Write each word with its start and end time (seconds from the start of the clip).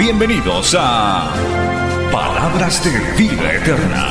Bienvenidos 0.00 0.74
a 0.80 1.30
Palabras 2.10 2.82
de 2.82 3.22
Vida 3.22 3.52
Eterna. 3.52 4.06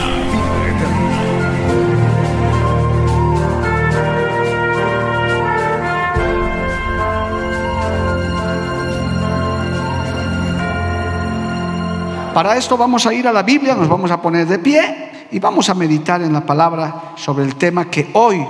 Para 12.35 12.55
esto 12.55 12.77
vamos 12.77 13.07
a 13.07 13.13
ir 13.15 13.27
a 13.27 13.33
la 13.33 13.41
Biblia, 13.41 13.73
nos 13.73 13.89
vamos 13.89 14.11
a 14.11 14.21
poner 14.21 14.45
de 14.45 14.59
pie 14.59 15.27
y 15.31 15.39
vamos 15.39 15.71
a 15.71 15.73
meditar 15.73 16.21
en 16.21 16.33
la 16.33 16.45
palabra 16.45 17.13
sobre 17.15 17.43
el 17.45 17.55
tema 17.55 17.89
que 17.89 18.11
hoy 18.13 18.45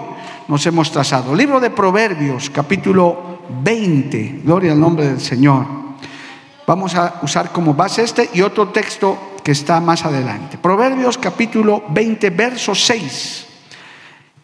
nos 0.50 0.66
hemos 0.66 0.92
trazado. 0.92 1.34
Libro 1.34 1.62
de 1.62 1.70
Proverbios, 1.70 2.50
capítulo 2.50 3.40
20. 3.64 4.42
Gloria 4.44 4.74
al 4.74 4.80
nombre 4.82 5.08
del 5.08 5.22
Señor. 5.22 5.79
Vamos 6.70 6.94
a 6.94 7.18
usar 7.24 7.52
como 7.52 7.74
base 7.74 8.04
este 8.04 8.30
y 8.32 8.44
otro 8.44 8.68
texto 8.68 9.40
que 9.44 9.54
está 9.54 9.80
más 9.80 10.06
adelante. 10.06 10.60
Proverbios 10.60 11.18
capítulo 11.18 11.84
20, 11.90 12.30
verso 12.30 12.76
6 12.76 13.48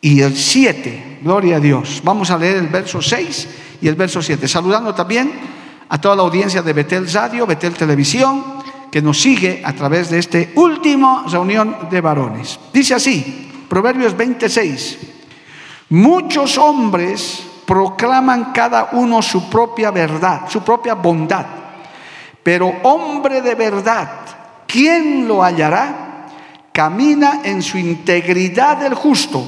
y 0.02 0.22
el 0.22 0.36
7. 0.36 1.20
Gloria 1.22 1.58
a 1.58 1.60
Dios. 1.60 2.02
Vamos 2.04 2.32
a 2.32 2.38
leer 2.40 2.56
el 2.56 2.68
verso 2.70 3.00
6 3.00 3.48
y 3.80 3.88
el 3.88 3.94
verso 3.94 4.24
7. 4.24 4.48
Saludando 4.48 4.96
también 4.96 5.34
a 5.88 6.02
toda 6.02 6.16
la 6.16 6.24
audiencia 6.24 6.64
de 6.64 6.74
Betel 6.74 7.08
Radio, 7.14 7.46
Betel 7.46 7.76
Televisión 7.76 8.44
que 8.90 9.04
nos 9.04 9.22
sigue 9.22 9.62
a 9.64 9.74
través 9.74 10.10
de 10.10 10.18
esta 10.18 10.40
última 10.56 11.26
reunión 11.28 11.78
de 11.92 12.02
varones. 12.02 12.60
Dice 12.74 12.96
así, 12.96 13.52
Proverbios 13.70 14.18
26, 14.18 14.98
muchos 15.90 16.58
hombres 16.58 17.44
proclaman 17.68 18.52
cada 18.52 18.90
uno 18.94 19.22
su 19.22 19.48
propia 19.48 19.92
verdad, 19.92 20.50
su 20.50 20.64
propia 20.64 20.96
bondad, 20.96 21.65
pero 22.46 22.72
hombre 22.84 23.42
de 23.42 23.56
verdad, 23.56 24.08
¿quién 24.68 25.28
lo 25.28 25.44
hallará? 25.44 26.28
Camina 26.72 27.42
en 27.44 27.64
su 27.64 27.80
integridad 27.80 28.84
el 28.86 28.94
justo, 28.94 29.44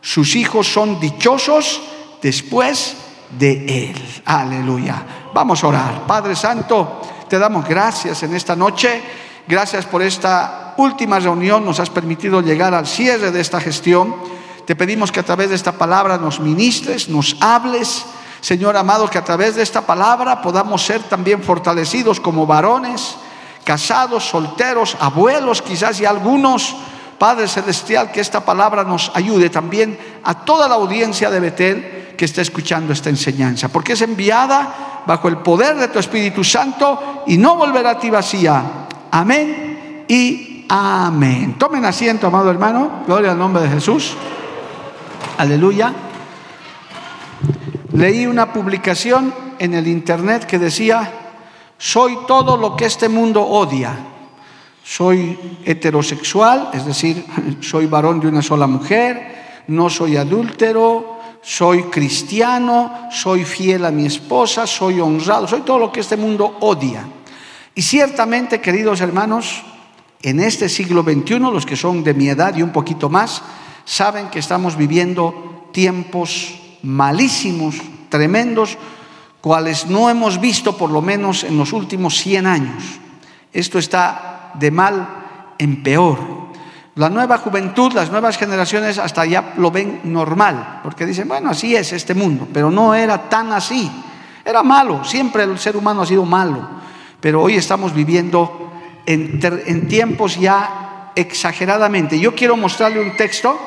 sus 0.00 0.34
hijos 0.36 0.66
son 0.66 0.98
dichosos 0.98 1.82
después 2.22 2.96
de 3.38 3.90
él. 3.90 4.22
Aleluya. 4.24 5.04
Vamos 5.34 5.62
a 5.62 5.66
orar. 5.66 6.06
Padre 6.06 6.34
Santo, 6.34 7.02
te 7.28 7.38
damos 7.38 7.68
gracias 7.68 8.22
en 8.22 8.34
esta 8.34 8.56
noche. 8.56 9.02
Gracias 9.46 9.84
por 9.84 10.00
esta 10.00 10.72
última 10.78 11.20
reunión. 11.20 11.62
Nos 11.62 11.78
has 11.78 11.90
permitido 11.90 12.40
llegar 12.40 12.72
al 12.72 12.86
cierre 12.86 13.30
de 13.30 13.40
esta 13.42 13.60
gestión. 13.60 14.16
Te 14.64 14.74
pedimos 14.74 15.12
que 15.12 15.20
a 15.20 15.24
través 15.24 15.50
de 15.50 15.56
esta 15.56 15.72
palabra 15.72 16.16
nos 16.16 16.40
ministres, 16.40 17.10
nos 17.10 17.36
hables. 17.38 18.06
Señor 18.40 18.76
amado, 18.76 19.08
que 19.08 19.18
a 19.18 19.24
través 19.24 19.56
de 19.56 19.62
esta 19.62 19.82
palabra 19.82 20.40
podamos 20.40 20.82
ser 20.82 21.02
también 21.02 21.42
fortalecidos 21.42 22.20
como 22.20 22.46
varones, 22.46 23.16
casados, 23.64 24.24
solteros, 24.24 24.96
abuelos 24.98 25.62
quizás 25.62 26.00
y 26.00 26.06
algunos. 26.06 26.76
Padre 27.18 27.48
Celestial, 27.48 28.10
que 28.10 28.20
esta 28.20 28.40
palabra 28.46 28.82
nos 28.82 29.12
ayude 29.14 29.50
también 29.50 29.98
a 30.24 30.46
toda 30.46 30.66
la 30.66 30.76
audiencia 30.76 31.30
de 31.30 31.38
Betel 31.38 32.14
que 32.16 32.24
está 32.24 32.40
escuchando 32.40 32.94
esta 32.94 33.10
enseñanza, 33.10 33.68
porque 33.68 33.92
es 33.92 34.00
enviada 34.00 35.02
bajo 35.04 35.28
el 35.28 35.36
poder 35.38 35.76
de 35.76 35.88
tu 35.88 35.98
Espíritu 35.98 36.42
Santo 36.42 37.24
y 37.26 37.36
no 37.36 37.56
volverá 37.56 37.90
a 37.90 37.98
ti 37.98 38.08
vacía. 38.08 38.62
Amén 39.10 40.04
y 40.08 40.64
amén. 40.70 41.56
Tomen 41.58 41.84
asiento, 41.84 42.26
amado 42.26 42.50
hermano. 42.50 43.02
Gloria 43.06 43.32
al 43.32 43.38
nombre 43.38 43.64
de 43.64 43.68
Jesús. 43.68 44.14
Aleluya. 45.36 45.92
Leí 47.92 48.26
una 48.26 48.52
publicación 48.52 49.34
en 49.58 49.74
el 49.74 49.88
internet 49.88 50.46
que 50.46 50.58
decía, 50.58 51.12
soy 51.76 52.18
todo 52.26 52.56
lo 52.56 52.76
que 52.76 52.84
este 52.84 53.08
mundo 53.08 53.42
odia. 53.42 53.98
Soy 54.84 55.38
heterosexual, 55.64 56.70
es 56.72 56.86
decir, 56.86 57.24
soy 57.60 57.86
varón 57.86 58.20
de 58.20 58.28
una 58.28 58.42
sola 58.42 58.66
mujer, 58.66 59.64
no 59.68 59.90
soy 59.90 60.16
adúltero, 60.16 61.18
soy 61.42 61.84
cristiano, 61.84 63.08
soy 63.10 63.44
fiel 63.44 63.84
a 63.84 63.90
mi 63.90 64.06
esposa, 64.06 64.66
soy 64.66 65.00
honrado, 65.00 65.48
soy 65.48 65.62
todo 65.62 65.78
lo 65.78 65.92
que 65.92 66.00
este 66.00 66.16
mundo 66.16 66.58
odia. 66.60 67.06
Y 67.74 67.82
ciertamente, 67.82 68.60
queridos 68.60 69.00
hermanos, 69.00 69.62
en 70.22 70.40
este 70.40 70.68
siglo 70.68 71.02
XXI, 71.02 71.38
los 71.38 71.66
que 71.66 71.76
son 71.76 72.04
de 72.04 72.14
mi 72.14 72.28
edad 72.28 72.54
y 72.56 72.62
un 72.62 72.70
poquito 72.70 73.08
más, 73.08 73.42
saben 73.84 74.28
que 74.28 74.38
estamos 74.38 74.76
viviendo 74.76 75.68
tiempos 75.72 76.60
malísimos, 76.82 77.76
tremendos, 78.08 78.76
cuales 79.40 79.86
no 79.86 80.10
hemos 80.10 80.40
visto 80.40 80.76
por 80.76 80.90
lo 80.90 81.00
menos 81.00 81.44
en 81.44 81.56
los 81.56 81.72
últimos 81.72 82.16
100 82.18 82.46
años. 82.46 82.84
Esto 83.52 83.78
está 83.78 84.52
de 84.54 84.70
mal 84.70 85.54
en 85.58 85.82
peor. 85.82 86.18
La 86.96 87.08
nueva 87.08 87.38
juventud, 87.38 87.92
las 87.92 88.10
nuevas 88.10 88.36
generaciones 88.36 88.98
hasta 88.98 89.24
ya 89.24 89.54
lo 89.56 89.70
ven 89.70 90.00
normal, 90.04 90.80
porque 90.82 91.06
dicen, 91.06 91.28
bueno, 91.28 91.50
así 91.50 91.74
es 91.74 91.92
este 91.92 92.14
mundo, 92.14 92.48
pero 92.52 92.70
no 92.70 92.94
era 92.94 93.28
tan 93.28 93.52
así. 93.52 93.90
Era 94.44 94.62
malo, 94.62 95.04
siempre 95.04 95.44
el 95.44 95.58
ser 95.58 95.76
humano 95.76 96.02
ha 96.02 96.06
sido 96.06 96.24
malo, 96.24 96.68
pero 97.20 97.42
hoy 97.42 97.54
estamos 97.54 97.94
viviendo 97.94 98.70
en, 99.06 99.88
tiempos 99.88 100.38
ya 100.38 101.12
exageradamente. 101.14 102.18
Yo 102.18 102.34
quiero 102.34 102.56
mostrarle 102.56 103.00
un 103.00 103.16
texto 103.16 103.58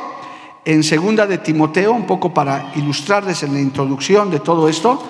en 0.66 0.84
segunda 0.84 1.28
de 1.28 1.40
Timoteo, 1.40 1.92
un 1.92 2.06
poco 2.06 2.34
para 2.34 2.72
ilustrarles 2.76 3.44
en 3.44 3.54
la 3.54 3.60
introducción 3.60 4.32
de 4.32 4.40
todo 4.40 4.70
esto. 4.70 5.02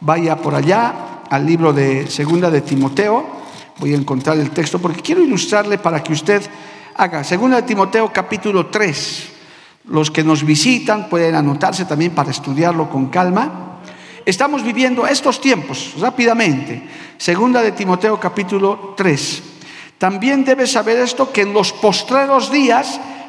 Vaya 0.00 0.36
por 0.36 0.54
allá 0.54 1.22
al 1.30 1.46
libro 1.46 1.72
de 1.72 2.06
segunda 2.10 2.50
de 2.50 2.60
Timoteo, 2.60 3.24
voy 3.78 3.94
a 3.94 3.96
encontrar 3.96 4.38
el 4.38 4.50
texto 4.50 4.78
porque 4.78 5.00
quiero 5.00 5.22
ilustrarle 5.22 5.78
para 5.78 6.02
que 6.02 6.12
usted 6.12 6.42
haga. 6.96 7.24
Segunda 7.24 7.56
de 7.56 7.62
Timoteo 7.62 8.12
capítulo 8.12 8.66
3. 8.66 9.32
Los 9.90 10.10
que 10.10 10.22
nos 10.22 10.44
visitan 10.44 11.08
pueden 11.08 11.34
anotarse 11.34 11.84
también 11.84 12.14
para 12.14 12.30
estudiarlo 12.30 12.90
con 12.90 13.06
calma. 13.08 13.80
Estamos 14.26 14.62
viviendo 14.62 15.06
estos 15.06 15.40
tiempos 15.40 15.94
rápidamente. 15.98 16.86
Segunda 17.16 17.62
de 17.62 17.72
Timoteo 17.72 18.20
capítulo 18.20 18.94
3. 18.96 19.42
También 19.96 20.44
debes 20.44 20.72
saber 20.72 20.98
esto 20.98 21.32
que 21.32 21.42
en 21.42 21.52
los 21.54 21.72
postreros 21.72 22.52
días 22.52 23.00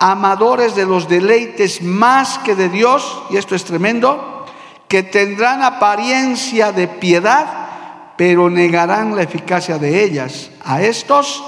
amadores 0.00 0.74
de 0.74 0.86
los 0.86 1.08
deleites 1.08 1.82
más 1.82 2.38
que 2.38 2.56
de 2.56 2.70
Dios, 2.70 3.22
y 3.30 3.36
esto 3.36 3.54
es 3.54 3.64
tremendo, 3.64 4.46
que 4.88 5.02
tendrán 5.04 5.62
apariencia 5.62 6.72
de 6.72 6.88
piedad, 6.88 8.16
pero 8.16 8.50
negarán 8.50 9.14
la 9.14 9.22
eficacia 9.22 9.78
de 9.78 10.02
ellas. 10.02 10.50
A 10.64 10.82
estos 10.82 11.44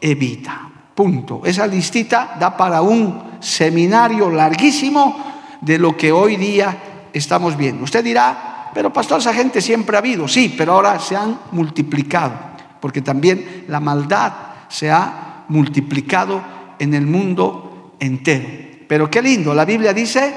evita. 0.00 0.68
Punto. 0.94 1.42
Esa 1.44 1.66
listita 1.66 2.36
da 2.40 2.56
para 2.56 2.82
un 2.82 3.38
seminario 3.40 4.30
larguísimo 4.30 5.16
de 5.60 5.78
lo 5.78 5.96
que 5.96 6.10
hoy 6.10 6.36
día 6.36 7.08
estamos 7.12 7.56
viendo. 7.56 7.84
Usted 7.84 8.02
dirá, 8.02 8.70
pero 8.74 8.92
pastor, 8.92 9.20
esa 9.20 9.34
gente 9.34 9.60
siempre 9.60 9.96
ha 9.96 10.00
habido. 10.00 10.26
Sí, 10.26 10.54
pero 10.56 10.72
ahora 10.72 10.98
se 10.98 11.16
han 11.16 11.38
multiplicado, 11.52 12.32
porque 12.80 13.02
también 13.02 13.66
la 13.68 13.80
maldad 13.80 14.32
se 14.68 14.90
ha 14.90 15.44
multiplicado 15.48 16.42
en 16.78 16.94
el 16.94 17.06
mundo 17.06 17.69
entero. 18.00 18.48
Pero 18.88 19.08
qué 19.10 19.22
lindo, 19.22 19.54
la 19.54 19.64
Biblia 19.64 19.92
dice, 19.92 20.34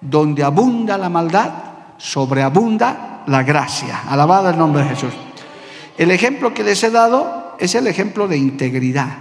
donde 0.00 0.42
abunda 0.42 0.98
la 0.98 1.08
maldad, 1.08 1.50
sobreabunda 1.96 3.22
la 3.26 3.42
gracia. 3.42 4.02
Alabado 4.08 4.50
el 4.50 4.58
nombre 4.58 4.82
de 4.82 4.90
Jesús. 4.90 5.14
El 5.96 6.10
ejemplo 6.10 6.52
que 6.52 6.62
les 6.62 6.82
he 6.82 6.90
dado 6.90 7.56
es 7.58 7.74
el 7.74 7.86
ejemplo 7.86 8.28
de 8.28 8.36
integridad. 8.36 9.16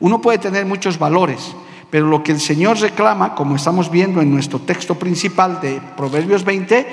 Uno 0.00 0.20
puede 0.20 0.38
tener 0.38 0.66
muchos 0.66 0.98
valores, 0.98 1.54
pero 1.90 2.06
lo 2.06 2.22
que 2.22 2.32
el 2.32 2.40
Señor 2.40 2.80
reclama, 2.80 3.34
como 3.34 3.56
estamos 3.56 3.90
viendo 3.90 4.20
en 4.20 4.32
nuestro 4.32 4.60
texto 4.60 4.96
principal 4.96 5.60
de 5.60 5.80
Proverbios 5.96 6.44
20, 6.44 6.86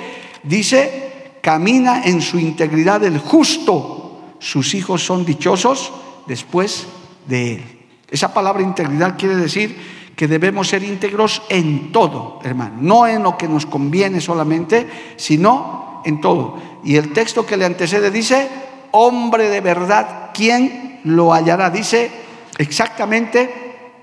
dice, 0.44 1.38
camina 1.40 2.04
en 2.04 2.20
su 2.20 2.38
integridad 2.38 3.02
el 3.02 3.18
justo, 3.18 4.34
sus 4.38 4.74
hijos 4.74 5.04
son 5.04 5.24
dichosos 5.24 5.92
después 6.26 6.86
de 7.26 7.54
él. 7.54 7.64
Esa 8.10 8.32
palabra 8.32 8.62
integridad 8.62 9.18
quiere 9.18 9.36
decir 9.36 9.97
que 10.18 10.26
debemos 10.26 10.66
ser 10.66 10.82
íntegros 10.82 11.42
en 11.48 11.92
todo, 11.92 12.40
hermano, 12.42 12.78
no 12.80 13.06
en 13.06 13.22
lo 13.22 13.38
que 13.38 13.46
nos 13.46 13.66
conviene 13.66 14.20
solamente, 14.20 15.14
sino 15.14 16.02
en 16.04 16.20
todo. 16.20 16.56
Y 16.82 16.96
el 16.96 17.12
texto 17.12 17.46
que 17.46 17.56
le 17.56 17.64
antecede 17.64 18.10
dice, 18.10 18.48
hombre 18.90 19.48
de 19.48 19.60
verdad, 19.60 20.30
¿quién 20.34 20.98
lo 21.04 21.32
hallará? 21.32 21.70
Dice 21.70 22.10
exactamente, 22.58 23.94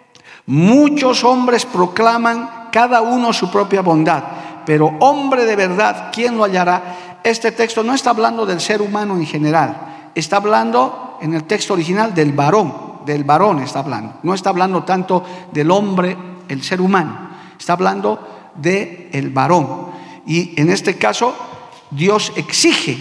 muchos 0.45 1.25
hombres 1.25 1.65
proclaman 1.65 2.69
cada 2.71 3.01
uno 3.01 3.33
su 3.33 3.51
propia 3.51 3.81
bondad, 3.81 4.23
pero 4.65 4.95
hombre 5.01 5.43
de 5.43 5.57
verdad, 5.57 6.11
¿quién 6.13 6.37
lo 6.37 6.45
hallará? 6.45 7.19
Este 7.25 7.51
texto 7.51 7.83
no 7.83 7.93
está 7.93 8.11
hablando 8.11 8.45
del 8.45 8.61
ser 8.61 8.81
humano 8.81 9.17
en 9.17 9.25
general, 9.25 10.11
está 10.15 10.37
hablando 10.37 11.17
en 11.19 11.33
el 11.33 11.43
texto 11.43 11.73
original 11.73 12.15
del 12.15 12.31
varón 12.31 12.94
del 13.05 13.23
varón 13.23 13.59
está 13.59 13.79
hablando. 13.79 14.19
No 14.23 14.33
está 14.33 14.49
hablando 14.49 14.83
tanto 14.83 15.23
del 15.51 15.71
hombre, 15.71 16.17
el 16.47 16.63
ser 16.63 16.81
humano. 16.81 17.29
Está 17.57 17.73
hablando 17.73 18.51
del 18.55 19.09
el 19.11 19.29
varón. 19.29 19.87
Y 20.25 20.59
en 20.59 20.69
este 20.69 20.97
caso, 20.97 21.35
Dios 21.91 22.33
exige 22.35 22.97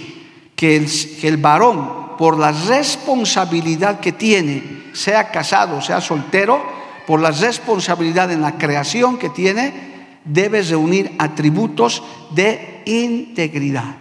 que 0.57 0.77
el, 0.77 0.87
que 1.21 1.29
el 1.29 1.37
varón, 1.39 2.17
por 2.17 2.39
la 2.39 2.53
responsabilidad 2.53 4.01
que 4.01 4.13
tiene, 4.13 4.85
sea 4.93 5.31
casado, 5.31 5.81
sea 5.81 6.01
soltero, 6.01 6.63
por 7.07 7.21
la 7.21 7.31
responsabilidad 7.31 8.31
en 8.31 8.41
la 8.41 8.57
creación 8.57 9.19
que 9.19 9.31
tiene, 9.31 9.95
debe 10.25 10.63
reunir 10.63 11.15
atributos 11.19 12.03
de 12.31 12.83
integridad. 12.87 13.97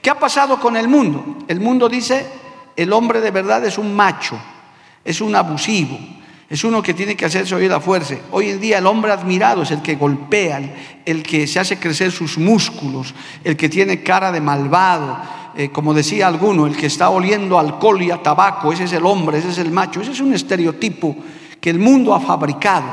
¿Qué 0.00 0.10
ha 0.10 0.18
pasado 0.18 0.60
con 0.60 0.76
el 0.76 0.86
mundo? 0.86 1.38
El 1.48 1.60
mundo 1.60 1.88
dice, 1.88 2.26
el 2.76 2.92
hombre 2.92 3.20
de 3.20 3.30
verdad 3.30 3.64
es 3.64 3.78
un 3.78 3.94
macho, 3.94 4.38
es 5.06 5.20
un 5.20 5.34
abusivo, 5.36 5.98
es 6.50 6.64
uno 6.64 6.82
que 6.82 6.92
tiene 6.92 7.16
que 7.16 7.24
hacerse 7.24 7.54
oír 7.54 7.70
la 7.70 7.80
fuerza. 7.80 8.16
Hoy 8.32 8.50
en 8.50 8.60
día 8.60 8.78
el 8.78 8.86
hombre 8.86 9.12
admirado 9.12 9.62
es 9.62 9.70
el 9.70 9.82
que 9.82 9.94
golpea, 9.94 10.60
el, 11.04 11.22
que 11.22 11.46
se 11.46 11.60
hace 11.60 11.78
crecer 11.78 12.10
sus 12.12 12.38
músculos, 12.38 13.14
el 13.44 13.56
que 13.56 13.68
tiene 13.68 14.02
cara 14.02 14.30
de 14.32 14.40
malvado, 14.40 15.18
eh, 15.56 15.70
como 15.70 15.94
decía 15.94 16.26
alguno, 16.26 16.66
el 16.66 16.76
que 16.76 16.86
está 16.86 17.10
oliendo 17.10 17.58
alcohol 17.58 18.02
y 18.02 18.10
a 18.10 18.22
tabaco, 18.22 18.72
ese 18.72 18.84
es 18.84 18.92
el 18.92 19.06
hombre, 19.06 19.38
ese 19.38 19.50
es 19.50 19.58
el 19.58 19.70
macho, 19.70 20.00
ese 20.00 20.12
es 20.12 20.20
un 20.20 20.34
estereotipo 20.34 21.16
que 21.60 21.70
el 21.70 21.78
mundo 21.78 22.12
ha 22.12 22.20
fabricado, 22.20 22.86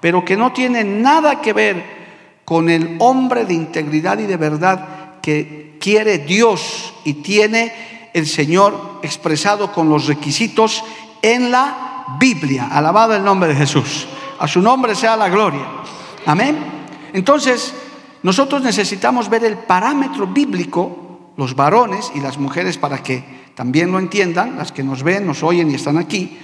pero 0.00 0.24
que 0.24 0.36
no 0.36 0.52
tiene 0.52 0.84
nada 0.84 1.40
que 1.40 1.52
ver 1.52 2.04
con 2.44 2.68
el 2.68 2.96
hombre 2.98 3.44
de 3.44 3.54
integridad 3.54 4.18
y 4.18 4.26
de 4.26 4.36
verdad 4.36 5.20
que 5.22 5.76
quiere 5.80 6.18
Dios 6.18 6.94
y 7.04 7.14
tiene 7.14 7.72
el 8.12 8.26
Señor 8.26 9.00
expresado 9.02 9.72
con 9.72 9.88
los 9.88 10.06
requisitos 10.06 10.84
en 11.24 11.50
la 11.50 12.04
Biblia. 12.20 12.68
Alabado 12.70 13.16
el 13.16 13.24
nombre 13.24 13.48
de 13.48 13.56
Jesús. 13.56 14.06
A 14.38 14.46
su 14.46 14.60
nombre 14.60 14.94
sea 14.94 15.16
la 15.16 15.30
gloria. 15.30 15.66
Amén. 16.26 16.58
Entonces, 17.14 17.74
nosotros 18.22 18.62
necesitamos 18.62 19.30
ver 19.30 19.42
el 19.44 19.56
parámetro 19.56 20.26
bíblico, 20.26 21.32
los 21.38 21.56
varones 21.56 22.12
y 22.14 22.20
las 22.20 22.36
mujeres, 22.36 22.76
para 22.76 23.02
que 23.02 23.24
también 23.54 23.90
lo 23.90 23.98
entiendan, 23.98 24.58
las 24.58 24.70
que 24.70 24.82
nos 24.82 25.02
ven, 25.02 25.26
nos 25.26 25.42
oyen 25.42 25.70
y 25.70 25.76
están 25.76 25.96
aquí. 25.96 26.38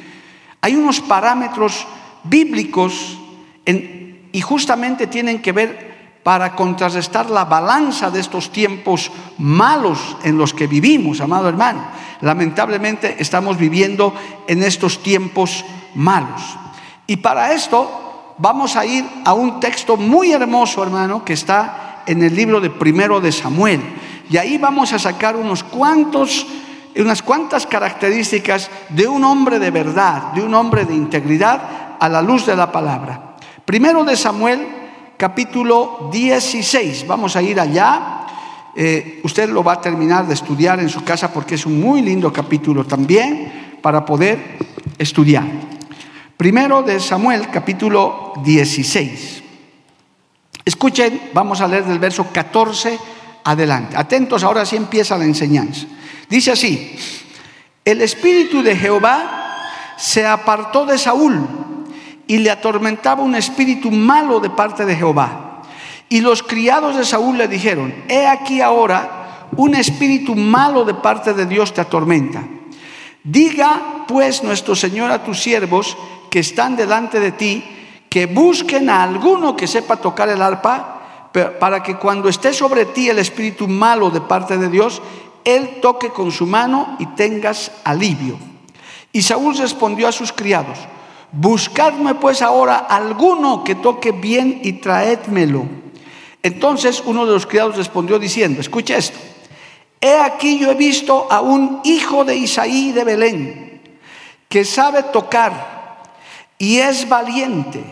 Hay 0.62 0.76
unos 0.76 1.00
parámetros 1.00 1.86
bíblicos 2.24 3.18
y 3.66 4.40
justamente 4.40 5.08
tienen 5.08 5.42
que 5.42 5.52
ver 5.52 5.99
para 6.22 6.54
contrarrestar 6.54 7.30
la 7.30 7.44
balanza 7.44 8.10
de 8.10 8.20
estos 8.20 8.50
tiempos 8.50 9.10
malos 9.38 10.16
en 10.22 10.36
los 10.36 10.52
que 10.52 10.66
vivimos, 10.66 11.20
amado 11.20 11.48
hermano. 11.48 11.82
Lamentablemente 12.20 13.16
estamos 13.18 13.56
viviendo 13.56 14.14
en 14.46 14.62
estos 14.62 15.02
tiempos 15.02 15.64
malos. 15.94 16.42
Y 17.06 17.16
para 17.16 17.52
esto 17.52 18.34
vamos 18.38 18.76
a 18.76 18.84
ir 18.84 19.04
a 19.24 19.32
un 19.32 19.60
texto 19.60 19.96
muy 19.96 20.32
hermoso, 20.32 20.82
hermano, 20.82 21.24
que 21.24 21.32
está 21.32 22.02
en 22.06 22.22
el 22.22 22.34
libro 22.34 22.60
de 22.60 22.70
primero 22.70 23.20
de 23.20 23.32
Samuel. 23.32 23.80
Y 24.28 24.36
ahí 24.36 24.58
vamos 24.58 24.92
a 24.92 24.98
sacar 24.98 25.36
unos 25.36 25.64
cuantos 25.64 26.46
unas 26.96 27.22
cuantas 27.22 27.66
características 27.66 28.68
de 28.88 29.06
un 29.06 29.24
hombre 29.24 29.58
de 29.58 29.70
verdad, 29.70 30.32
de 30.32 30.42
un 30.42 30.54
hombre 30.54 30.84
de 30.84 30.94
integridad 30.94 31.96
a 32.00 32.08
la 32.08 32.20
luz 32.20 32.46
de 32.46 32.56
la 32.56 32.72
palabra. 32.72 33.36
Primero 33.64 34.04
de 34.04 34.16
Samuel, 34.16 34.66
capítulo 35.20 36.08
16. 36.10 37.06
Vamos 37.06 37.36
a 37.36 37.42
ir 37.42 37.60
allá 37.60 38.20
eh, 38.74 39.20
usted 39.24 39.50
lo 39.50 39.62
va 39.62 39.74
a 39.74 39.80
terminar 39.80 40.26
de 40.26 40.32
estudiar 40.32 40.80
en 40.80 40.88
su 40.88 41.04
casa 41.04 41.30
porque 41.30 41.56
es 41.56 41.66
un 41.66 41.78
muy 41.78 42.00
lindo 42.00 42.32
capítulo 42.32 42.86
también 42.86 43.76
para 43.82 44.04
poder 44.04 44.56
estudiar. 44.96 45.44
Primero 46.38 46.82
de 46.82 47.00
Samuel, 47.00 47.50
capítulo 47.50 48.32
16. 48.42 49.42
Escuchen, 50.64 51.20
vamos 51.34 51.60
a 51.60 51.68
leer 51.68 51.84
del 51.84 51.98
verso 51.98 52.28
14 52.32 52.98
adelante. 53.44 53.98
Atentos, 53.98 54.42
ahora 54.42 54.64
sí 54.64 54.76
empieza 54.76 55.18
la 55.18 55.24
enseñanza. 55.24 55.86
Dice 56.30 56.52
así, 56.52 56.96
el 57.84 58.00
espíritu 58.00 58.62
de 58.62 58.74
Jehová 58.74 59.66
se 59.98 60.26
apartó 60.26 60.86
de 60.86 60.96
Saúl 60.96 61.59
y 62.30 62.38
le 62.38 62.48
atormentaba 62.52 63.24
un 63.24 63.34
espíritu 63.34 63.90
malo 63.90 64.38
de 64.38 64.50
parte 64.50 64.86
de 64.86 64.94
Jehová. 64.94 65.62
Y 66.08 66.20
los 66.20 66.44
criados 66.44 66.94
de 66.94 67.04
Saúl 67.04 67.36
le 67.36 67.48
dijeron, 67.48 67.92
he 68.08 68.24
aquí 68.24 68.60
ahora 68.60 69.48
un 69.56 69.74
espíritu 69.74 70.36
malo 70.36 70.84
de 70.84 70.94
parte 70.94 71.34
de 71.34 71.44
Dios 71.46 71.74
te 71.74 71.80
atormenta. 71.80 72.44
Diga 73.24 74.04
pues 74.06 74.44
nuestro 74.44 74.76
Señor 74.76 75.10
a 75.10 75.24
tus 75.24 75.42
siervos 75.42 75.96
que 76.30 76.38
están 76.38 76.76
delante 76.76 77.18
de 77.18 77.32
ti, 77.32 77.64
que 78.08 78.26
busquen 78.26 78.90
a 78.90 79.02
alguno 79.02 79.56
que 79.56 79.66
sepa 79.66 79.96
tocar 79.96 80.28
el 80.28 80.40
arpa, 80.40 81.00
para 81.58 81.82
que 81.82 81.96
cuando 81.96 82.28
esté 82.28 82.52
sobre 82.52 82.84
ti 82.84 83.08
el 83.08 83.18
espíritu 83.18 83.66
malo 83.66 84.08
de 84.08 84.20
parte 84.20 84.56
de 84.56 84.68
Dios, 84.68 85.02
él 85.44 85.80
toque 85.82 86.10
con 86.10 86.30
su 86.30 86.46
mano 86.46 86.94
y 87.00 87.06
tengas 87.06 87.72
alivio. 87.82 88.38
Y 89.12 89.22
Saúl 89.22 89.58
respondió 89.58 90.06
a 90.06 90.12
sus 90.12 90.32
criados, 90.32 90.78
buscadme 91.32 92.14
pues 92.14 92.42
ahora 92.42 92.76
alguno 92.76 93.64
que 93.64 93.74
toque 93.74 94.12
bien 94.12 94.60
y 94.62 94.74
traédmelo. 94.74 95.64
Entonces 96.42 97.02
uno 97.04 97.26
de 97.26 97.32
los 97.32 97.46
criados 97.46 97.76
respondió 97.76 98.18
diciendo, 98.18 98.60
escucha 98.60 98.96
esto, 98.96 99.18
he 100.00 100.14
aquí 100.14 100.58
yo 100.58 100.70
he 100.70 100.74
visto 100.74 101.26
a 101.30 101.40
un 101.40 101.80
hijo 101.84 102.24
de 102.24 102.36
Isaí 102.36 102.92
de 102.92 103.04
Belén, 103.04 103.98
que 104.48 104.64
sabe 104.64 105.02
tocar 105.04 106.14
y 106.58 106.78
es 106.78 107.08
valiente 107.08 107.84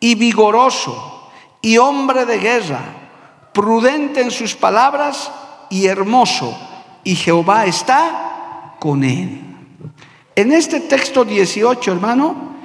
y 0.00 0.14
vigoroso 0.14 1.30
y 1.62 1.78
hombre 1.78 2.26
de 2.26 2.38
guerra, 2.38 2.80
prudente 3.52 4.20
en 4.20 4.30
sus 4.30 4.54
palabras 4.54 5.30
y 5.70 5.86
hermoso, 5.86 6.56
y 7.04 7.14
Jehová 7.14 7.66
está 7.66 8.74
con 8.78 9.02
él. 9.02 9.40
En 10.36 10.52
este 10.52 10.80
texto 10.80 11.24
18, 11.24 11.92
hermano, 11.92 12.57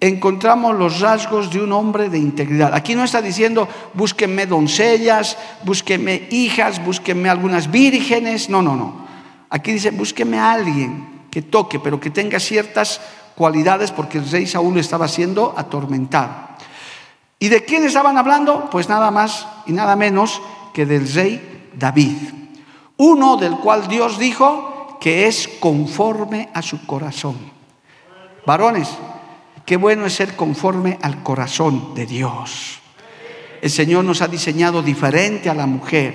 encontramos 0.00 0.76
los 0.76 1.00
rasgos 1.00 1.50
de 1.50 1.60
un 1.60 1.72
hombre 1.72 2.08
de 2.08 2.18
integridad. 2.18 2.74
Aquí 2.74 2.94
no 2.94 3.04
está 3.04 3.20
diciendo 3.20 3.68
búsquenme 3.94 4.46
doncellas, 4.46 5.36
búsquenme 5.64 6.28
hijas, 6.30 6.84
búsquenme 6.84 7.28
algunas 7.28 7.70
vírgenes. 7.70 8.48
No, 8.48 8.62
no, 8.62 8.76
no. 8.76 9.06
Aquí 9.50 9.72
dice 9.72 9.90
búsquenme 9.90 10.38
a 10.38 10.52
alguien 10.52 11.26
que 11.30 11.42
toque, 11.42 11.78
pero 11.78 12.00
que 12.00 12.10
tenga 12.10 12.38
ciertas 12.38 13.00
cualidades 13.34 13.92
porque 13.92 14.18
el 14.18 14.30
rey 14.30 14.46
Saúl 14.46 14.78
estaba 14.78 15.08
siendo 15.08 15.54
atormentado. 15.56 16.48
¿Y 17.38 17.48
de 17.48 17.64
quién 17.64 17.84
estaban 17.84 18.18
hablando? 18.18 18.68
Pues 18.70 18.88
nada 18.88 19.10
más 19.10 19.46
y 19.66 19.72
nada 19.72 19.94
menos 19.94 20.42
que 20.72 20.86
del 20.86 21.12
rey 21.12 21.70
David. 21.74 22.16
Uno 22.96 23.36
del 23.36 23.56
cual 23.58 23.86
Dios 23.86 24.18
dijo 24.18 24.98
que 25.00 25.28
es 25.28 25.48
conforme 25.60 26.48
a 26.52 26.62
su 26.62 26.84
corazón. 26.84 27.36
Varones, 28.44 28.88
Qué 29.68 29.76
bueno 29.76 30.06
es 30.06 30.14
ser 30.14 30.34
conforme 30.34 30.98
al 31.02 31.22
corazón 31.22 31.94
de 31.94 32.06
Dios. 32.06 32.78
El 33.60 33.68
Señor 33.68 34.02
nos 34.02 34.22
ha 34.22 34.26
diseñado 34.26 34.80
diferente 34.80 35.50
a 35.50 35.54
la 35.54 35.66
mujer 35.66 36.14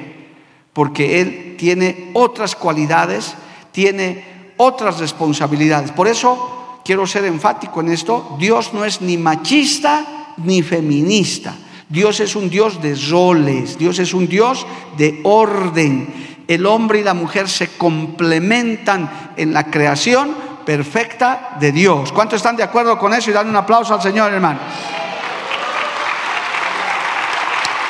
porque 0.73 1.21
Él 1.21 1.55
tiene 1.55 2.09
otras 2.13 2.55
cualidades, 2.55 3.35
tiene 3.71 4.53
otras 4.57 4.97
responsabilidades. 4.97 5.91
Por 5.91 6.07
eso 6.07 6.79
quiero 6.83 7.05
ser 7.05 7.25
enfático 7.25 7.81
en 7.81 7.89
esto. 7.89 8.37
Dios 8.39 8.73
no 8.73 8.85
es 8.85 9.03
ni 9.03 9.19
machista 9.19 10.33
ni 10.37 10.63
feminista. 10.63 11.55
Dios 11.87 12.21
es 12.21 12.35
un 12.35 12.49
Dios 12.49 12.81
de 12.81 12.95
roles, 12.95 13.77
Dios 13.77 13.99
es 13.99 14.15
un 14.15 14.27
Dios 14.27 14.65
de 14.97 15.21
orden. 15.25 16.41
El 16.47 16.65
hombre 16.65 17.01
y 17.01 17.03
la 17.03 17.13
mujer 17.13 17.47
se 17.47 17.77
complementan 17.77 19.33
en 19.37 19.53
la 19.53 19.69
creación 19.69 20.52
perfecta 20.65 21.55
de 21.59 21.71
Dios. 21.71 22.11
¿Cuántos 22.11 22.37
están 22.37 22.55
de 22.55 22.63
acuerdo 22.63 22.97
con 22.97 23.13
eso 23.13 23.29
y 23.29 23.33
dan 23.33 23.49
un 23.49 23.55
aplauso 23.55 23.93
al 23.93 24.01
Señor, 24.01 24.33
hermano? 24.33 24.59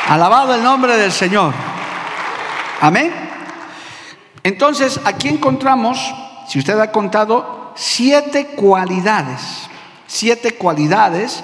Alabado 0.10 0.54
el 0.56 0.64
nombre 0.64 0.98
del 0.98 1.12
Señor. 1.12 1.54
Amén. 2.82 3.14
Entonces, 4.44 5.00
aquí 5.06 5.30
encontramos, 5.30 6.14
si 6.48 6.60
usted 6.60 6.78
ha 6.80 6.92
contado, 6.92 7.72
siete 7.76 8.48
cualidades, 8.48 9.70
siete 10.06 10.56
cualidades 10.56 11.44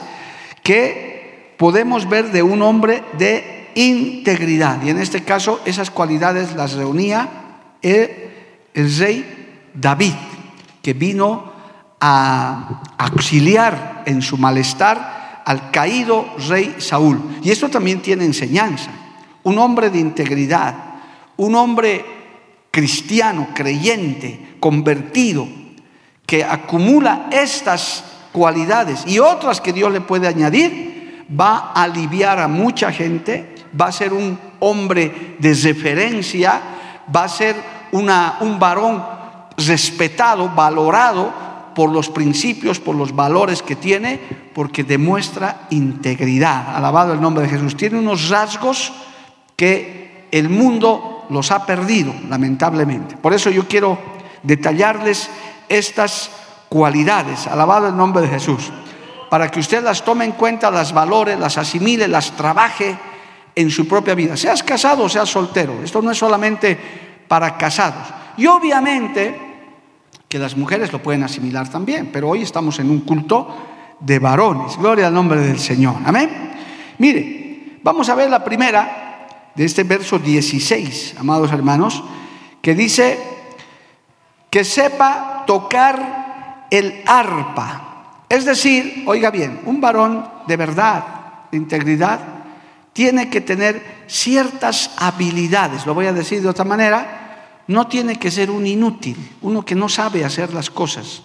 que 0.63 1.55
podemos 1.57 2.07
ver 2.07 2.31
de 2.31 2.43
un 2.43 2.61
hombre 2.61 3.03
de 3.17 3.71
integridad. 3.75 4.81
Y 4.83 4.89
en 4.89 4.99
este 4.99 5.23
caso, 5.23 5.61
esas 5.65 5.89
cualidades 5.91 6.55
las 6.55 6.73
reunía 6.73 7.27
el, 7.81 8.31
rey 8.73 9.69
David, 9.73 10.13
que 10.81 10.93
vino 10.93 11.51
a 11.99 12.81
auxiliar 12.97 14.03
en 14.05 14.21
su 14.21 14.37
malestar 14.37 15.41
al 15.45 15.71
caído 15.71 16.25
rey 16.47 16.75
Saúl. 16.77 17.39
Y 17.43 17.51
esto 17.51 17.69
también 17.69 18.01
tiene 18.01 18.25
enseñanza. 18.25 18.91
Un 19.43 19.57
hombre 19.57 19.89
de 19.89 19.99
integridad, 19.99 20.75
un 21.37 21.55
hombre 21.55 22.05
cristiano, 22.71 23.47
creyente, 23.53 24.57
convertido, 24.59 25.47
que 26.25 26.43
acumula 26.43 27.27
estas 27.31 28.03
cualidades 28.31 29.05
y 29.07 29.17
otras 29.17 29.59
que 29.59 29.73
Dios 29.73 29.91
le 29.91 30.01
puede 30.01 30.27
añadir, 30.27 31.25
va 31.39 31.71
a 31.73 31.83
aliviar 31.83 32.39
a 32.39 32.47
mucha 32.47 32.91
gente, 32.91 33.55
va 33.79 33.87
a 33.87 33.91
ser 33.91 34.13
un 34.13 34.37
hombre 34.59 35.35
de 35.39 35.53
referencia, 35.53 36.61
va 37.13 37.23
a 37.23 37.29
ser 37.29 37.55
una, 37.91 38.37
un 38.41 38.59
varón 38.59 39.18
respetado, 39.67 40.49
valorado 40.49 41.49
por 41.75 41.91
los 41.91 42.09
principios, 42.09 42.79
por 42.79 42.95
los 42.95 43.15
valores 43.15 43.61
que 43.61 43.75
tiene, 43.75 44.19
porque 44.53 44.83
demuestra 44.83 45.67
integridad. 45.69 46.75
Alabado 46.75 47.13
el 47.13 47.21
nombre 47.21 47.43
de 47.43 47.49
Jesús. 47.49 47.77
Tiene 47.77 47.97
unos 47.97 48.29
rasgos 48.29 48.91
que 49.55 50.27
el 50.31 50.49
mundo 50.49 51.25
los 51.29 51.51
ha 51.51 51.65
perdido, 51.65 52.13
lamentablemente. 52.27 53.15
Por 53.17 53.33
eso 53.33 53.49
yo 53.49 53.67
quiero 53.67 53.97
detallarles 54.43 55.29
estas 55.69 56.31
cualidades. 56.67 57.47
Alabado 57.47 57.87
el 57.87 57.95
nombre 57.97 58.23
de 58.23 58.29
Jesús. 58.29 58.71
Para 59.29 59.49
que 59.49 59.59
usted 59.59 59.83
las 59.83 60.03
tome 60.03 60.25
en 60.25 60.31
cuenta, 60.33 60.71
las 60.71 60.91
valore, 60.91 61.37
las 61.37 61.57
asimile, 61.57 62.07
las 62.07 62.31
trabaje 62.31 62.97
en 63.55 63.69
su 63.69 63.87
propia 63.87 64.15
vida. 64.15 64.35
Seas 64.35 64.63
casado 64.63 65.03
o 65.03 65.09
seas 65.09 65.29
soltero. 65.29 65.81
Esto 65.83 66.01
no 66.01 66.11
es 66.11 66.17
solamente 66.17 66.77
para 67.27 67.57
casados. 67.57 68.07
Y 68.37 68.47
obviamente 68.47 69.48
que 70.29 70.37
las 70.37 70.55
mujeres 70.55 70.93
lo 70.93 71.01
pueden 71.01 71.23
asimilar 71.23 71.69
también, 71.69 72.11
pero 72.13 72.29
hoy 72.29 72.43
estamos 72.43 72.77
en 72.77 72.91
un 72.91 72.99
culto 72.99 73.47
de 73.99 74.19
varones. 74.19 74.77
Gloria 74.77 75.07
al 75.07 75.13
nombre 75.13 75.41
del 75.41 75.59
Señor. 75.59 75.95
Amén. 76.05 76.51
Mire, 76.99 77.79
vamos 77.81 78.09
a 78.09 78.15
ver 78.15 78.29
la 78.29 78.43
primera 78.43 79.27
de 79.55 79.65
este 79.65 79.83
verso 79.83 80.19
16, 80.19 81.15
amados 81.17 81.51
hermanos, 81.51 82.03
que 82.61 82.75
dice 82.75 83.17
que 84.51 84.63
sepa 84.63 85.45
tocar 85.47 86.67
el 86.69 87.01
arpa. 87.07 88.23
Es 88.29 88.45
decir, 88.45 89.05
oiga 89.07 89.31
bien, 89.31 89.61
un 89.65 89.81
varón 89.81 90.29
de 90.45 90.57
verdad, 90.57 91.05
de 91.51 91.57
integridad, 91.57 92.19
tiene 92.93 93.31
que 93.31 93.41
tener 93.41 94.03
ciertas 94.07 94.91
habilidades, 94.97 95.87
lo 95.87 95.95
voy 95.95 96.05
a 96.05 96.13
decir 96.13 96.43
de 96.43 96.49
otra 96.49 96.65
manera, 96.65 97.18
no 97.69 97.85
tiene 97.85 98.17
que 98.17 98.31
ser 98.31 98.49
un 98.49 98.65
inútil, 98.65 99.15
uno 99.41 99.63
que 99.63 99.75
no 99.75 99.89
sabe 99.89 100.25
hacer 100.25 100.55
las 100.55 100.71
cosas. 100.71 101.21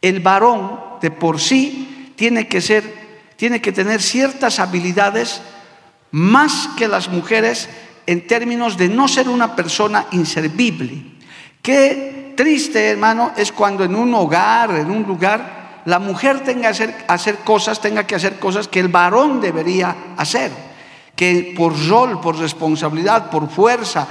El 0.00 0.20
varón 0.20 0.80
de 1.02 1.10
por 1.10 1.38
sí 1.38 2.14
tiene 2.16 2.48
que 2.48 2.62
ser 2.62 3.02
tiene 3.36 3.60
que 3.60 3.72
tener 3.72 4.00
ciertas 4.00 4.58
habilidades 4.58 5.42
más 6.12 6.70
que 6.78 6.88
las 6.88 7.08
mujeres 7.08 7.68
en 8.06 8.26
términos 8.26 8.78
de 8.78 8.88
no 8.88 9.06
ser 9.06 9.28
una 9.28 9.54
persona 9.54 10.06
inservible. 10.12 11.02
Qué 11.60 12.32
triste, 12.36 12.90
hermano, 12.90 13.32
es 13.36 13.52
cuando 13.52 13.84
en 13.84 13.94
un 13.94 14.14
hogar, 14.14 14.70
en 14.76 14.90
un 14.90 15.02
lugar, 15.02 15.82
la 15.84 15.98
mujer 15.98 16.40
tenga 16.40 16.72
que 16.72 16.86
hacer, 17.08 17.38
cosas, 17.38 17.80
tenga 17.80 18.06
que 18.06 18.14
hacer 18.14 18.38
cosas 18.38 18.66
que 18.66 18.80
el 18.80 18.88
varón 18.88 19.40
debería 19.40 19.94
hacer 20.16 20.52
que 21.16 21.52
por 21.56 21.74
rol, 21.88 22.20
por 22.20 22.38
responsabilidad, 22.38 23.30
por 23.30 23.50
fuerza, 23.50 24.06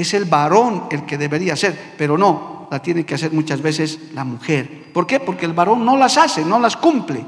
es 0.00 0.14
el 0.14 0.26
varón 0.26 0.84
el 0.90 1.04
que 1.04 1.18
debería 1.18 1.54
hacer, 1.54 1.94
pero 1.98 2.16
no, 2.16 2.68
la 2.70 2.80
tiene 2.80 3.04
que 3.04 3.16
hacer 3.16 3.32
muchas 3.32 3.60
veces 3.60 3.98
la 4.14 4.22
mujer. 4.22 4.92
¿Por 4.92 5.06
qué? 5.06 5.18
Porque 5.18 5.44
el 5.44 5.52
varón 5.52 5.84
no 5.84 5.96
las 5.96 6.16
hace, 6.16 6.44
no 6.44 6.60
las 6.60 6.76
cumple. 6.76 7.24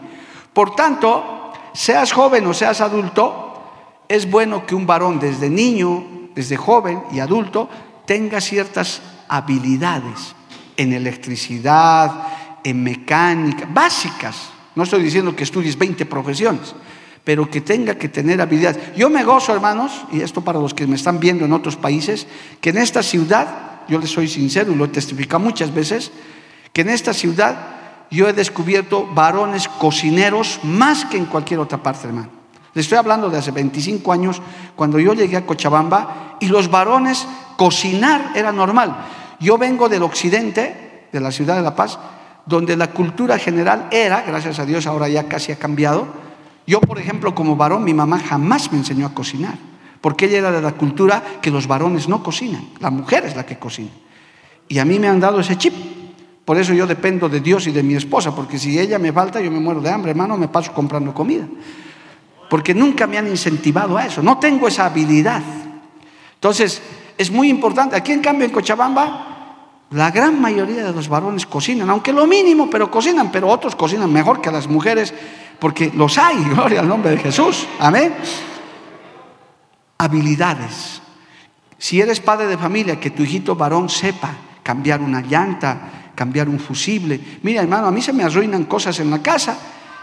Por 0.52 0.76
tanto, 0.76 1.52
seas 1.72 2.12
joven 2.12 2.46
o 2.46 2.54
seas 2.54 2.80
adulto, 2.80 3.62
es 4.08 4.30
bueno 4.30 4.66
que 4.66 4.76
un 4.76 4.86
varón 4.86 5.18
desde 5.18 5.50
niño, 5.50 6.30
desde 6.34 6.56
joven 6.56 7.02
y 7.10 7.18
adulto, 7.18 7.68
tenga 8.06 8.40
ciertas 8.40 9.02
habilidades 9.28 10.34
en 10.76 10.92
electricidad, 10.92 12.28
en 12.62 12.82
mecánica, 12.84 13.66
básicas. 13.68 14.50
No 14.76 14.84
estoy 14.84 15.02
diciendo 15.02 15.34
que 15.34 15.42
estudies 15.42 15.76
20 15.76 16.06
profesiones, 16.06 16.74
pero 17.24 17.50
que 17.50 17.60
tenga 17.60 17.96
que 17.96 18.08
tener 18.08 18.40
habilidad. 18.40 18.76
Yo 18.96 19.10
me 19.10 19.24
gozo, 19.24 19.52
hermanos, 19.52 19.92
y 20.12 20.20
esto 20.20 20.40
para 20.40 20.58
los 20.58 20.74
que 20.74 20.86
me 20.86 20.96
están 20.96 21.20
viendo 21.20 21.44
en 21.44 21.52
otros 21.52 21.76
países, 21.76 22.26
que 22.60 22.70
en 22.70 22.78
esta 22.78 23.02
ciudad, 23.02 23.82
yo 23.88 23.98
les 23.98 24.10
soy 24.10 24.28
sincero 24.28 24.72
y 24.72 24.76
lo 24.76 24.86
he 24.86 24.88
testificado 24.88 25.40
muchas 25.40 25.72
veces, 25.74 26.10
que 26.72 26.82
en 26.82 26.88
esta 26.88 27.12
ciudad 27.12 27.56
yo 28.10 28.28
he 28.28 28.32
descubierto 28.32 29.06
varones 29.14 29.68
cocineros 29.68 30.60
más 30.62 31.04
que 31.04 31.16
en 31.16 31.26
cualquier 31.26 31.60
otra 31.60 31.82
parte, 31.82 32.08
hermano. 32.08 32.28
Les 32.74 32.86
estoy 32.86 32.98
hablando 32.98 33.28
de 33.30 33.38
hace 33.38 33.50
25 33.50 34.12
años, 34.12 34.40
cuando 34.76 34.98
yo 34.98 35.12
llegué 35.12 35.36
a 35.36 35.46
Cochabamba, 35.46 36.36
y 36.40 36.46
los 36.46 36.70
varones 36.70 37.26
cocinar 37.56 38.32
era 38.34 38.52
normal. 38.52 39.06
Yo 39.40 39.58
vengo 39.58 39.88
del 39.88 40.02
occidente, 40.02 41.06
de 41.12 41.20
la 41.20 41.32
ciudad 41.32 41.56
de 41.56 41.62
La 41.62 41.74
Paz, 41.74 41.98
donde 42.46 42.76
la 42.76 42.90
cultura 42.90 43.38
general 43.38 43.88
era, 43.90 44.22
gracias 44.22 44.58
a 44.58 44.66
Dios 44.66 44.86
ahora 44.86 45.08
ya 45.08 45.28
casi 45.28 45.52
ha 45.52 45.56
cambiado, 45.56 46.08
yo, 46.70 46.80
por 46.80 47.00
ejemplo, 47.00 47.34
como 47.34 47.56
varón, 47.56 47.82
mi 47.82 47.92
mamá 47.92 48.20
jamás 48.20 48.70
me 48.70 48.78
enseñó 48.78 49.04
a 49.04 49.12
cocinar, 49.12 49.58
porque 50.00 50.26
ella 50.26 50.38
era 50.38 50.52
de 50.52 50.62
la 50.62 50.70
cultura 50.70 51.20
que 51.42 51.50
los 51.50 51.66
varones 51.66 52.08
no 52.08 52.22
cocinan, 52.22 52.68
la 52.78 52.90
mujer 52.90 53.24
es 53.24 53.34
la 53.34 53.44
que 53.44 53.58
cocina. 53.58 53.90
Y 54.68 54.78
a 54.78 54.84
mí 54.84 55.00
me 55.00 55.08
han 55.08 55.18
dado 55.18 55.40
ese 55.40 55.58
chip. 55.58 55.74
Por 56.44 56.56
eso 56.58 56.72
yo 56.72 56.86
dependo 56.86 57.28
de 57.28 57.40
Dios 57.40 57.66
y 57.66 57.72
de 57.72 57.82
mi 57.82 57.94
esposa, 57.94 58.32
porque 58.36 58.56
si 58.56 58.78
ella 58.78 59.00
me 59.00 59.12
falta, 59.12 59.40
yo 59.40 59.50
me 59.50 59.58
muero 59.58 59.80
de 59.80 59.90
hambre, 59.90 60.12
hermano, 60.12 60.36
me 60.36 60.46
paso 60.46 60.72
comprando 60.72 61.12
comida. 61.12 61.44
Porque 62.48 62.72
nunca 62.72 63.08
me 63.08 63.18
han 63.18 63.26
incentivado 63.26 63.98
a 63.98 64.06
eso, 64.06 64.22
no 64.22 64.38
tengo 64.38 64.68
esa 64.68 64.86
habilidad. 64.86 65.42
Entonces, 66.34 66.80
es 67.18 67.32
muy 67.32 67.48
importante. 67.48 67.96
Aquí, 67.96 68.12
en 68.12 68.20
cambio, 68.20 68.46
en 68.46 68.52
Cochabamba, 68.52 69.30
la 69.90 70.12
gran 70.12 70.40
mayoría 70.40 70.84
de 70.84 70.92
los 70.92 71.08
varones 71.08 71.46
cocinan, 71.46 71.90
aunque 71.90 72.12
lo 72.12 72.28
mínimo, 72.28 72.70
pero 72.70 72.92
cocinan, 72.92 73.32
pero 73.32 73.48
otros 73.48 73.74
cocinan 73.74 74.12
mejor 74.12 74.40
que 74.40 74.52
las 74.52 74.68
mujeres 74.68 75.12
porque 75.60 75.92
los 75.94 76.18
hay, 76.18 76.42
gloria 76.54 76.80
al 76.80 76.88
nombre 76.88 77.12
de 77.12 77.18
Jesús. 77.18 77.66
Amén. 77.78 78.14
Habilidades. 79.98 81.02
Si 81.78 82.00
eres 82.00 82.20
padre 82.20 82.46
de 82.46 82.58
familia, 82.58 82.98
que 82.98 83.10
tu 83.10 83.22
hijito 83.22 83.54
varón 83.54 83.88
sepa 83.88 84.34
cambiar 84.62 85.00
una 85.00 85.20
llanta, 85.20 86.12
cambiar 86.14 86.48
un 86.48 86.58
fusible. 86.58 87.20
Mira, 87.42 87.62
hermano, 87.62 87.86
a 87.86 87.90
mí 87.90 88.02
se 88.02 88.12
me 88.12 88.24
arruinan 88.24 88.64
cosas 88.64 88.98
en 89.00 89.10
la 89.10 89.22
casa. 89.22 89.56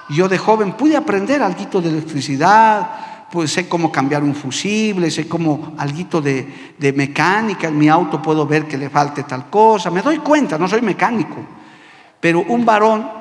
Yo 0.09 0.27
de 0.27 0.37
joven 0.37 0.73
pude 0.73 0.95
aprender 0.95 1.43
algo 1.43 1.81
de 1.81 1.89
electricidad, 1.89 3.27
pues 3.31 3.51
sé 3.51 3.67
cómo 3.67 3.91
cambiar 3.91 4.23
un 4.23 4.33
fusible, 4.33 5.11
sé 5.11 5.27
cómo 5.27 5.73
algo 5.77 6.21
de, 6.21 6.73
de 6.77 6.93
mecánica. 6.93 7.67
En 7.67 7.77
mi 7.77 7.89
auto 7.89 8.21
puedo 8.21 8.47
ver 8.47 8.67
que 8.67 8.77
le 8.77 8.89
falte 8.89 9.23
tal 9.23 9.49
cosa. 9.49 9.91
Me 9.91 10.01
doy 10.01 10.19
cuenta, 10.19 10.57
no 10.57 10.67
soy 10.67 10.81
mecánico. 10.81 11.37
Pero 12.19 12.41
un 12.47 12.65
varón 12.65 13.16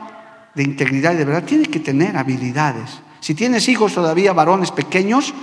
de 0.57 0.63
integridad 0.63 1.13
y 1.13 1.17
de 1.17 1.25
verdad, 1.25 1.45
tiene 1.45 1.67
que 1.67 1.81
tener 1.81 2.17
habilidades. 2.17 3.03
Si 3.21 3.35
tienes 3.35 3.69
hijos 3.69 3.95
todavía 3.95 4.33
varones 4.33 4.71
pequeños, 4.71 5.35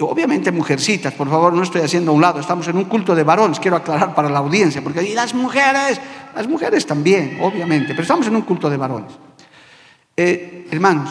obviamente 0.00 0.50
mujercitas, 0.50 1.14
por 1.14 1.30
favor, 1.30 1.52
no 1.52 1.62
estoy 1.62 1.82
haciendo 1.82 2.10
a 2.10 2.14
un 2.14 2.20
lado, 2.20 2.40
estamos 2.40 2.66
en 2.66 2.76
un 2.76 2.84
culto 2.84 3.14
de 3.14 3.22
varones, 3.22 3.60
quiero 3.60 3.76
aclarar 3.76 4.14
para 4.14 4.28
la 4.28 4.40
audiencia, 4.40 4.82
porque 4.82 5.02
y 5.04 5.14
las 5.14 5.32
mujeres, 5.32 6.00
las 6.34 6.48
mujeres 6.48 6.84
también, 6.84 7.38
obviamente, 7.40 7.88
pero 7.88 8.02
estamos 8.02 8.26
en 8.26 8.34
un 8.34 8.42
culto 8.42 8.68
de 8.68 8.76
varones. 8.76 9.12
Eh, 10.16 10.66
hermanos, 10.72 11.10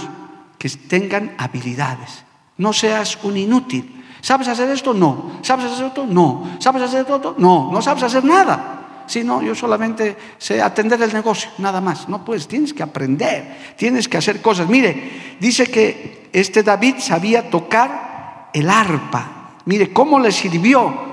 que 0.58 0.70
tengan 0.70 1.34
habilidades, 1.38 2.26
no 2.58 2.74
seas 2.74 3.18
un 3.24 3.38
inútil. 3.38 4.04
¿Sabes 4.20 4.50
hacer 4.50 4.70
esto? 4.70 4.94
No. 4.94 5.40
¿Sabes 5.42 5.66
hacer 5.66 5.88
esto? 5.88 6.06
No. 6.06 6.58
¿Sabes 6.60 6.84
hacer 6.84 7.02
esto? 7.02 7.36
No. 7.40 7.72
No 7.72 7.82
sabes 7.82 8.04
hacer 8.04 8.24
nada. 8.24 8.81
Si 9.08 9.24
no, 9.24 9.42
yo 9.42 9.56
solamente 9.56 10.16
sé 10.38 10.62
atender 10.62 11.02
el 11.02 11.14
negocio, 11.14 11.50
nada 11.58 11.82
más. 11.82 12.08
No 12.08 12.24
puedes, 12.24 12.48
tienes 12.48 12.74
que 12.74 12.84
aprender, 12.84 13.76
tienes 13.78 14.08
que 14.08 14.18
hacer 14.18 14.42
cosas. 14.42 14.68
Mire, 14.68 15.38
dice 15.40 15.68
que 15.68 16.30
este 16.32 16.64
David 16.64 16.96
sabía 17.00 17.50
tocar 17.50 18.50
el 18.54 18.70
arpa. 18.70 19.54
Mire, 19.66 19.92
¿cómo 19.92 20.20
le 20.20 20.32
sirvió 20.32 21.12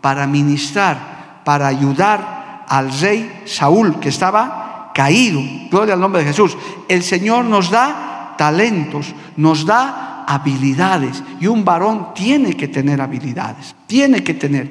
para 0.00 0.26
ministrar, 0.26 1.42
para 1.44 1.66
ayudar 1.66 2.64
al 2.68 2.90
rey 3.00 3.42
Saúl, 3.44 3.98
que 4.00 4.08
estaba 4.08 4.92
caído. 4.94 5.40
Gloria 5.70 5.94
al 5.94 6.00
nombre 6.00 6.22
de 6.22 6.28
Jesús. 6.28 6.56
El 6.88 7.02
Señor 7.02 7.44
nos 7.44 7.70
da 7.70 8.34
talentos, 8.38 9.14
nos 9.36 9.66
da 9.66 10.24
habilidades. 10.26 11.22
Y 11.40 11.46
un 11.46 11.64
varón 11.64 12.14
tiene 12.14 12.56
que 12.56 12.68
tener 12.68 13.00
habilidades, 13.00 13.74
tiene 13.86 14.22
que 14.22 14.34
tener. 14.34 14.70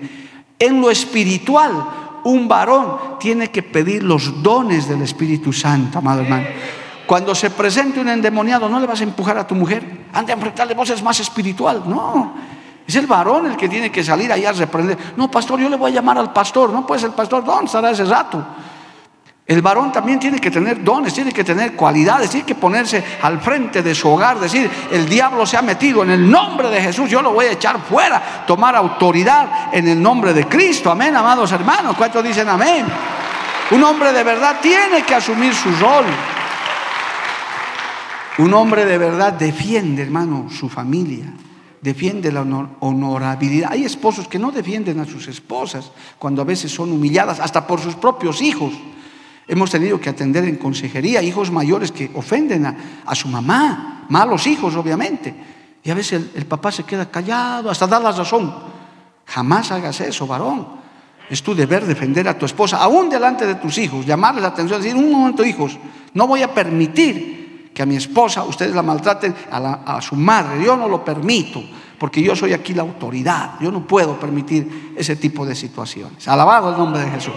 En 0.57 0.81
lo 0.81 0.89
espiritual, 0.89 2.04
un 2.25 2.47
varón 2.47 3.17
tiene 3.19 3.49
que 3.51 3.63
pedir 3.63 4.03
los 4.03 4.41
dones 4.41 4.89
del 4.89 5.01
Espíritu 5.01 5.53
Santo, 5.53 5.99
amado 5.99 6.21
hermano. 6.21 6.47
Cuando 7.05 7.35
se 7.35 7.51
presente 7.51 7.99
un 7.99 8.09
endemoniado, 8.09 8.67
no 8.67 8.79
le 8.79 8.87
vas 8.87 8.99
a 8.99 9.03
empujar 9.03 9.37
a 9.37 9.45
tu 9.45 9.53
mujer. 9.53 10.05
Ande 10.11 10.31
a 10.31 10.35
enfrentarle, 10.35 10.73
vos 10.73 10.89
es 10.89 11.03
más 11.03 11.19
espiritual. 11.19 11.83
No, 11.85 12.33
es 12.87 12.95
el 12.95 13.05
varón 13.05 13.45
el 13.45 13.55
que 13.55 13.69
tiene 13.69 13.91
que 13.91 14.03
salir 14.03 14.31
allá 14.31 14.49
a 14.49 14.53
reprender. 14.53 14.97
No, 15.15 15.29
pastor, 15.29 15.59
yo 15.59 15.69
le 15.69 15.75
voy 15.75 15.91
a 15.91 15.93
llamar 15.93 16.17
al 16.17 16.33
pastor. 16.33 16.71
No, 16.71 16.85
pues 16.85 17.03
el 17.03 17.11
pastor, 17.11 17.45
¿dónde 17.45 17.65
estará 17.65 17.91
ese 17.91 18.05
rato? 18.05 18.43
El 19.47 19.61
varón 19.61 19.91
también 19.91 20.19
tiene 20.19 20.39
que 20.39 20.49
tener 20.49 20.83
dones, 20.83 21.13
tiene 21.13 21.31
que 21.31 21.43
tener 21.43 21.73
cualidades, 21.73 22.31
tiene 22.31 22.47
que 22.47 22.55
ponerse 22.55 23.03
al 23.21 23.39
frente 23.39 23.83
de 23.83 23.93
su 23.93 24.09
hogar, 24.09 24.39
decir, 24.39 24.69
el 24.91 25.07
diablo 25.07 25.45
se 25.45 25.55
ha 25.55 25.61
metido 25.61 26.01
en 26.01 26.09
el 26.09 26.31
nombre 26.31 26.71
de 26.71 26.81
Jesús, 26.81 27.07
yo 27.07 27.21
lo 27.21 27.31
voy 27.31 27.45
a 27.45 27.51
echar 27.51 27.79
fuera, 27.79 28.43
tomar 28.47 28.75
autoridad 28.75 29.69
en 29.71 29.87
el 29.87 30.01
nombre 30.01 30.33
de 30.33 30.47
Cristo. 30.47 30.89
Amén, 30.89 31.15
amados 31.15 31.51
hermanos. 31.51 31.95
¿Cuántos 31.95 32.23
dicen 32.23 32.49
amén? 32.49 32.87
Un 33.69 33.83
hombre 33.83 34.13
de 34.13 34.23
verdad 34.23 34.55
tiene 34.63 35.03
que 35.03 35.13
asumir 35.13 35.53
su 35.53 35.69
rol. 35.75 36.05
Un 38.39 38.51
hombre 38.55 38.83
de 38.85 38.97
verdad 38.97 39.33
defiende, 39.33 40.01
hermano, 40.01 40.47
su 40.49 40.69
familia, 40.69 41.25
defiende 41.81 42.31
la 42.31 42.41
honorabilidad. 42.79 43.69
Hay 43.71 43.85
esposos 43.85 44.27
que 44.27 44.39
no 44.39 44.51
defienden 44.51 44.99
a 44.99 45.05
sus 45.05 45.27
esposas 45.27 45.91
cuando 46.17 46.41
a 46.41 46.45
veces 46.45 46.71
son 46.71 46.91
humilladas, 46.91 47.39
hasta 47.39 47.67
por 47.67 47.79
sus 47.79 47.93
propios 47.93 48.41
hijos. 48.41 48.73
Hemos 49.47 49.69
tenido 49.69 49.99
que 49.99 50.09
atender 50.09 50.43
en 50.45 50.55
consejería 50.55 51.21
hijos 51.21 51.51
mayores 51.51 51.91
que 51.91 52.09
ofenden 52.15 52.65
a, 52.65 53.15
su 53.15 53.27
mamá, 53.27 54.05
malos 54.09 54.47
hijos 54.47 54.75
obviamente. 54.75 55.33
Y 55.83 55.91
a 55.91 55.93
veces 55.93 56.21
el, 56.33 56.45
papá 56.45 56.71
se 56.71 56.83
queda 56.83 57.11
callado, 57.11 57.69
hasta 57.69 57.85
da 57.85 57.99
la 57.99 58.11
razón. 58.11 58.53
Jamás 59.27 59.71
hagas 59.71 60.01
eso, 60.01 60.25
varón. 60.25 60.67
Es 61.29 61.43
tu 61.43 61.53
deber 61.53 61.85
defender 61.85 62.27
a 62.27 62.37
tu 62.37 62.45
esposa, 62.45 62.77
aún 62.77 63.09
delante 63.09 63.45
de 63.45 63.55
tus 63.55 63.77
hijos, 63.77 64.05
llamarles 64.05 64.43
la 64.43 64.49
atención, 64.49 64.81
decir, 64.81 64.95
un 64.95 65.11
momento 65.11 65.43
hijos, 65.43 65.77
no 66.13 66.27
voy 66.27 66.43
a 66.43 66.53
permitir 66.53 67.35
que 67.75 67.83
a 67.83 67.85
mi 67.85 67.97
esposa 67.97 68.43
ustedes 68.43 68.73
la 68.73 68.81
maltraten, 68.81 69.35
a, 69.51 69.99
su 70.01 70.15
madre. 70.15 70.63
Yo 70.63 70.77
no 70.77 70.87
lo 70.87 71.03
permito, 71.03 71.61
porque 71.99 72.21
yo 72.21 72.35
soy 72.35 72.53
aquí 72.53 72.73
la 72.73 72.83
autoridad. 72.83 73.59
Yo 73.59 73.69
no 73.69 73.85
puedo 73.85 74.17
permitir 74.17 74.93
ese 74.95 75.17
tipo 75.17 75.45
de 75.45 75.53
situaciones. 75.55 76.25
Alabado 76.27 76.71
el 76.71 76.77
nombre 76.77 77.01
de 77.01 77.11
Jesús. 77.11 77.35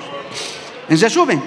En 0.88 0.98
resumen, 0.98 1.42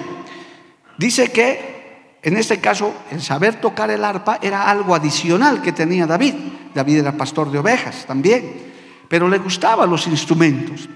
dice 1.02 1.32
que 1.32 2.16
en 2.22 2.36
este 2.36 2.60
caso 2.60 2.94
el 3.10 3.20
saber 3.20 3.60
tocar 3.60 3.90
el 3.90 4.04
arpa 4.04 4.38
era 4.40 4.70
algo 4.70 4.94
adicional 4.94 5.60
que 5.60 5.72
tenía 5.72 6.06
David. 6.06 6.34
David 6.72 6.98
era 6.98 7.16
pastor 7.16 7.50
de 7.50 7.58
ovejas 7.58 8.06
también, 8.06 8.72
pero 9.08 9.28
le 9.28 9.38
gustaban 9.38 9.90
los 9.90 10.06
instrumentos. 10.06 10.88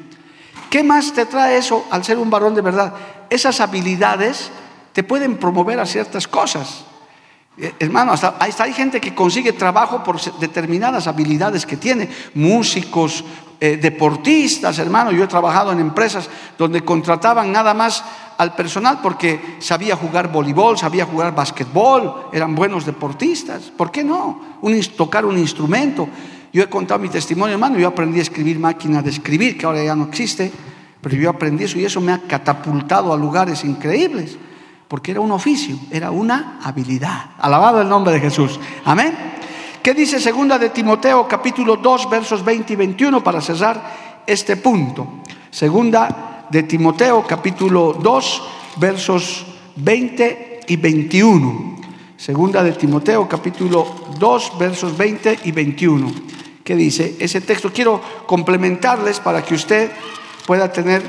¿Qué 0.70 0.84
más 0.84 1.12
te 1.12 1.26
trae 1.26 1.58
eso 1.58 1.86
al 1.90 2.04
ser 2.04 2.18
un 2.18 2.30
varón 2.30 2.54
de 2.54 2.60
verdad? 2.60 2.94
Esas 3.28 3.60
habilidades 3.60 4.50
te 4.92 5.02
pueden 5.02 5.36
promover 5.36 5.80
a 5.80 5.86
ciertas 5.86 6.28
cosas. 6.28 6.84
Eh, 7.58 7.74
hermano, 7.80 8.12
hasta, 8.12 8.36
hay 8.38 8.72
gente 8.72 9.00
que 9.00 9.14
consigue 9.14 9.52
trabajo 9.52 10.04
por 10.04 10.20
determinadas 10.38 11.06
habilidades 11.06 11.66
que 11.66 11.76
tiene, 11.76 12.08
músicos, 12.34 13.24
eh, 13.58 13.78
deportistas, 13.78 14.78
hermano. 14.78 15.10
Yo 15.10 15.24
he 15.24 15.28
trabajado 15.28 15.72
en 15.72 15.80
empresas 15.80 16.28
donde 16.58 16.82
contrataban 16.82 17.50
nada 17.50 17.74
más 17.74 18.04
al 18.38 18.54
personal 18.54 19.00
porque 19.02 19.56
sabía 19.58 19.96
jugar 19.96 20.30
voleibol, 20.30 20.76
sabía 20.76 21.06
jugar 21.06 21.34
basquetbol, 21.34 22.28
eran 22.32 22.54
buenos 22.54 22.84
deportistas. 22.84 23.64
¿Por 23.64 23.90
qué 23.90 24.04
no? 24.04 24.56
tocar 24.96 25.24
un 25.24 25.38
instrumento. 25.38 26.08
Yo 26.52 26.62
he 26.62 26.68
contado 26.68 27.00
mi 27.00 27.08
testimonio, 27.08 27.54
hermano. 27.54 27.78
Yo 27.78 27.88
aprendí 27.88 28.18
a 28.18 28.22
escribir 28.22 28.58
máquina 28.58 29.02
de 29.02 29.10
escribir, 29.10 29.58
que 29.58 29.66
ahora 29.66 29.84
ya 29.84 29.94
no 29.94 30.04
existe, 30.04 30.50
pero 31.00 31.16
yo 31.16 31.30
aprendí 31.30 31.64
eso 31.64 31.78
y 31.78 31.84
eso 31.84 32.00
me 32.00 32.12
ha 32.12 32.22
catapultado 32.22 33.12
a 33.12 33.16
lugares 33.16 33.64
increíbles 33.64 34.38
porque 34.88 35.10
era 35.10 35.20
un 35.20 35.32
oficio, 35.32 35.76
era 35.90 36.10
una 36.10 36.58
habilidad. 36.62 37.30
Alabado 37.38 37.80
el 37.80 37.88
nombre 37.88 38.14
de 38.14 38.20
Jesús. 38.20 38.60
Amén. 38.84 39.14
¿Qué 39.82 39.94
dice 39.94 40.20
segunda 40.20 40.58
de 40.58 40.70
Timoteo 40.70 41.26
capítulo 41.28 41.76
2 41.76 42.10
versos 42.10 42.44
20 42.44 42.72
y 42.72 42.76
21 42.76 43.22
para 43.22 43.40
cerrar 43.40 44.22
este 44.26 44.56
punto? 44.56 45.22
Segunda 45.50 46.35
de 46.50 46.62
Timoteo 46.62 47.24
capítulo 47.26 47.92
2 48.00 48.42
versos 48.76 49.46
20 49.76 50.60
y 50.66 50.76
21. 50.76 51.76
Segunda 52.16 52.62
de 52.62 52.72
Timoteo 52.72 53.28
capítulo 53.28 53.86
2 54.18 54.58
versos 54.58 54.96
20 54.96 55.40
y 55.44 55.52
21. 55.52 56.12
¿Qué 56.64 56.74
dice? 56.74 57.16
Ese 57.20 57.40
texto 57.40 57.72
quiero 57.72 58.00
complementarles 58.26 59.20
para 59.20 59.42
que 59.42 59.54
usted 59.54 59.90
pueda 60.46 60.72
tener 60.72 61.02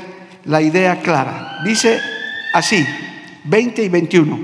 la 0.44 0.60
idea 0.62 1.00
clara. 1.00 1.58
Dice 1.64 2.00
así, 2.52 2.86
20 3.44 3.82
y 3.82 3.88
21. 3.88 4.38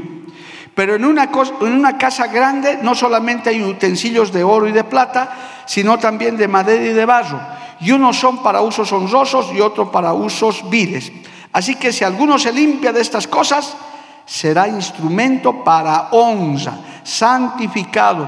Pero 0.74 0.96
en 0.96 1.04
una, 1.04 1.30
en 1.60 1.72
una 1.72 1.96
casa 1.96 2.26
grande 2.26 2.78
no 2.82 2.94
solamente 2.94 3.50
hay 3.50 3.62
utensilios 3.62 4.32
de 4.32 4.42
oro 4.42 4.66
y 4.66 4.72
de 4.72 4.82
plata, 4.82 5.64
sino 5.66 5.98
también 5.98 6.36
de 6.36 6.48
madera 6.48 6.84
y 6.84 6.92
de 6.92 7.04
barro. 7.04 7.40
Y 7.84 7.92
unos 7.92 8.18
son 8.18 8.42
para 8.42 8.62
usos 8.62 8.90
honrosos 8.92 9.52
y 9.54 9.60
otros 9.60 9.90
para 9.90 10.14
usos 10.14 10.68
viles. 10.70 11.12
Así 11.52 11.76
que 11.76 11.92
si 11.92 12.02
alguno 12.02 12.38
se 12.38 12.50
limpia 12.50 12.94
de 12.94 13.02
estas 13.02 13.28
cosas, 13.28 13.76
será 14.24 14.66
instrumento 14.66 15.62
para 15.62 16.08
honra, 16.12 16.78
santificado, 17.04 18.26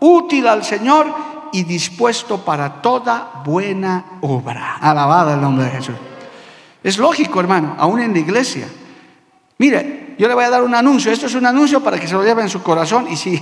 útil 0.00 0.46
al 0.46 0.64
Señor 0.64 1.06
y 1.52 1.64
dispuesto 1.64 2.38
para 2.38 2.80
toda 2.80 3.42
buena 3.44 4.04
obra. 4.22 4.78
Alabada 4.80 5.34
el 5.34 5.42
nombre 5.42 5.66
de 5.66 5.70
Jesús. 5.70 5.96
Es 6.82 6.96
lógico, 6.96 7.40
hermano, 7.40 7.76
aún 7.78 8.00
en 8.00 8.14
la 8.14 8.20
iglesia. 8.20 8.68
Mire, 9.58 10.16
yo 10.18 10.28
le 10.28 10.34
voy 10.34 10.44
a 10.44 10.50
dar 10.50 10.62
un 10.62 10.74
anuncio. 10.74 11.12
Esto 11.12 11.26
es 11.26 11.34
un 11.34 11.44
anuncio 11.44 11.82
para 11.82 12.00
que 12.00 12.08
se 12.08 12.14
lo 12.14 12.24
lleve 12.24 12.40
en 12.40 12.48
su 12.48 12.62
corazón 12.62 13.06
y 13.10 13.16
si 13.16 13.34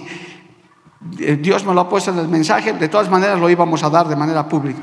eh, 1.20 1.36
Dios 1.40 1.64
me 1.64 1.72
lo 1.72 1.82
ha 1.82 1.88
puesto 1.88 2.10
en 2.10 2.18
el 2.18 2.28
mensaje, 2.28 2.72
de 2.72 2.88
todas 2.88 3.08
maneras 3.08 3.38
lo 3.38 3.48
íbamos 3.48 3.84
a 3.84 3.90
dar 3.90 4.08
de 4.08 4.16
manera 4.16 4.48
pública. 4.48 4.80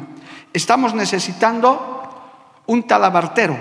Estamos 0.54 0.94
necesitando 0.94 2.62
un 2.68 2.84
talabartero 2.84 3.58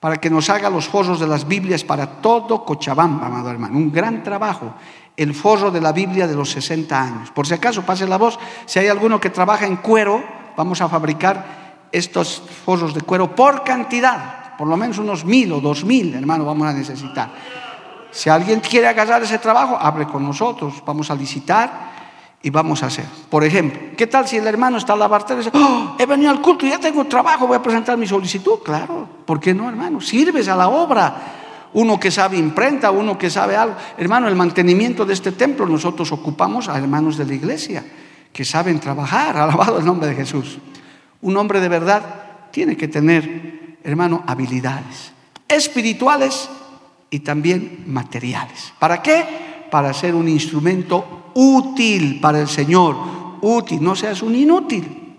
para 0.00 0.18
que 0.18 0.30
nos 0.30 0.48
haga 0.48 0.70
los 0.70 0.88
forros 0.88 1.20
de 1.20 1.26
las 1.26 1.46
Biblias 1.46 1.84
para 1.84 2.06
todo 2.06 2.64
Cochabamba, 2.64 3.26
amado 3.26 3.50
hermano. 3.50 3.76
Un 3.76 3.92
gran 3.92 4.22
trabajo. 4.22 4.74
El 5.16 5.34
forro 5.34 5.70
de 5.70 5.80
la 5.80 5.92
Biblia 5.92 6.26
de 6.26 6.36
los 6.36 6.50
60 6.50 7.02
años. 7.02 7.30
Por 7.30 7.46
si 7.46 7.54
acaso, 7.54 7.82
pase 7.82 8.06
la 8.06 8.18
voz. 8.18 8.38
Si 8.66 8.78
hay 8.78 8.88
alguno 8.88 9.18
que 9.18 9.30
trabaja 9.30 9.66
en 9.66 9.76
cuero, 9.76 10.22
vamos 10.56 10.80
a 10.80 10.88
fabricar 10.88 11.88
estos 11.90 12.42
forros 12.64 12.94
de 12.94 13.00
cuero 13.00 13.34
por 13.34 13.64
cantidad 13.64 14.46
por 14.56 14.68
lo 14.68 14.76
menos 14.76 14.98
unos 14.98 15.24
mil 15.24 15.52
o 15.52 15.60
dos 15.60 15.84
mil, 15.84 16.14
hermano, 16.14 16.44
vamos 16.44 16.66
a 16.66 16.72
necesitar. 16.72 17.30
Si 18.10 18.30
alguien 18.30 18.60
quiere 18.60 18.88
agarrar 18.88 19.22
ese 19.22 19.38
trabajo, 19.38 19.76
hable 19.78 20.06
con 20.06 20.24
nosotros, 20.24 20.82
vamos 20.84 21.10
a 21.10 21.14
licitar 21.14 21.95
y 22.42 22.50
vamos 22.50 22.82
a 22.82 22.86
hacer. 22.86 23.04
Por 23.28 23.44
ejemplo, 23.44 23.80
¿qué 23.96 24.06
tal 24.06 24.26
si 24.26 24.36
el 24.36 24.46
hermano 24.46 24.78
está 24.78 24.92
a 24.92 24.96
la 24.96 25.08
bartera 25.08 25.40
y 25.40 25.44
dice, 25.44 25.56
oh, 25.56 25.96
he 25.98 26.06
venido 26.06 26.30
al 26.30 26.40
culto, 26.40 26.66
ya 26.66 26.78
tengo 26.78 27.04
trabajo, 27.06 27.46
voy 27.46 27.56
a 27.56 27.62
presentar 27.62 27.96
mi 27.96 28.06
solicitud? 28.06 28.58
Claro, 28.64 29.08
¿por 29.24 29.40
qué 29.40 29.54
no, 29.54 29.68
hermano? 29.68 30.00
Sirves 30.00 30.48
a 30.48 30.56
la 30.56 30.68
obra. 30.68 31.32
Uno 31.72 32.00
que 32.00 32.10
sabe 32.10 32.38
imprenta, 32.38 32.90
uno 32.90 33.18
que 33.18 33.28
sabe 33.28 33.56
algo. 33.56 33.76
Hermano, 33.98 34.28
el 34.28 34.36
mantenimiento 34.36 35.04
de 35.04 35.12
este 35.12 35.32
templo 35.32 35.66
nosotros 35.66 36.10
ocupamos 36.12 36.68
a 36.68 36.78
hermanos 36.78 37.16
de 37.16 37.26
la 37.26 37.34
iglesia 37.34 37.84
que 38.32 38.44
saben 38.44 38.80
trabajar, 38.80 39.36
alabado 39.36 39.78
el 39.78 39.84
nombre 39.84 40.08
de 40.08 40.14
Jesús. 40.14 40.58
Un 41.20 41.36
hombre 41.36 41.60
de 41.60 41.68
verdad 41.68 42.02
tiene 42.50 42.76
que 42.76 42.88
tener 42.88 43.76
hermano, 43.86 44.24
habilidades 44.26 45.12
espirituales 45.48 46.48
y 47.08 47.20
también 47.20 47.84
materiales. 47.86 48.72
¿Para 48.78 49.00
qué? 49.00 49.24
Para 49.70 49.92
ser 49.94 50.14
un 50.14 50.28
instrumento 50.28 51.25
útil 51.36 52.18
para 52.20 52.40
el 52.40 52.48
Señor. 52.48 52.96
Útil, 53.42 53.82
no 53.82 53.94
seas 53.94 54.22
un 54.22 54.34
inútil. 54.34 55.18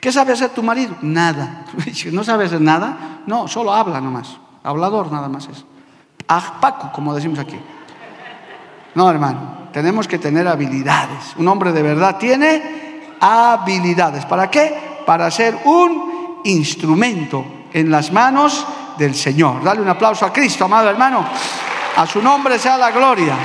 ¿Qué 0.00 0.12
sabe 0.12 0.32
hacer 0.32 0.50
tu 0.50 0.62
marido? 0.62 0.94
Nada. 1.02 1.66
¿No 2.12 2.24
sabe 2.24 2.46
hacer 2.46 2.60
nada? 2.60 3.22
No, 3.26 3.48
solo 3.48 3.74
habla 3.74 4.00
nomás. 4.00 4.38
Hablador 4.62 5.10
nada 5.10 5.28
más 5.28 5.48
es. 5.48 5.64
Paco, 6.26 6.90
como 6.92 7.14
decimos 7.14 7.38
aquí. 7.38 7.56
No, 8.94 9.10
hermano, 9.10 9.68
tenemos 9.72 10.08
que 10.08 10.18
tener 10.18 10.46
habilidades. 10.46 11.34
Un 11.36 11.48
hombre 11.48 11.72
de 11.72 11.82
verdad 11.82 12.16
tiene 12.16 13.16
habilidades. 13.20 14.24
¿Para 14.24 14.50
qué? 14.50 15.02
Para 15.04 15.30
ser 15.30 15.58
un 15.64 16.40
instrumento 16.44 17.44
en 17.72 17.90
las 17.90 18.12
manos 18.12 18.64
del 18.96 19.14
Señor. 19.14 19.62
Dale 19.62 19.80
un 19.80 19.88
aplauso 19.88 20.24
a 20.24 20.32
Cristo, 20.32 20.64
amado 20.64 20.88
hermano. 20.88 21.24
A 21.96 22.06
su 22.06 22.22
nombre 22.22 22.58
sea 22.58 22.78
la 22.78 22.90
gloria. 22.90 23.36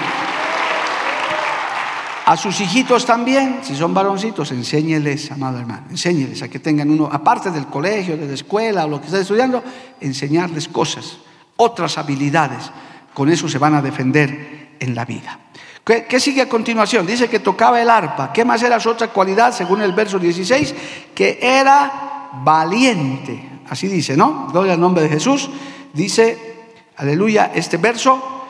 A 2.26 2.38
sus 2.38 2.62
hijitos 2.62 3.06
también, 3.06 3.60
si 3.64 3.76
son 3.76 3.94
varoncitos, 3.94 4.52
enséñeles, 4.52 5.32
amado 5.32 5.60
hermano, 5.60 5.88
enséñeles 5.90 6.42
a 6.44 6.50
que 6.50 6.60
tengan 6.60 6.90
uno, 6.90 7.10
aparte 7.12 7.50
del 7.50 7.66
colegio, 7.66 8.16
de 8.16 8.28
la 8.28 8.34
escuela 8.34 8.86
o 8.86 8.90
lo 8.90 9.00
que 9.00 9.08
estén 9.08 9.22
estudiando, 9.22 9.64
enseñarles 10.00 10.68
cosas, 10.68 11.18
otras 11.58 11.98
habilidades, 11.98 12.72
con 13.14 13.30
eso 13.30 13.50
se 13.50 13.58
van 13.58 13.74
a 13.76 13.82
defender 13.82 14.76
en 14.80 14.96
la 14.96 15.04
vida. 15.06 15.40
¿Qué, 15.84 16.20
sigue 16.20 16.44
a 16.44 16.50
continuación? 16.50 17.08
Dice 17.08 17.28
que 17.28 17.40
tocaba 17.40 17.82
el 17.82 17.90
arpa. 17.90 18.32
¿Qué 18.32 18.46
más 18.46 18.62
era 18.62 18.80
su 18.80 18.90
otra 18.90 19.08
cualidad, 19.08 19.52
según 19.52 19.82
el 19.82 19.94
verso 19.94 20.20
16? 20.20 20.76
Que 21.16 21.40
era 21.42 22.30
valiente. 22.44 23.50
Así 23.68 23.88
dice, 23.88 24.16
¿no? 24.16 24.48
Gloria 24.52 24.74
al 24.74 24.80
nombre 24.80 25.04
de 25.04 25.10
Jesús. 25.10 25.50
Dice, 25.92 26.56
aleluya, 26.98 27.52
este 27.54 27.78
verso, 27.78 28.44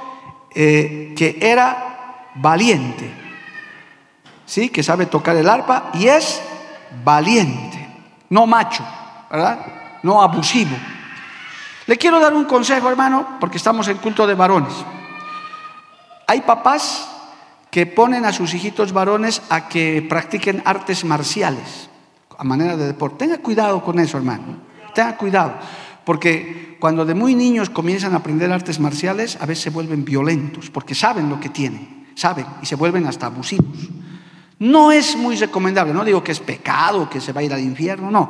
eh, 0.53 1.13
que 1.15 1.37
era 1.39 2.27
valiente. 2.35 3.20
¿Sí? 4.51 4.67
Que 4.67 4.83
sabe 4.83 5.05
tocar 5.05 5.37
el 5.37 5.47
arpa 5.47 5.91
y 5.93 6.07
es 6.07 6.41
valiente. 7.05 7.87
No 8.31 8.45
macho, 8.45 8.85
¿verdad? 9.31 9.65
No 10.03 10.21
abusivo. 10.21 10.75
Le 11.87 11.97
quiero 11.97 12.19
dar 12.19 12.33
un 12.33 12.43
consejo, 12.43 12.89
hermano, 12.89 13.37
porque 13.39 13.55
estamos 13.55 13.87
en 13.87 13.99
culto 13.99 14.27
de 14.27 14.35
varones. 14.35 14.73
Hay 16.27 16.41
papás 16.41 17.09
que 17.69 17.85
ponen 17.85 18.25
a 18.25 18.33
sus 18.33 18.53
hijitos 18.53 18.91
varones 18.91 19.41
a 19.49 19.69
que 19.69 20.05
practiquen 20.09 20.61
artes 20.65 21.05
marciales 21.05 21.89
a 22.37 22.43
manera 22.43 22.75
de 22.75 22.87
deporte. 22.87 23.19
Tenga 23.19 23.37
cuidado 23.37 23.81
con 23.81 23.99
eso, 23.99 24.17
hermano. 24.17 24.57
Tenga 24.93 25.15
cuidado. 25.15 25.53
Porque 26.03 26.75
cuando 26.77 27.05
de 27.05 27.13
muy 27.13 27.35
niños 27.35 27.69
comienzan 27.69 28.15
a 28.15 28.17
aprender 28.17 28.51
artes 28.51 28.81
marciales, 28.81 29.37
a 29.39 29.45
veces 29.45 29.63
se 29.63 29.69
vuelven 29.69 30.03
violentos, 30.03 30.69
porque 30.69 30.93
saben 30.93 31.29
lo 31.29 31.39
que 31.39 31.47
tienen, 31.47 32.11
saben, 32.15 32.45
y 32.61 32.65
se 32.65 32.75
vuelven 32.75 33.07
hasta 33.07 33.27
abusivos. 33.27 33.77
No 34.61 34.91
es 34.91 35.15
muy 35.17 35.35
recomendable, 35.37 35.91
no 35.91 36.05
digo 36.05 36.23
que 36.23 36.31
es 36.31 36.39
pecado, 36.39 37.09
que 37.09 37.19
se 37.19 37.33
va 37.33 37.41
a 37.41 37.43
ir 37.43 37.51
al 37.51 37.61
infierno, 37.61 38.11
no. 38.11 38.29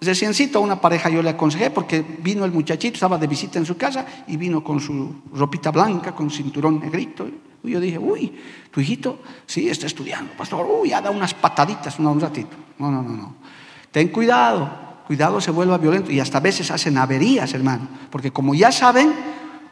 Reciencito 0.00 0.58
a 0.58 0.60
una 0.60 0.80
pareja 0.80 1.08
yo 1.08 1.22
le 1.22 1.30
aconsejé 1.30 1.70
porque 1.70 2.04
vino 2.18 2.44
el 2.44 2.50
muchachito, 2.50 2.94
estaba 2.94 3.16
de 3.16 3.28
visita 3.28 3.60
en 3.60 3.64
su 3.64 3.76
casa 3.76 4.04
y 4.26 4.36
vino 4.36 4.64
con 4.64 4.80
su 4.80 5.22
ropita 5.32 5.70
blanca, 5.70 6.16
con 6.16 6.32
cinturón 6.32 6.80
negrito. 6.80 7.28
Y 7.62 7.70
yo 7.70 7.78
dije, 7.78 7.96
uy, 7.96 8.36
tu 8.72 8.80
hijito, 8.80 9.20
sí, 9.46 9.68
está 9.68 9.86
estudiando, 9.86 10.32
pastor, 10.32 10.66
uy, 10.68 10.88
ya 10.88 11.00
da 11.00 11.12
unas 11.12 11.32
pataditas 11.32 11.96
un 12.00 12.20
ratito. 12.20 12.56
No, 12.80 12.90
no, 12.90 13.00
no, 13.00 13.10
no. 13.10 13.34
Ten 13.92 14.08
cuidado, 14.08 14.68
cuidado 15.06 15.40
se 15.40 15.52
vuelva 15.52 15.78
violento 15.78 16.10
y 16.10 16.18
hasta 16.18 16.38
a 16.38 16.40
veces 16.40 16.72
hacen 16.72 16.98
averías, 16.98 17.54
hermano, 17.54 17.86
porque 18.10 18.32
como 18.32 18.52
ya 18.56 18.72
saben, 18.72 19.14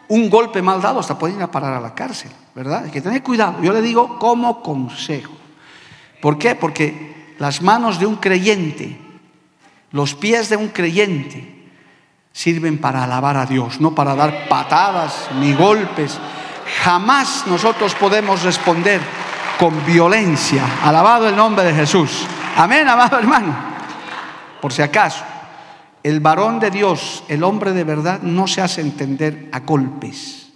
un 0.06 0.30
golpe 0.30 0.62
mal 0.62 0.80
dado 0.80 1.00
hasta 1.00 1.18
pueden 1.18 1.38
ir 1.38 1.42
a 1.42 1.50
parar 1.50 1.72
a 1.74 1.80
la 1.80 1.96
cárcel, 1.96 2.30
¿verdad? 2.54 2.84
Hay 2.84 2.92
que 2.92 3.00
tener 3.00 3.24
cuidado. 3.24 3.60
Yo 3.60 3.72
le 3.72 3.82
digo 3.82 4.20
como 4.20 4.62
consejo. 4.62 5.39
¿Por 6.20 6.38
qué? 6.38 6.54
Porque 6.54 7.34
las 7.38 7.62
manos 7.62 7.98
de 7.98 8.06
un 8.06 8.16
creyente, 8.16 8.98
los 9.92 10.14
pies 10.14 10.48
de 10.48 10.56
un 10.56 10.68
creyente, 10.68 11.66
sirven 12.32 12.78
para 12.78 13.04
alabar 13.04 13.36
a 13.36 13.46
Dios, 13.46 13.80
no 13.80 13.94
para 13.94 14.14
dar 14.14 14.48
patadas 14.48 15.30
ni 15.40 15.52
golpes 15.52 16.18
Jamás 16.82 17.44
nosotros 17.46 17.94
podemos 17.94 18.42
responder 18.42 19.00
con 19.58 19.84
violencia. 19.84 20.64
Alabado 20.82 21.28
el 21.28 21.36
nombre 21.36 21.64
de 21.64 21.74
Jesús. 21.74 22.26
Amén, 22.56 22.88
amado 22.88 23.18
hermano. 23.18 23.54
Por 24.60 24.72
si 24.72 24.82
acaso, 24.82 25.24
el 26.02 26.20
varón 26.20 26.60
de 26.60 26.70
Dios, 26.70 27.24
el 27.28 27.42
hombre 27.42 27.72
de 27.72 27.84
verdad, 27.84 28.20
no 28.22 28.46
se 28.46 28.62
hace 28.62 28.80
entender 28.80 29.48
a 29.52 29.60
golpes. 29.60 30.52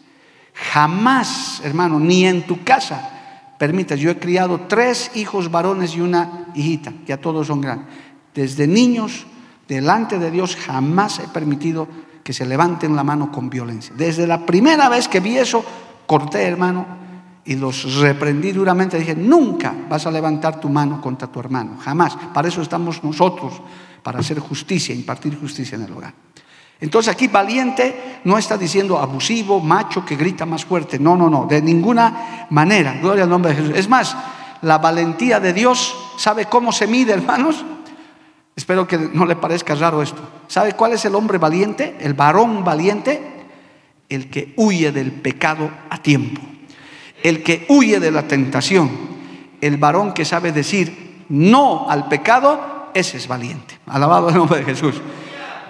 Jamás, 0.73 1.61
hermano, 1.65 1.99
ni 1.99 2.27
en 2.27 2.47
tu 2.47 2.63
casa 2.63 3.14
permitas. 3.59 3.99
Yo 3.99 4.11
he 4.11 4.19
criado 4.19 4.63
tres 4.69 5.11
hijos 5.15 5.51
varones 5.51 5.95
y 5.97 6.01
una 6.01 6.47
hijita, 6.55 6.93
ya 7.07 7.17
todos 7.17 7.47
son 7.47 7.61
grandes. 7.61 7.87
Desde 8.35 8.67
niños, 8.67 9.27
delante 9.69 10.19
de 10.19 10.31
Dios, 10.31 10.57
jamás 10.57 11.21
he 11.21 11.29
permitido 11.29 11.87
que 12.23 12.33
se 12.33 12.47
levanten 12.47 12.97
la 12.97 13.05
mano 13.05 13.31
con 13.31 13.51
violencia. 13.51 13.95
Desde 13.97 14.27
la 14.27 14.45
primera 14.45 14.89
vez 14.89 15.09
que 15.09 15.21
vi 15.21 15.39
eso, 15.39 15.65
corté, 16.07 16.43
hermano, 16.43 16.87
y 17.45 17.57
los 17.57 18.01
reprendí 18.01 18.53
duramente. 18.53 18.99
Dije, 18.99 19.15
nunca 19.15 19.75
vas 19.89 20.07
a 20.07 20.11
levantar 20.11 20.59
tu 20.59 20.69
mano 20.69 21.01
contra 21.01 21.29
tu 21.29 21.39
hermano, 21.39 21.77
jamás. 21.79 22.17
Para 22.33 22.49
eso 22.49 22.63
estamos 22.63 23.05
nosotros, 23.05 23.61
para 24.03 24.21
hacer 24.21 24.39
justicia, 24.39 24.95
impartir 24.95 25.39
justicia 25.39 25.77
en 25.77 25.83
el 25.83 25.93
hogar. 25.93 26.15
Entonces 26.81 27.13
aquí 27.13 27.29
valiente 27.29 28.21
no 28.25 28.37
está 28.37 28.59
diciendo 28.59 28.99
abusivo, 28.99 29.61
macho 29.61 30.05
que 30.05 30.17
grita 30.17 30.45
más 30.45 30.65
fuerte. 30.65 30.99
No, 30.99 31.17
no, 31.17 31.31
no, 31.31 31.47
de 31.47 31.63
ninguna 31.63 32.47
manera. 32.51 32.99
Gloria 33.01 33.25
al 33.25 33.31
nombre 33.31 33.55
de 33.55 33.63
Jesús. 33.63 33.77
Es 33.77 33.89
más, 33.89 34.17
la 34.63 34.79
valentía 34.79 35.41
de 35.41 35.53
Dios, 35.53 35.95
¿sabe 36.19 36.47
cómo 36.47 36.73
se 36.73 36.87
mide, 36.87 37.13
hermanos? 37.13 37.65
Espero 38.57 38.87
que 38.87 38.99
no 38.99 39.27
le 39.27 39.37
parezca 39.37 39.75
raro 39.75 40.03
esto. 40.03 40.21
¿Sabe 40.47 40.75
cuál 40.75 40.93
es 40.93 41.05
el 41.05 41.15
hombre 41.15 41.39
valiente? 41.39 41.97
El 42.01 42.15
varón 42.15 42.65
valiente 42.65 43.35
el 44.09 44.31
que 44.31 44.53
huye 44.57 44.93
del 44.93 45.13
pecado 45.13 45.71
a 45.91 45.99
tiempo, 45.99 46.41
el 47.23 47.43
que 47.43 47.67
huye 47.69 48.01
de 48.01 48.11
la 48.11 48.29
tentación, 48.29 48.91
el 49.61 49.77
varón 49.77 50.13
que 50.13 50.25
sabe 50.25 50.53
decir 50.53 51.25
no 51.29 51.89
al 51.89 52.09
pecado, 52.09 52.91
ese 52.95 53.17
es 53.17 53.27
valiente. 53.27 53.79
Alabado 53.87 54.29
el 54.29 54.37
nombre 54.37 54.59
de 54.59 54.65
Jesús. 54.65 55.01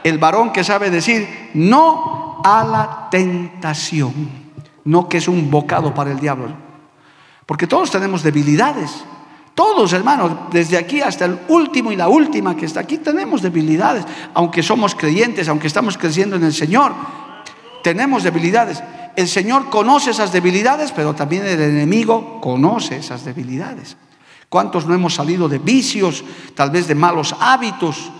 El 0.05 0.19
varón 0.19 0.53
que 0.53 0.62
sabe 0.62 0.90
decir 0.90 1.51
no 1.55 2.40
a 2.45 2.62
la 2.62 3.09
tentación, 3.11 4.12
no 4.85 5.09
que 5.09 5.17
es 5.17 5.27
un 5.27 5.51
bocado 5.51 5.95
para 5.95 6.12
el 6.12 6.21
diablo. 6.21 6.55
Porque 7.47 7.67
todos 7.67 7.90
tenemos 7.90 8.23
debilidades. 8.23 9.05
Todos, 9.55 9.93
hermanos, 9.93 10.33
desde 10.51 10.77
aquí 10.77 11.01
hasta 11.01 11.25
el 11.25 11.38
último 11.49 11.90
y 11.90 11.97
la 11.97 12.09
última 12.09 12.57
que 12.57 12.67
está 12.67 12.81
aquí, 12.81 12.99
tenemos 12.99 13.40
debilidades. 13.40 14.05
Aunque 14.35 14.62
somos 14.62 14.95
creyentes, 14.95 15.49
aunque 15.49 15.69
estamos 15.69 15.97
creciendo 15.97 16.37
en 16.37 16.45
el 16.45 16.53
Señor, 16.53 16.93
tenemos 17.83 18.25
debilidades. 18.25 18.83
El 19.17 19.29
Señor 19.29 19.71
conoce 19.71 20.11
esas 20.11 20.33
debilidades, 20.33 20.93
pero 20.93 21.14
también 21.14 21.47
el 21.47 21.61
enemigo 21.61 22.40
conoce 22.43 22.97
esas 22.97 23.25
debilidades. 23.25 23.97
¿Cuántos 24.51 24.87
no 24.87 24.95
hemos 24.95 25.14
salido 25.14 25.49
de 25.49 25.59
vicios, 25.59 26.25
tal 26.55 26.71
vez 26.71 26.88
de 26.88 26.95
malos 26.95 27.35
hábitos? 27.40 28.11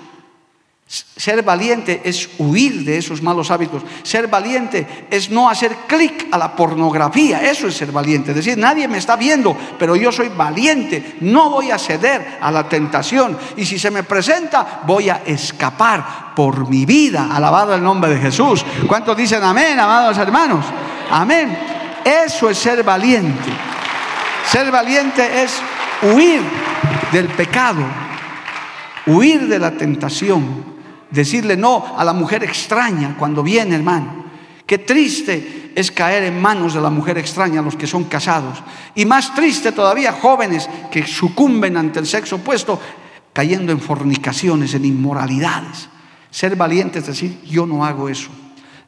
Ser 1.25 1.43
valiente 1.43 2.03
es 2.05 2.29
huir 2.37 2.85
de 2.85 2.99
esos 2.99 3.23
malos 3.23 3.51
hábitos. 3.51 3.83
Ser 4.03 4.29
valiente 4.29 5.07
es 5.11 5.31
no 5.31 5.49
hacer 5.49 5.75
clic 5.87 6.27
a 6.31 6.37
la 6.37 6.55
pornografía. 6.55 7.51
Eso 7.51 7.67
es 7.67 7.75
ser 7.75 7.93
valiente. 7.93 8.33
Es 8.33 8.37
decir, 8.37 8.59
nadie 8.59 8.87
me 8.89 8.99
está 8.99 9.17
viendo, 9.17 9.57
pero 9.79 9.97
yo 9.97 10.13
soy 10.13 10.29
valiente. 10.29 11.17
No 11.23 11.49
voy 11.49 11.71
a 11.71 11.79
ceder 11.79 12.37
a 12.43 12.51
la 12.51 12.69
tentación. 12.69 13.39
Y 13.57 13.65
si 13.65 13.79
se 13.79 13.91
me 13.91 14.03
presenta, 14.03 14.83
voy 14.87 15.09
a 15.09 15.23
escapar 15.25 16.35
por 16.37 16.69
mi 16.69 16.85
vida. 16.85 17.31
Alabado 17.33 17.75
el 17.75 17.83
nombre 17.83 18.11
de 18.11 18.21
Jesús. 18.21 18.63
¿Cuántos 18.87 19.17
dicen 19.17 19.43
amén, 19.43 19.81
amados 19.81 20.19
hermanos? 20.19 20.67
Amén. 21.11 21.59
Eso 22.05 22.51
es 22.51 22.59
ser 22.59 22.83
valiente. 22.83 23.51
Ser 24.47 24.71
valiente 24.71 25.43
es 25.43 25.55
huir 26.03 26.43
del 27.13 27.29
pecado, 27.29 27.83
huir 29.07 29.49
de 29.49 29.59
la 29.59 29.71
tentación 29.71 30.74
decirle 31.14 31.57
no 31.57 31.94
a 31.96 32.05
la 32.05 32.12
mujer 32.12 32.44
extraña 32.44 33.16
cuando 33.18 33.42
viene, 33.42 33.77
hermano. 33.77 34.24
Qué 34.66 34.79
triste 34.79 35.72
es 35.74 35.90
caer 35.90 36.24
en 36.24 36.40
manos 36.40 36.74
de 36.74 36.81
la 36.81 36.90
mujer 36.90 37.18
extraña 37.18 37.62
los 37.62 37.77
que 37.77 37.87
son 37.87 38.05
casados. 38.05 38.62
Y 38.94 39.05
más 39.05 39.35
triste 39.35 39.72
todavía 39.72 40.12
jóvenes 40.12 40.68
que 40.90 41.07
sucumben 41.07 41.77
ante 41.77 42.00
el 42.00 42.07
sexo 42.07 42.37
opuesto, 42.37 42.81
cayendo 43.33 43.72
en 43.72 43.81
fornicaciones, 43.81 44.74
en 44.74 44.85
inmoralidades. 44.85 45.88
Ser 46.31 46.57
valiente 46.57 47.00
es 47.00 47.07
decir, 47.07 47.40
yo 47.44 47.66
no 47.66 47.85
hago 47.85 48.09
eso. 48.09 48.31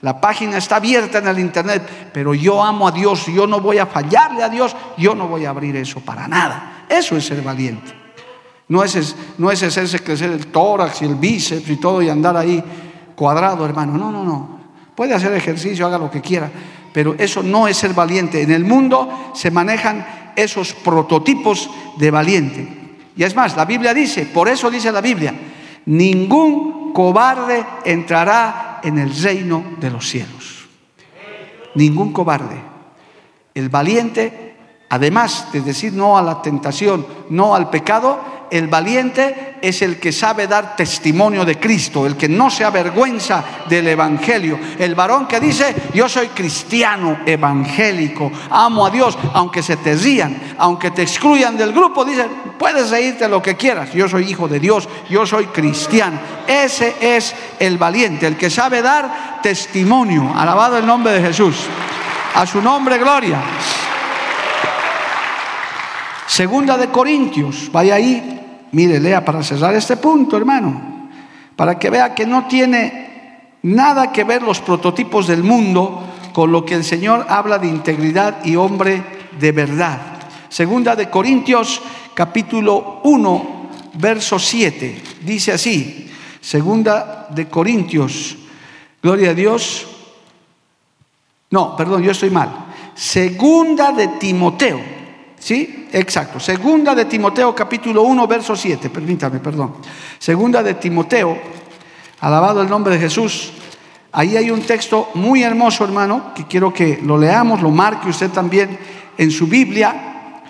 La 0.03 0.21
página 0.21 0.59
está 0.59 0.77
abierta 0.77 1.19
en 1.19 1.29
el 1.29 1.39
internet, 1.39 2.11
pero 2.13 2.35
yo 2.35 2.63
amo 2.63 2.87
a 2.89 2.93
Dios, 2.93 3.27
yo 3.27 3.47
no 3.47 3.61
voy 3.61 3.79
a 3.79 3.87
fallarle 3.87 4.43
a 4.43 4.49
Dios, 4.49 4.77
yo 4.97 5.15
no 5.15 5.27
voy 5.27 5.45
a 5.47 5.51
abrir 5.51 5.75
eso 5.77 6.01
para 6.01 6.29
nada. 6.29 6.85
Eso 6.89 7.17
es 7.17 7.27
ser 7.27 7.43
valiente. 7.43 8.06
No 8.69 8.83
es, 8.83 9.15
no 9.39 9.51
es 9.51 9.63
hacerse 9.63 10.01
crecer 10.01 10.31
el 10.31 10.49
tórax 10.49 11.03
y 11.03 11.05
el 11.05 11.15
bíceps 11.15 11.69
y 11.69 11.77
todo 11.77 12.03
y 12.03 12.09
andar 12.09 12.37
ahí 12.37 12.63
cuadrado, 13.15 13.65
hermano. 13.65 13.97
No, 13.97 14.11
no, 14.11 14.25
no. 14.25 14.57
Puede 14.95 15.15
hacer 15.15 15.33
ejercicio, 15.35 15.87
haga 15.87 15.99
lo 15.99 16.11
que 16.11 16.21
quiera, 16.21 16.51
pero 16.93 17.15
eso 17.19 17.43
no 17.43 17.69
es 17.69 17.77
ser 17.77 17.95
valiente. 17.95 18.43
En 18.43 18.51
el 18.51 18.65
mundo 18.65 19.33
se 19.35 19.51
manejan 19.51 20.33
esos 20.35 20.73
prototipos 20.73 21.71
de 21.99 22.11
valiente. 22.11 22.69
Y 23.17 23.23
es 23.23 23.35
más, 23.37 23.57
la 23.57 23.65
Biblia 23.65 23.95
dice, 23.95 24.27
por 24.27 24.49
eso 24.49 24.71
dice 24.71 24.93
la 24.93 25.01
Biblia, 25.01 25.35
ningún 25.87 26.93
cobarde 26.93 27.65
entrará 27.85 28.81
en 28.83 28.99
el 28.99 29.15
reino 29.15 29.65
de 29.79 29.91
los 29.91 30.09
cielos. 30.09 30.67
Ningún 31.75 32.13
cobarde. 32.13 32.61
El 33.55 33.69
valiente, 33.69 34.57
además 34.89 35.49
de 35.53 35.61
decir 35.61 35.93
no 35.93 36.19
a 36.19 36.23
la 36.23 36.43
tentación, 36.43 37.07
no 37.31 37.55
al 37.55 37.71
pecado, 37.71 38.19
el 38.51 38.69
valiente 38.69 39.57
es 39.61 39.83
el 39.83 39.99
que 39.99 40.13
sabe 40.13 40.47
dar 40.47 40.77
testimonio 40.77 41.45
de 41.45 41.59
Cristo, 41.59 42.07
el 42.07 42.17
que 42.17 42.29
no 42.29 42.51
se 42.51 42.65
avergüenza 42.65 43.45
del 43.69 43.89
Evangelio. 43.89 44.59
El 44.79 44.95
varón 44.95 45.27
que 45.27 45.41
dice, 45.41 45.75
yo 45.95 46.09
soy 46.09 46.29
cristiano 46.29 47.19
evangélico, 47.27 48.31
amo 48.51 48.87
a 48.87 48.91
Dios, 48.91 49.19
aunque 49.35 49.63
se 49.63 49.77
te 49.77 49.95
rían, 49.95 50.55
aunque 50.59 50.91
te 50.91 51.03
excluyan 51.03 51.57
del 51.57 51.73
grupo, 51.73 52.05
dice, 52.05 52.27
puedes 52.59 52.91
reírte 52.91 53.29
lo 53.29 53.43
que 53.43 53.57
quieras, 53.57 53.93
yo 53.93 54.09
soy 54.09 54.31
hijo 54.31 54.49
de 54.49 54.61
Dios, 54.61 54.89
yo 55.09 55.27
soy 55.27 55.47
cristiano. 55.47 56.19
Ese 56.47 56.95
es 57.01 57.35
el 57.59 57.79
valiente, 57.79 58.27
el 58.27 58.37
que 58.37 58.51
sabe 58.51 58.83
dar 58.83 59.41
testimonio. 59.43 60.33
Alabado 60.35 60.79
el 60.79 60.87
nombre 60.87 61.13
de 61.13 61.23
Jesús. 61.23 61.57
A 62.35 62.47
su 62.47 62.61
nombre, 62.61 62.99
gloria. 62.99 63.41
Segunda 66.37 66.77
de 66.77 66.89
Corintios, 66.89 67.71
vaya 67.73 67.95
ahí, 67.95 68.69
mire, 68.73 69.01
lea 69.01 69.25
para 69.25 69.43
cerrar 69.43 69.75
este 69.75 69.97
punto, 69.97 70.37
hermano, 70.37 71.09
para 71.57 71.79
que 71.79 71.89
vea 71.89 72.15
que 72.15 72.27
no 72.27 72.47
tiene 72.47 73.55
nada 73.63 74.13
que 74.13 74.23
ver 74.23 74.43
los 74.43 74.61
prototipos 74.61 75.29
del 75.29 75.43
mundo 75.43 76.07
con 76.35 76.53
lo 76.53 76.63
que 76.63 76.75
el 76.75 76.85
Señor 76.85 77.25
habla 77.31 77.59
de 77.59 77.69
integridad 77.69 78.45
y 78.45 78.55
hombre 78.55 79.03
de 79.41 79.51
verdad. 79.53 79.99
Segunda 80.51 80.95
de 80.95 81.09
Corintios, 81.09 81.81
capítulo 82.13 83.01
1, 83.05 83.71
verso 83.95 84.39
7, 84.39 85.03
dice 85.23 85.53
así, 85.53 86.11
segunda 86.39 87.29
de 87.31 87.49
Corintios, 87.49 88.37
gloria 89.03 89.31
a 89.31 89.35
Dios, 89.35 89.87
no, 91.49 91.75
perdón, 91.75 92.03
yo 92.03 92.11
estoy 92.11 92.29
mal, 92.29 92.67
segunda 92.95 93.91
de 93.93 94.09
Timoteo, 94.09 94.96
¿Sí? 95.47 95.87
Exacto. 95.93 96.41
Segunda 96.41 96.93
de 96.93 97.05
Timoteo 97.05 97.55
capítulo 97.55 98.03
1, 98.03 98.27
verso 98.27 98.57
7. 98.57 98.91
Permítame, 98.91 99.39
perdón. 99.39 99.75
Segunda 100.19 100.61
de 100.61 100.75
Timoteo, 100.75 101.39
alabado 102.19 102.63
el 102.63 102.69
nombre 102.69 102.95
de 102.95 103.01
Jesús. 103.03 103.53
Ahí 104.11 104.37
hay 104.37 104.51
un 104.51 104.63
texto 104.63 105.11
muy 105.15 105.45
hermoso, 105.45 105.85
hermano, 105.85 106.35
que 106.35 106.49
quiero 106.49 106.75
que 106.75 106.99
lo 107.01 107.17
leamos, 107.17 107.63
lo 107.63 107.71
marque 107.71 108.09
usted 108.09 108.31
también 108.31 108.77
en 109.17 109.31
su 109.31 109.47
Biblia. 109.47 110.43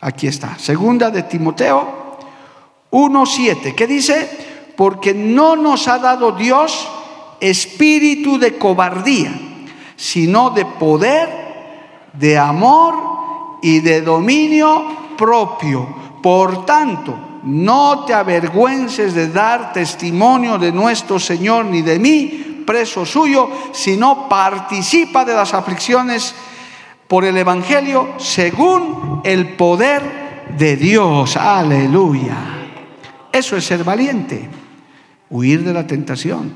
Aquí 0.00 0.26
está. 0.26 0.58
Segunda 0.58 1.12
de 1.12 1.22
Timoteo 1.22 2.18
1, 2.90 3.26
7. 3.26 3.76
¿Qué 3.76 3.86
dice? 3.86 4.72
Porque 4.76 5.14
no 5.14 5.54
nos 5.54 5.86
ha 5.86 6.00
dado 6.00 6.32
Dios 6.32 6.88
espíritu 7.38 8.40
de 8.40 8.58
cobardía, 8.58 9.30
sino 9.94 10.50
de 10.50 10.66
poder, 10.66 11.28
de 12.12 12.36
amor 12.36 13.25
y 13.62 13.80
de 13.80 14.02
dominio 14.02 15.14
propio. 15.16 15.86
Por 16.22 16.66
tanto, 16.66 17.14
no 17.44 18.04
te 18.04 18.14
avergüences 18.14 19.14
de 19.14 19.28
dar 19.28 19.72
testimonio 19.72 20.58
de 20.58 20.72
nuestro 20.72 21.18
Señor 21.18 21.66
ni 21.66 21.82
de 21.82 21.98
mí, 21.98 22.64
preso 22.66 23.06
suyo, 23.06 23.48
sino 23.72 24.28
participa 24.28 25.24
de 25.24 25.34
las 25.34 25.54
aflicciones 25.54 26.34
por 27.06 27.24
el 27.24 27.36
Evangelio 27.36 28.14
según 28.18 29.20
el 29.24 29.54
poder 29.54 30.46
de 30.58 30.76
Dios. 30.76 31.36
Aleluya. 31.36 32.36
Eso 33.30 33.56
es 33.56 33.64
ser 33.64 33.84
valiente, 33.84 34.48
huir 35.30 35.62
de 35.62 35.72
la 35.72 35.86
tentación, 35.86 36.52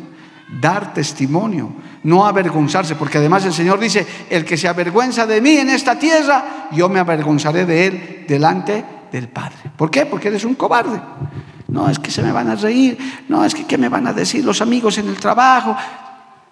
dar 0.60 0.92
testimonio 0.92 1.70
no 2.02 2.24
avergonzarse, 2.24 2.94
porque 2.94 3.18
además 3.18 3.44
el 3.44 3.52
Señor 3.52 3.78
dice, 3.78 4.06
el 4.30 4.44
que 4.44 4.56
se 4.56 4.68
avergüenza 4.68 5.26
de 5.26 5.40
mí 5.40 5.56
en 5.56 5.70
esta 5.70 5.98
tierra, 5.98 6.68
yo 6.72 6.88
me 6.88 7.00
avergonzaré 7.00 7.66
de 7.66 7.86
él 7.86 8.24
delante 8.26 8.84
del 9.12 9.28
Padre. 9.28 9.70
¿Por 9.76 9.90
qué? 9.90 10.06
Porque 10.06 10.28
eres 10.28 10.44
un 10.44 10.54
cobarde. 10.54 11.00
No, 11.68 11.88
es 11.88 11.98
que 11.98 12.10
se 12.10 12.22
me 12.22 12.32
van 12.32 12.48
a 12.48 12.56
reír, 12.56 12.98
no, 13.28 13.44
es 13.44 13.54
que 13.54 13.64
qué 13.64 13.78
me 13.78 13.88
van 13.88 14.06
a 14.06 14.12
decir 14.12 14.44
los 14.44 14.60
amigos 14.60 14.98
en 14.98 15.08
el 15.08 15.16
trabajo. 15.16 15.76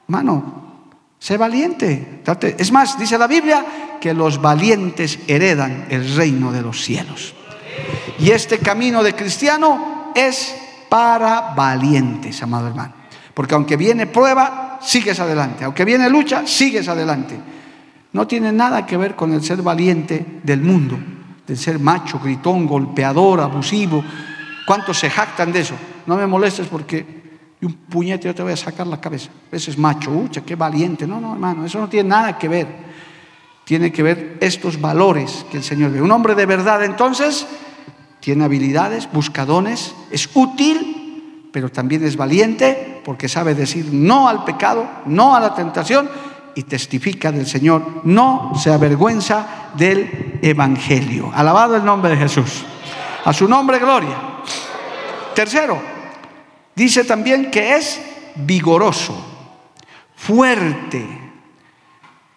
Mano, 0.06 0.84
sé 1.18 1.37
valiente. 1.37 2.22
Es 2.56 2.70
más, 2.70 2.98
dice 2.98 3.18
la 3.18 3.26
Biblia 3.26 3.64
que 4.00 4.14
los 4.14 4.40
valientes 4.40 5.18
heredan 5.26 5.87
el 5.90 6.14
reino 6.14 6.52
de 6.52 6.62
los 6.62 6.82
cielos. 6.84 7.34
Y 8.18 8.30
este 8.30 8.58
camino 8.58 9.02
de 9.02 9.14
cristiano 9.14 10.12
es 10.14 10.54
para 10.88 11.54
valientes, 11.54 12.42
amado 12.42 12.68
hermano. 12.68 12.97
Porque 13.38 13.55
aunque 13.55 13.77
viene 13.77 14.09
prueba, 14.09 14.81
sigues 14.83 15.20
adelante. 15.20 15.62
Aunque 15.62 15.85
viene 15.85 16.11
lucha, 16.11 16.44
sigues 16.44 16.88
adelante. 16.88 17.38
No 18.12 18.27
tiene 18.27 18.51
nada 18.51 18.85
que 18.85 18.96
ver 18.96 19.14
con 19.14 19.33
el 19.33 19.44
ser 19.44 19.62
valiente 19.62 20.40
del 20.42 20.61
mundo, 20.61 20.98
del 21.46 21.57
ser 21.57 21.79
macho, 21.79 22.18
gritón, 22.18 22.66
golpeador, 22.66 23.38
abusivo. 23.40 24.03
¿Cuántos 24.66 24.98
se 24.98 25.09
jactan 25.09 25.53
de 25.53 25.61
eso? 25.61 25.77
No 26.07 26.16
me 26.16 26.27
molestes 26.27 26.66
porque 26.66 27.07
un 27.62 27.74
puñete 27.74 28.27
yo 28.27 28.35
te 28.35 28.42
voy 28.42 28.55
a 28.55 28.57
sacar 28.57 28.88
la 28.88 29.01
cabeza. 29.01 29.31
Ese 29.53 29.70
es 29.70 29.79
macho, 29.79 30.11
ucha, 30.11 30.40
qué 30.40 30.57
valiente. 30.57 31.07
No, 31.07 31.20
no, 31.20 31.35
hermano, 31.35 31.64
eso 31.64 31.79
no 31.79 31.88
tiene 31.88 32.09
nada 32.09 32.37
que 32.37 32.48
ver. 32.48 32.66
Tiene 33.62 33.92
que 33.92 34.03
ver 34.03 34.38
estos 34.40 34.81
valores 34.81 35.46
que 35.48 35.59
el 35.59 35.62
Señor 35.62 35.92
ve. 35.92 36.03
Un 36.03 36.11
hombre 36.11 36.35
de 36.35 36.44
verdad 36.44 36.83
entonces 36.83 37.46
tiene 38.18 38.42
habilidades, 38.42 39.09
buscadones, 39.12 39.94
es 40.11 40.29
útil, 40.35 40.97
pero 41.52 41.70
también 41.70 42.04
es 42.04 42.16
valiente 42.16 43.00
porque 43.04 43.28
sabe 43.28 43.54
decir 43.54 43.88
no 43.92 44.28
al 44.28 44.44
pecado, 44.44 44.87
no 45.06 45.34
a 45.34 45.40
la 45.40 45.54
tentación 45.54 46.08
y 46.54 46.64
testifica 46.64 47.30
del 47.30 47.46
Señor, 47.46 48.02
no 48.04 48.52
se 48.56 48.72
avergüenza 48.72 49.70
del 49.74 50.40
Evangelio. 50.42 51.30
Alabado 51.34 51.76
el 51.76 51.84
nombre 51.84 52.11
de 52.11 52.16
Jesús. 52.16 52.64
A 53.24 53.32
su 53.32 53.48
nombre, 53.48 53.78
gloria. 53.78 54.16
Tercero, 55.34 55.80
dice 56.74 57.04
también 57.04 57.50
que 57.50 57.76
es 57.76 58.00
vigoroso, 58.34 59.14
fuerte. 60.16 61.06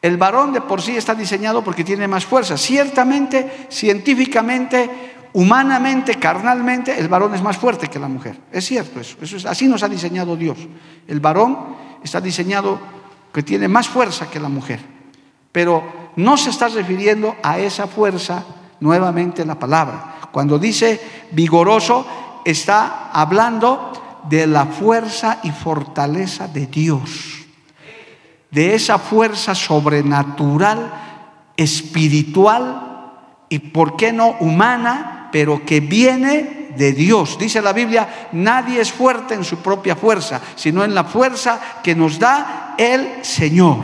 El 0.02 0.17
varón 0.17 0.54
de 0.54 0.62
por 0.62 0.82
sí 0.82 0.97
está 0.97 1.15
diseñado 1.15 1.63
porque 1.63 1.84
tiene 1.84 2.08
más 2.08 2.26
fuerza. 2.26 2.58
Ciertamente, 2.58 3.67
científicamente, 3.69 5.11
Humanamente, 5.34 6.15
carnalmente, 6.15 7.00
el 7.00 7.08
varón 7.08 7.34
es 7.34 7.41
más 7.41 7.58
fuerte 7.58 7.88
que 7.88 8.00
la 8.00 8.10
mujer. 8.10 8.38
Es 8.52 8.65
cierto 8.65 9.00
eso. 9.00 9.17
eso 9.22 9.38
es, 9.38 9.46
así 9.46 9.67
nos 9.67 9.82
ha 9.84 9.88
diseñado 9.88 10.36
Dios. 10.36 10.58
El 11.08 11.20
varón 11.20 11.58
está 12.04 12.20
diseñado 12.20 12.80
que 13.34 13.44
tiene 13.44 13.67
más 13.67 13.88
fuerza 13.88 14.30
que 14.30 14.39
la 14.39 14.50
mujer. 14.50 14.80
Pero 15.52 16.12
no 16.17 16.38
se 16.38 16.50
está 16.50 16.67
refiriendo 16.67 17.36
a 17.41 17.60
esa 17.60 17.88
fuerza 17.88 18.44
nuevamente 18.82 19.41
en 19.41 19.48
la 19.48 19.60
palabra. 19.60 20.15
Cuando 20.32 20.60
dice 20.60 21.00
vigoroso, 21.32 22.06
está 22.44 23.10
hablando 23.12 23.91
de 24.30 24.48
la 24.48 24.65
fuerza 24.65 25.39
y 25.44 25.52
fortaleza 25.52 26.48
de 26.48 26.67
Dios. 26.67 27.46
De 28.50 28.76
esa 28.76 29.00
fuerza 29.00 29.56
sobrenatural, 29.56 30.91
espiritual 31.56 32.89
y, 33.48 33.60
¿por 33.60 33.96
qué 33.96 34.12
no, 34.12 34.36
humana? 34.39 35.21
Pero 35.32 35.65
que 35.65 35.80
viene 35.80 36.62
de 36.76 36.91
Dios. 36.94 37.38
Dice 37.38 37.62
la 37.62 37.74
Biblia, 37.74 38.30
nadie 38.34 38.82
es 38.82 38.91
fuerte 38.91 39.34
en 39.34 39.44
su 39.44 39.58
propia 39.58 39.96
fuerza, 39.96 40.41
sino 40.56 40.84
en 40.84 40.94
la 40.94 41.04
fuerza 41.04 41.60
que 41.84 41.96
nos 41.96 42.20
da 42.20 42.76
el 42.78 43.24
Señor. 43.24 43.78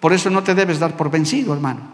Por 0.00 0.12
eso 0.12 0.30
no 0.30 0.42
te 0.42 0.54
debes 0.54 0.78
dar 0.78 0.96
por 0.96 1.10
vencido, 1.10 1.54
hermano. 1.54 1.92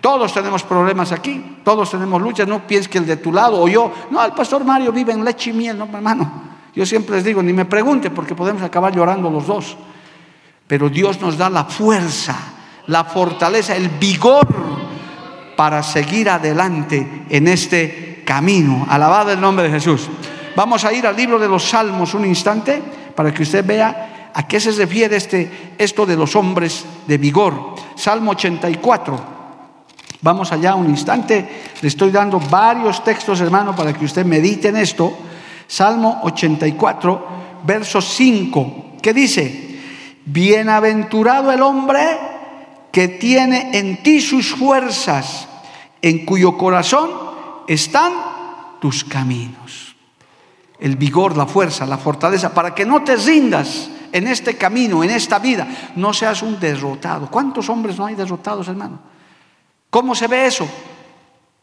Todos 0.00 0.32
tenemos 0.32 0.62
problemas 0.62 1.12
aquí, 1.12 1.58
todos 1.64 1.90
tenemos 1.90 2.20
luchas, 2.20 2.46
no 2.46 2.66
pienses 2.66 2.88
que 2.88 2.98
el 2.98 3.06
de 3.06 3.16
tu 3.16 3.32
lado 3.32 3.60
o 3.60 3.68
yo, 3.68 3.92
no, 4.10 4.24
el 4.24 4.32
pastor 4.32 4.64
Mario 4.64 4.92
vive 4.92 5.12
en 5.12 5.24
leche 5.24 5.50
y 5.50 5.52
miel, 5.52 5.78
no, 5.78 5.84
hermano. 5.84 6.44
Yo 6.74 6.84
siempre 6.84 7.16
les 7.16 7.24
digo, 7.24 7.42
ni 7.42 7.52
me 7.52 7.64
pregunte 7.64 8.10
porque 8.10 8.34
podemos 8.34 8.62
acabar 8.62 8.94
llorando 8.94 9.30
los 9.30 9.46
dos. 9.46 9.76
Pero 10.66 10.88
Dios 10.88 11.20
nos 11.20 11.38
da 11.38 11.48
la 11.48 11.64
fuerza, 11.64 12.36
la 12.86 13.04
fortaleza, 13.04 13.74
el 13.74 13.88
vigor 13.88 14.46
para 15.56 15.82
seguir 15.82 16.28
adelante 16.28 17.24
en 17.28 17.48
este 17.48 18.22
camino. 18.24 18.86
Alabado 18.88 19.32
el 19.32 19.40
nombre 19.40 19.64
de 19.64 19.70
Jesús. 19.70 20.08
Vamos 20.54 20.84
a 20.84 20.92
ir 20.92 21.06
al 21.06 21.16
libro 21.16 21.38
de 21.38 21.48
los 21.48 21.64
Salmos 21.64 22.14
un 22.14 22.24
instante 22.24 22.82
para 23.14 23.32
que 23.32 23.42
usted 23.42 23.64
vea 23.64 24.30
a 24.34 24.46
qué 24.46 24.60
se 24.60 24.70
refiere 24.72 25.16
este, 25.16 25.74
esto 25.78 26.04
de 26.04 26.16
los 26.16 26.36
hombres 26.36 26.84
de 27.06 27.18
vigor. 27.18 27.74
Salmo 27.94 28.32
84. 28.32 29.36
Vamos 30.20 30.52
allá 30.52 30.74
un 30.74 30.90
instante. 30.90 31.62
Le 31.80 31.88
estoy 31.88 32.10
dando 32.10 32.38
varios 32.38 33.02
textos, 33.02 33.40
hermano, 33.40 33.74
para 33.74 33.92
que 33.92 34.04
usted 34.04 34.24
medite 34.24 34.68
en 34.68 34.76
esto. 34.76 35.16
Salmo 35.66 36.20
84, 36.22 37.26
verso 37.64 38.00
5, 38.00 38.96
que 39.02 39.12
dice, 39.12 39.80
bienaventurado 40.24 41.50
el 41.50 41.62
hombre 41.62 42.35
que 42.96 43.08
tiene 43.08 43.78
en 43.78 44.02
ti 44.02 44.22
sus 44.22 44.54
fuerzas, 44.54 45.46
en 46.00 46.24
cuyo 46.24 46.56
corazón 46.56 47.10
están 47.68 48.14
tus 48.80 49.04
caminos. 49.04 49.94
El 50.80 50.96
vigor, 50.96 51.36
la 51.36 51.44
fuerza, 51.44 51.84
la 51.84 51.98
fortaleza, 51.98 52.54
para 52.54 52.74
que 52.74 52.86
no 52.86 53.04
te 53.04 53.16
rindas 53.16 53.90
en 54.10 54.26
este 54.26 54.56
camino, 54.56 55.04
en 55.04 55.10
esta 55.10 55.38
vida, 55.38 55.68
no 55.94 56.14
seas 56.14 56.40
un 56.40 56.58
derrotado. 56.58 57.30
¿Cuántos 57.30 57.68
hombres 57.68 57.98
no 57.98 58.06
hay 58.06 58.14
derrotados, 58.14 58.66
hermano? 58.68 58.98
¿Cómo 59.90 60.14
se 60.14 60.26
ve 60.26 60.46
eso? 60.46 60.66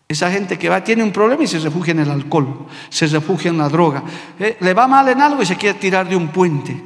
Esa 0.08 0.30
gente 0.30 0.60
que 0.60 0.70
va, 0.70 0.84
tiene 0.84 1.02
un 1.02 1.12
problema 1.12 1.46
y 1.46 1.48
se 1.48 1.58
refugia 1.58 1.94
en 1.94 2.02
el 2.02 2.12
alcohol, 2.12 2.68
se 2.90 3.08
refugia 3.08 3.50
en 3.50 3.58
la 3.58 3.70
droga, 3.70 4.04
eh, 4.40 4.58
le 4.60 4.74
va 4.76 4.88
mal 4.88 5.10
en 5.10 5.20
algo 5.20 5.42
y 5.42 5.48
se 5.48 5.56
quiere 5.56 5.80
tirar 5.80 6.08
de 6.08 6.16
un 6.16 6.28
puente. 6.28 6.80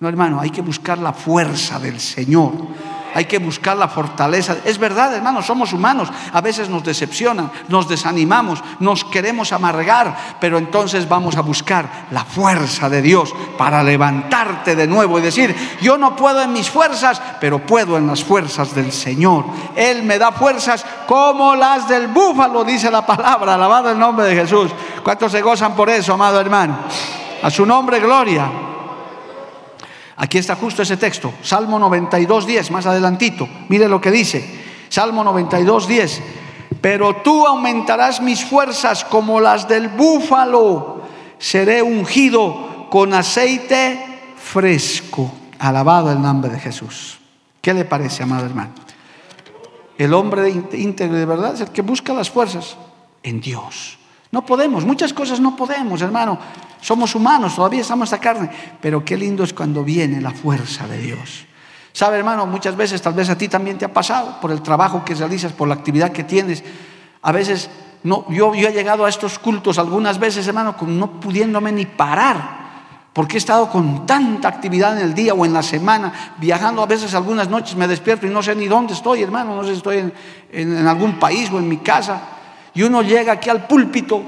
No, 0.00 0.08
hermano, 0.08 0.40
hay 0.40 0.50
que 0.50 0.60
buscar 0.60 0.98
la 0.98 1.12
fuerza 1.12 1.78
del 1.78 2.00
Señor 2.00 2.90
hay 3.14 3.24
que 3.26 3.38
buscar 3.38 3.76
la 3.76 3.88
fortaleza. 3.88 4.56
Es 4.64 4.78
verdad, 4.78 5.14
hermanos, 5.14 5.46
somos 5.46 5.72
humanos. 5.72 6.08
A 6.32 6.40
veces 6.40 6.68
nos 6.68 6.84
decepcionan, 6.84 7.50
nos 7.68 7.88
desanimamos, 7.88 8.62
nos 8.80 9.04
queremos 9.04 9.52
amargar, 9.52 10.36
pero 10.40 10.58
entonces 10.58 11.08
vamos 11.08 11.36
a 11.36 11.42
buscar 11.42 12.06
la 12.10 12.24
fuerza 12.24 12.88
de 12.88 13.02
Dios 13.02 13.34
para 13.58 13.82
levantarte 13.82 14.74
de 14.76 14.86
nuevo 14.86 15.18
y 15.18 15.22
decir, 15.22 15.54
yo 15.80 15.98
no 15.98 16.16
puedo 16.16 16.42
en 16.42 16.52
mis 16.52 16.70
fuerzas, 16.70 17.20
pero 17.40 17.58
puedo 17.60 17.96
en 17.98 18.06
las 18.06 18.24
fuerzas 18.24 18.74
del 18.74 18.92
Señor. 18.92 19.44
Él 19.76 20.02
me 20.02 20.18
da 20.18 20.32
fuerzas 20.32 20.84
como 21.06 21.54
las 21.54 21.88
del 21.88 22.08
búfalo, 22.08 22.64
dice 22.64 22.90
la 22.90 23.04
palabra. 23.04 23.54
Alabado 23.54 23.90
el 23.90 23.98
nombre 23.98 24.26
de 24.26 24.36
Jesús. 24.36 24.70
¿Cuántos 25.02 25.32
se 25.32 25.42
gozan 25.42 25.74
por 25.74 25.90
eso, 25.90 26.14
amado 26.14 26.40
hermano? 26.40 26.78
A 27.42 27.50
su 27.50 27.66
nombre, 27.66 28.00
gloria. 28.00 28.71
Aquí 30.16 30.38
está 30.38 30.56
justo 30.56 30.82
ese 30.82 30.96
texto, 30.96 31.32
Salmo 31.42 31.78
92, 31.78 32.46
10, 32.46 32.70
más 32.70 32.86
adelantito. 32.86 33.48
Mire 33.68 33.88
lo 33.88 34.00
que 34.00 34.10
dice, 34.10 34.62
Salmo 34.88 35.24
92, 35.24 35.88
10. 35.88 36.22
Pero 36.80 37.16
tú 37.16 37.46
aumentarás 37.46 38.20
mis 38.20 38.44
fuerzas 38.44 39.04
como 39.04 39.40
las 39.40 39.68
del 39.68 39.88
búfalo. 39.88 41.02
Seré 41.38 41.80
ungido 41.82 42.88
con 42.90 43.14
aceite 43.14 44.34
fresco. 44.36 45.32
Alabado 45.58 46.10
el 46.10 46.20
nombre 46.20 46.50
de 46.50 46.58
Jesús. 46.58 47.18
¿Qué 47.60 47.72
le 47.72 47.84
parece, 47.84 48.24
amado 48.24 48.44
hermano? 48.44 48.72
El 49.96 50.12
hombre 50.14 50.50
íntegro 50.50 51.16
de 51.16 51.24
verdad 51.24 51.54
es 51.54 51.60
el 51.60 51.70
que 51.70 51.82
busca 51.82 52.12
las 52.12 52.28
fuerzas 52.28 52.76
en 53.22 53.40
Dios. 53.40 53.98
No 54.32 54.46
podemos, 54.46 54.86
muchas 54.86 55.12
cosas 55.12 55.40
no 55.40 55.54
podemos, 55.54 56.00
hermano. 56.00 56.38
Somos 56.80 57.14
humanos, 57.14 57.54
todavía 57.54 57.82
estamos 57.82 58.08
esta 58.08 58.18
carne, 58.18 58.50
pero 58.80 59.04
qué 59.04 59.14
lindo 59.14 59.44
es 59.44 59.52
cuando 59.52 59.84
viene 59.84 60.22
la 60.22 60.30
fuerza 60.30 60.88
de 60.88 60.96
Dios. 60.96 61.44
Sabe, 61.92 62.16
hermano, 62.16 62.46
muchas 62.46 62.74
veces, 62.74 63.02
tal 63.02 63.12
vez 63.12 63.28
a 63.28 63.36
ti 63.36 63.48
también 63.48 63.76
te 63.76 63.84
ha 63.84 63.92
pasado 63.92 64.40
por 64.40 64.50
el 64.50 64.62
trabajo 64.62 65.04
que 65.04 65.14
realizas, 65.14 65.52
por 65.52 65.68
la 65.68 65.74
actividad 65.74 66.12
que 66.12 66.24
tienes. 66.24 66.64
A 67.20 67.30
veces, 67.30 67.68
no, 68.04 68.24
yo, 68.30 68.54
yo 68.54 68.68
he 68.68 68.72
llegado 68.72 69.04
a 69.04 69.10
estos 69.10 69.38
cultos 69.38 69.78
algunas 69.78 70.18
veces, 70.18 70.46
hermano, 70.46 70.74
no 70.80 71.20
pudiéndome 71.20 71.70
ni 71.70 71.84
parar, 71.84 72.62
porque 73.12 73.36
he 73.36 73.38
estado 73.38 73.68
con 73.68 74.06
tanta 74.06 74.48
actividad 74.48 74.96
en 74.96 75.04
el 75.04 75.12
día 75.12 75.34
o 75.34 75.44
en 75.44 75.52
la 75.52 75.62
semana, 75.62 76.34
viajando 76.38 76.82
a 76.82 76.86
veces 76.86 77.12
algunas 77.14 77.50
noches, 77.50 77.76
me 77.76 77.86
despierto 77.86 78.26
y 78.26 78.30
no 78.30 78.42
sé 78.42 78.54
ni 78.54 78.66
dónde 78.66 78.94
estoy, 78.94 79.22
hermano, 79.22 79.54
no 79.54 79.62
sé 79.62 79.72
si 79.72 79.76
estoy 79.76 79.98
en, 79.98 80.14
en 80.52 80.86
algún 80.86 81.18
país 81.18 81.50
o 81.52 81.58
en 81.58 81.68
mi 81.68 81.76
casa. 81.76 82.31
Y 82.74 82.82
uno 82.82 83.02
llega 83.02 83.34
aquí 83.34 83.50
al 83.50 83.66
púlpito 83.66 84.22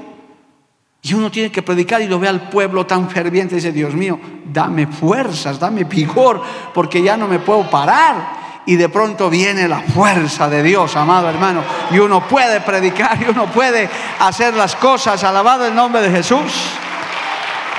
y 1.01 1.13
uno 1.13 1.29
tiene 1.29 1.51
que 1.51 1.61
predicar 1.61 2.01
y 2.01 2.07
lo 2.07 2.19
ve 2.19 2.27
al 2.27 2.49
pueblo 2.49 2.87
tan 2.87 3.07
ferviente 3.09 3.53
dice, 3.53 3.71
Dios 3.71 3.93
mío, 3.93 4.19
dame 4.45 4.87
fuerzas, 4.87 5.59
dame 5.59 5.83
vigor, 5.83 6.41
porque 6.73 7.01
ya 7.03 7.15
no 7.15 7.27
me 7.27 7.37
puedo 7.37 7.69
parar. 7.69 8.63
Y 8.65 8.75
de 8.75 8.89
pronto 8.89 9.29
viene 9.29 9.67
la 9.67 9.81
fuerza 9.81 10.49
de 10.49 10.63
Dios, 10.63 10.95
amado 10.95 11.29
hermano. 11.29 11.61
Y 11.91 11.99
uno 11.99 12.27
puede 12.27 12.59
predicar 12.61 13.21
y 13.21 13.29
uno 13.29 13.45
puede 13.45 13.87
hacer 14.17 14.55
las 14.55 14.75
cosas, 14.75 15.23
alabado 15.23 15.67
el 15.67 15.75
nombre 15.75 16.01
de 16.01 16.09
Jesús. 16.09 16.51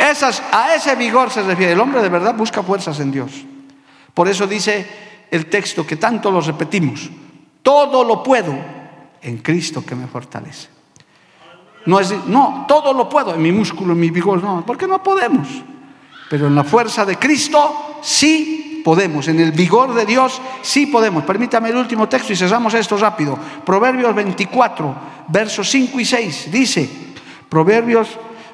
Esas, 0.09 0.40
a 0.52 0.76
ese 0.76 0.94
vigor 0.94 1.29
se 1.31 1.42
refiere. 1.42 1.72
El 1.72 1.81
hombre 1.81 2.02
de 2.02 2.09
verdad 2.09 2.35
busca 2.35 2.62
fuerzas 2.62 3.00
en 3.00 3.11
Dios. 3.11 3.33
Por 4.14 4.29
eso 4.29 4.46
dice 4.46 4.87
el 5.33 5.46
texto 5.46 5.85
que 5.85 5.96
tanto 5.96 6.31
lo 6.31 6.40
repetimos. 6.40 7.11
Todo 7.62 8.05
lo 8.05 8.22
puedo 8.22 8.55
en 9.27 9.39
Cristo 9.39 9.85
que 9.85 9.97
me 9.97 10.07
fortalece. 10.07 10.69
No 11.87 12.01
es, 12.01 12.15
no, 12.27 12.65
todo 12.69 12.93
lo 12.93 13.09
puedo 13.09 13.35
en 13.35 13.43
mi 13.43 13.51
músculo, 13.53 13.93
en 13.93 14.01
mi 14.01 14.11
vigor, 14.11 14.43
no, 14.43 14.65
porque 14.65 14.87
no 14.87 15.03
podemos. 15.03 15.49
Pero 16.31 16.47
en 16.47 16.55
la 16.55 16.65
fuerza 16.65 17.05
de 17.05 17.17
Cristo 17.17 17.99
sí 18.03 18.83
podemos, 18.85 19.27
en 19.27 19.41
el 19.41 19.51
vigor 19.51 19.95
de 19.95 20.07
Dios 20.07 20.41
sí 20.62 20.87
podemos. 20.87 21.25
Permítame 21.25 21.71
el 21.71 21.77
último 21.77 22.09
texto 22.09 22.33
y 22.33 22.37
cesamos 22.37 22.73
esto 22.75 22.97
rápido. 22.97 23.37
Proverbios 23.65 24.15
24, 24.15 24.95
versos 25.29 25.69
5 25.71 26.01
y 26.01 26.05
6 26.05 26.49
dice, 26.53 26.89
Proverbios 27.49 28.09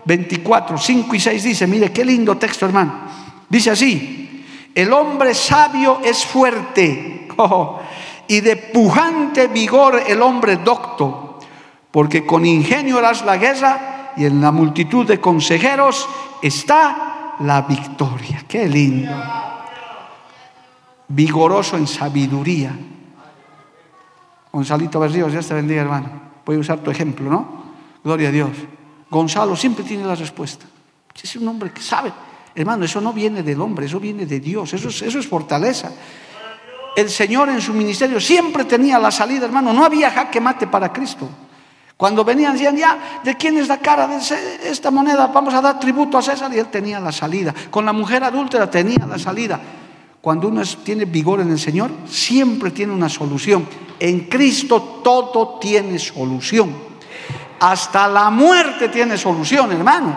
24, 0.06 0.78
5 0.78 1.14
y 1.14 1.20
6 1.20 1.42
dice, 1.42 1.66
mire 1.66 1.92
qué 1.92 2.04
lindo 2.04 2.36
texto 2.38 2.64
hermano. 2.64 2.94
Dice 3.48 3.70
así, 3.70 4.44
el 4.74 4.90
hombre 4.92 5.34
sabio 5.34 6.00
es 6.02 6.24
fuerte 6.24 7.28
oh, 7.36 7.80
y 8.32 8.40
de 8.40 8.56
pujante 8.56 9.48
vigor 9.48 10.04
el 10.06 10.22
hombre 10.22 10.56
docto 10.56 11.38
porque 11.90 12.24
con 12.24 12.46
ingenio 12.46 12.96
harás 12.96 13.26
la 13.26 13.36
guerra 13.36 14.14
y 14.16 14.24
en 14.24 14.40
la 14.40 14.50
multitud 14.50 15.06
de 15.06 15.20
consejeros 15.20 16.08
está 16.40 17.36
la 17.40 17.60
victoria. 17.60 18.42
Qué 18.48 18.66
lindo. 18.66 19.12
Vigoroso 21.08 21.76
en 21.76 21.86
sabiduría. 21.86 22.74
Gonzalito 24.50 24.98
Berríos, 24.98 25.32
Dios 25.32 25.46
te 25.46 25.52
bendiga, 25.52 25.82
hermano. 25.82 26.08
Voy 26.46 26.56
usar 26.56 26.78
tu 26.78 26.90
ejemplo, 26.90 27.30
¿no? 27.30 27.64
Gloria 28.02 28.30
a 28.30 28.32
Dios. 28.32 28.50
Gonzalo 29.10 29.54
siempre 29.56 29.84
tiene 29.84 30.04
la 30.04 30.14
respuesta. 30.14 30.64
Es 31.22 31.36
un 31.36 31.46
hombre 31.48 31.70
que 31.70 31.82
sabe. 31.82 32.10
Hermano, 32.54 32.86
eso 32.86 32.98
no 33.02 33.12
viene 33.12 33.42
del 33.42 33.60
hombre, 33.60 33.84
eso 33.84 34.00
viene 34.00 34.24
de 34.24 34.40
Dios. 34.40 34.72
Eso 34.72 34.88
es, 34.88 35.02
eso 35.02 35.18
es 35.18 35.28
fortaleza. 35.28 35.92
El 36.94 37.08
Señor 37.08 37.48
en 37.48 37.60
su 37.60 37.72
ministerio 37.72 38.20
siempre 38.20 38.64
tenía 38.64 38.98
la 38.98 39.10
salida, 39.10 39.46
hermano. 39.46 39.72
No 39.72 39.84
había 39.84 40.10
jaque 40.10 40.40
mate 40.40 40.66
para 40.66 40.92
Cristo. 40.92 41.28
Cuando 41.96 42.24
venían 42.24 42.54
decían, 42.54 42.76
ya, 42.76 43.20
¿de 43.22 43.36
quién 43.36 43.56
es 43.58 43.68
la 43.68 43.78
cara 43.78 44.08
de 44.08 44.18
esta 44.68 44.90
moneda? 44.90 45.28
Vamos 45.28 45.54
a 45.54 45.60
dar 45.60 45.78
tributo 45.78 46.18
a 46.18 46.22
César 46.22 46.52
y 46.52 46.58
él 46.58 46.66
tenía 46.66 46.98
la 46.98 47.12
salida. 47.12 47.54
Con 47.70 47.86
la 47.86 47.92
mujer 47.92 48.24
adúltera 48.24 48.68
tenía 48.68 49.06
la 49.06 49.18
salida. 49.18 49.60
Cuando 50.20 50.48
uno 50.48 50.62
tiene 50.84 51.04
vigor 51.04 51.40
en 51.40 51.50
el 51.50 51.58
Señor, 51.58 51.90
siempre 52.08 52.70
tiene 52.70 52.92
una 52.92 53.08
solución. 53.08 53.66
En 53.98 54.28
Cristo 54.28 55.00
todo 55.02 55.58
tiene 55.60 55.98
solución. 55.98 56.74
Hasta 57.60 58.08
la 58.08 58.30
muerte 58.30 58.88
tiene 58.88 59.16
solución, 59.16 59.70
hermano. 59.70 60.16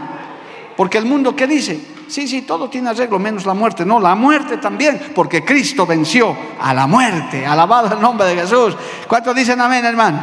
Porque 0.76 0.98
el 0.98 1.06
mundo, 1.06 1.36
¿qué 1.36 1.46
dice? 1.48 1.95
Sí, 2.08 2.28
sí, 2.28 2.44
todo 2.44 2.70
tiene 2.70 2.90
arreglo, 2.90 3.20
menos 3.20 3.46
la 3.46 3.54
muerte. 3.54 3.86
No, 3.86 4.00
la 4.00 4.16
muerte 4.16 4.58
también, 4.58 5.12
porque 5.16 5.44
Cristo 5.44 5.86
venció 5.86 6.36
a 6.62 6.74
la 6.74 6.88
muerte. 6.88 7.46
Alabado 7.46 7.96
el 7.96 8.02
nombre 8.02 8.28
de 8.28 8.36
Jesús. 8.36 8.76
¿Cuántos 9.08 9.36
dicen 9.36 9.60
amén, 9.60 9.84
hermano? 9.86 10.22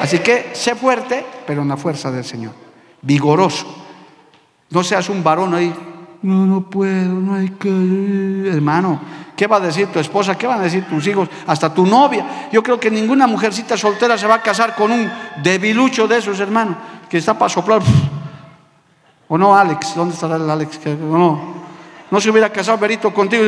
Así 0.00 0.18
que 0.18 0.50
sé 0.54 0.74
fuerte, 0.74 1.24
pero 1.46 1.62
en 1.62 1.68
la 1.68 1.76
fuerza 1.76 2.10
del 2.10 2.24
Señor. 2.24 2.52
Vigoroso. 3.02 3.66
No 4.70 4.82
seas 4.82 5.08
un 5.08 5.22
varón 5.22 5.54
ahí. 5.54 5.72
No, 6.22 6.46
no 6.46 6.62
puedo, 6.62 7.14
no 7.14 7.34
hay 7.34 7.50
que. 7.50 8.48
Hermano, 8.50 9.00
¿qué 9.36 9.46
va 9.46 9.56
a 9.56 9.60
decir 9.60 9.88
tu 9.88 9.98
esposa? 9.98 10.38
¿Qué 10.38 10.46
van 10.46 10.60
a 10.60 10.64
decir 10.64 10.86
tus 10.88 11.06
hijos? 11.06 11.28
Hasta 11.46 11.72
tu 11.72 11.86
novia. 11.86 12.48
Yo 12.50 12.62
creo 12.62 12.80
que 12.80 12.90
ninguna 12.90 13.26
mujercita 13.26 13.76
soltera 13.76 14.16
se 14.16 14.26
va 14.26 14.36
a 14.36 14.42
casar 14.42 14.74
con 14.74 14.90
un 14.90 15.10
debilucho 15.42 16.08
de 16.08 16.18
esos, 16.18 16.40
hermano, 16.40 16.76
que 17.10 17.18
está 17.18 17.38
para 17.38 17.50
soplar. 17.50 17.82
¿O 19.28 19.38
no, 19.38 19.56
Alex? 19.56 19.94
¿Dónde 19.94 20.14
estará 20.14 20.36
el 20.36 20.48
Alex? 20.48 20.80
No, 20.86 21.54
no 22.10 22.20
se 22.20 22.30
hubiera 22.30 22.50
casado 22.50 22.78
Berito 22.78 23.12
contigo. 23.12 23.44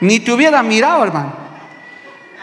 Ni 0.00 0.20
te 0.20 0.32
hubiera 0.32 0.62
mirado, 0.62 1.04
hermano. 1.04 1.48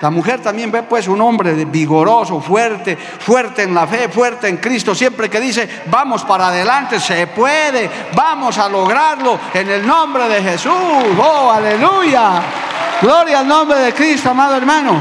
La 0.01 0.09
mujer 0.09 0.41
también 0.41 0.71
ve 0.71 0.83
pues 0.83 1.07
un 1.07 1.21
hombre 1.21 1.53
vigoroso, 1.65 2.41
fuerte, 2.41 2.97
fuerte 2.97 3.63
en 3.63 3.73
la 3.73 3.87
fe, 3.87 4.09
fuerte 4.09 4.49
en 4.49 4.57
Cristo, 4.57 4.93
siempre 4.93 5.29
que 5.29 5.39
dice, 5.39 5.83
vamos 5.85 6.23
para 6.25 6.49
adelante, 6.49 6.99
se 6.99 7.27
puede, 7.27 7.89
vamos 8.13 8.57
a 8.57 8.67
lograrlo 8.67 9.39
en 9.53 9.69
el 9.69 9.87
nombre 9.87 10.27
de 10.27 10.43
Jesús. 10.43 10.73
Oh, 11.17 11.49
aleluya. 11.49 12.41
Gloria 13.01 13.39
al 13.39 13.47
nombre 13.47 13.79
de 13.79 13.93
Cristo, 13.93 14.31
amado 14.31 14.57
hermano. 14.57 14.99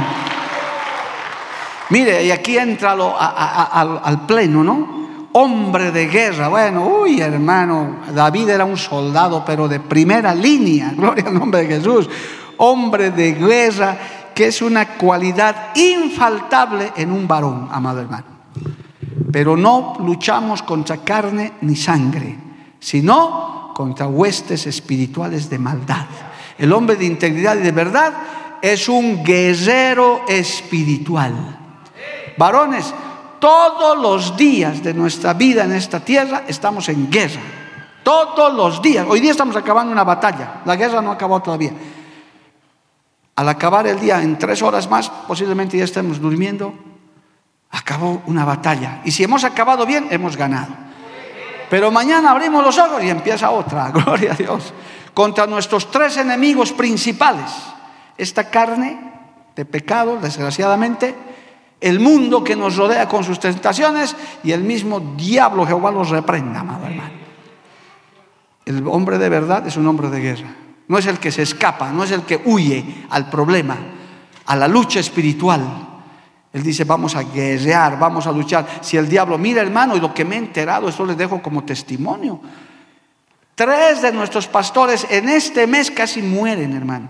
Mire, 1.90 2.24
y 2.24 2.30
aquí 2.30 2.56
entra 2.56 2.92
al, 2.92 4.00
al 4.02 4.26
pleno, 4.26 4.62
¿no? 4.62 5.04
Hombre 5.36 5.90
de 5.90 6.06
guerra. 6.06 6.46
Bueno, 6.46 6.86
uy, 6.86 7.20
hermano, 7.20 8.02
David 8.14 8.50
era 8.50 8.64
un 8.64 8.76
soldado, 8.76 9.44
pero 9.44 9.66
de 9.66 9.80
primera 9.80 10.32
línea. 10.32 10.92
Gloria 10.96 11.24
al 11.26 11.34
nombre 11.34 11.62
de 11.62 11.74
Jesús. 11.74 12.08
Hombre 12.58 13.10
de 13.10 13.32
guerra 13.32 13.98
que 14.32 14.46
es 14.46 14.62
una 14.62 14.96
cualidad 14.96 15.76
infaltable 15.76 16.92
en 16.94 17.10
un 17.10 17.26
varón, 17.26 17.68
amado 17.72 18.00
hermano. 18.00 18.26
Pero 19.32 19.56
no 19.56 19.96
luchamos 19.98 20.62
contra 20.62 20.98
carne 20.98 21.54
ni 21.62 21.74
sangre, 21.74 22.38
sino 22.78 23.72
contra 23.74 24.06
huestes 24.06 24.68
espirituales 24.68 25.50
de 25.50 25.58
maldad. 25.58 26.06
El 26.56 26.72
hombre 26.72 26.94
de 26.94 27.06
integridad 27.06 27.56
y 27.56 27.62
de 27.62 27.72
verdad 27.72 28.14
es 28.62 28.88
un 28.88 29.24
guerrero 29.24 30.22
espiritual. 30.28 31.58
Varones, 32.36 32.94
todos 33.44 33.98
los 33.98 34.38
días 34.38 34.82
de 34.82 34.94
nuestra 34.94 35.34
vida 35.34 35.64
en 35.64 35.72
esta 35.72 36.00
tierra 36.00 36.44
estamos 36.48 36.88
en 36.88 37.10
guerra. 37.10 37.42
Todos 38.02 38.54
los 38.54 38.80
días. 38.80 39.06
Hoy 39.06 39.20
día 39.20 39.32
estamos 39.32 39.54
acabando 39.54 39.92
una 39.92 40.02
batalla. 40.02 40.62
La 40.64 40.76
guerra 40.76 41.02
no 41.02 41.12
acabó 41.12 41.42
todavía. 41.42 41.72
Al 43.36 43.46
acabar 43.46 43.86
el 43.86 44.00
día, 44.00 44.22
en 44.22 44.38
tres 44.38 44.62
horas 44.62 44.88
más, 44.88 45.10
posiblemente 45.28 45.76
ya 45.76 45.84
estemos 45.84 46.18
durmiendo, 46.22 46.72
acabó 47.68 48.22
una 48.24 48.46
batalla. 48.46 49.02
Y 49.04 49.10
si 49.10 49.24
hemos 49.24 49.44
acabado 49.44 49.84
bien, 49.84 50.06
hemos 50.10 50.38
ganado. 50.38 50.72
Pero 51.68 51.90
mañana 51.90 52.30
abrimos 52.30 52.64
los 52.64 52.78
ojos 52.78 53.04
y 53.04 53.10
empieza 53.10 53.50
otra, 53.50 53.90
gloria 53.92 54.32
a 54.32 54.36
Dios, 54.36 54.72
contra 55.12 55.46
nuestros 55.46 55.90
tres 55.90 56.16
enemigos 56.16 56.72
principales. 56.72 57.52
Esta 58.16 58.48
carne 58.48 58.98
de 59.54 59.66
pecado, 59.66 60.16
desgraciadamente, 60.18 61.33
el 61.84 62.00
mundo 62.00 62.42
que 62.42 62.56
nos 62.56 62.76
rodea 62.76 63.06
con 63.06 63.22
sus 63.22 63.38
tentaciones 63.38 64.16
y 64.42 64.52
el 64.52 64.64
mismo 64.64 65.00
diablo 65.18 65.66
Jehová 65.66 65.90
los 65.90 66.08
reprenda, 66.08 66.60
amado 66.60 66.86
hermano. 66.86 67.12
El 68.64 68.88
hombre 68.88 69.18
de 69.18 69.28
verdad 69.28 69.66
es 69.66 69.76
un 69.76 69.86
hombre 69.86 70.08
de 70.08 70.18
guerra. 70.18 70.48
No 70.88 70.96
es 70.96 71.04
el 71.04 71.18
que 71.18 71.30
se 71.30 71.42
escapa, 71.42 71.92
no 71.92 72.02
es 72.02 72.10
el 72.10 72.22
que 72.22 72.40
huye 72.46 73.04
al 73.10 73.28
problema, 73.28 73.76
a 74.46 74.56
la 74.56 74.66
lucha 74.66 74.98
espiritual. 74.98 75.60
Él 76.54 76.62
dice, 76.62 76.84
vamos 76.84 77.16
a 77.16 77.22
guerrear, 77.22 77.98
vamos 77.98 78.26
a 78.26 78.32
luchar. 78.32 78.66
Si 78.80 78.96
el 78.96 79.06
diablo, 79.06 79.36
mira 79.36 79.60
hermano, 79.60 79.94
y 79.94 80.00
lo 80.00 80.14
que 80.14 80.24
me 80.24 80.36
he 80.36 80.38
enterado, 80.38 80.88
esto 80.88 81.04
les 81.04 81.18
dejo 81.18 81.42
como 81.42 81.64
testimonio. 81.64 82.40
Tres 83.54 84.00
de 84.00 84.10
nuestros 84.10 84.48
pastores 84.48 85.06
en 85.10 85.28
este 85.28 85.66
mes 85.66 85.90
casi 85.90 86.22
mueren, 86.22 86.74
hermano. 86.74 87.08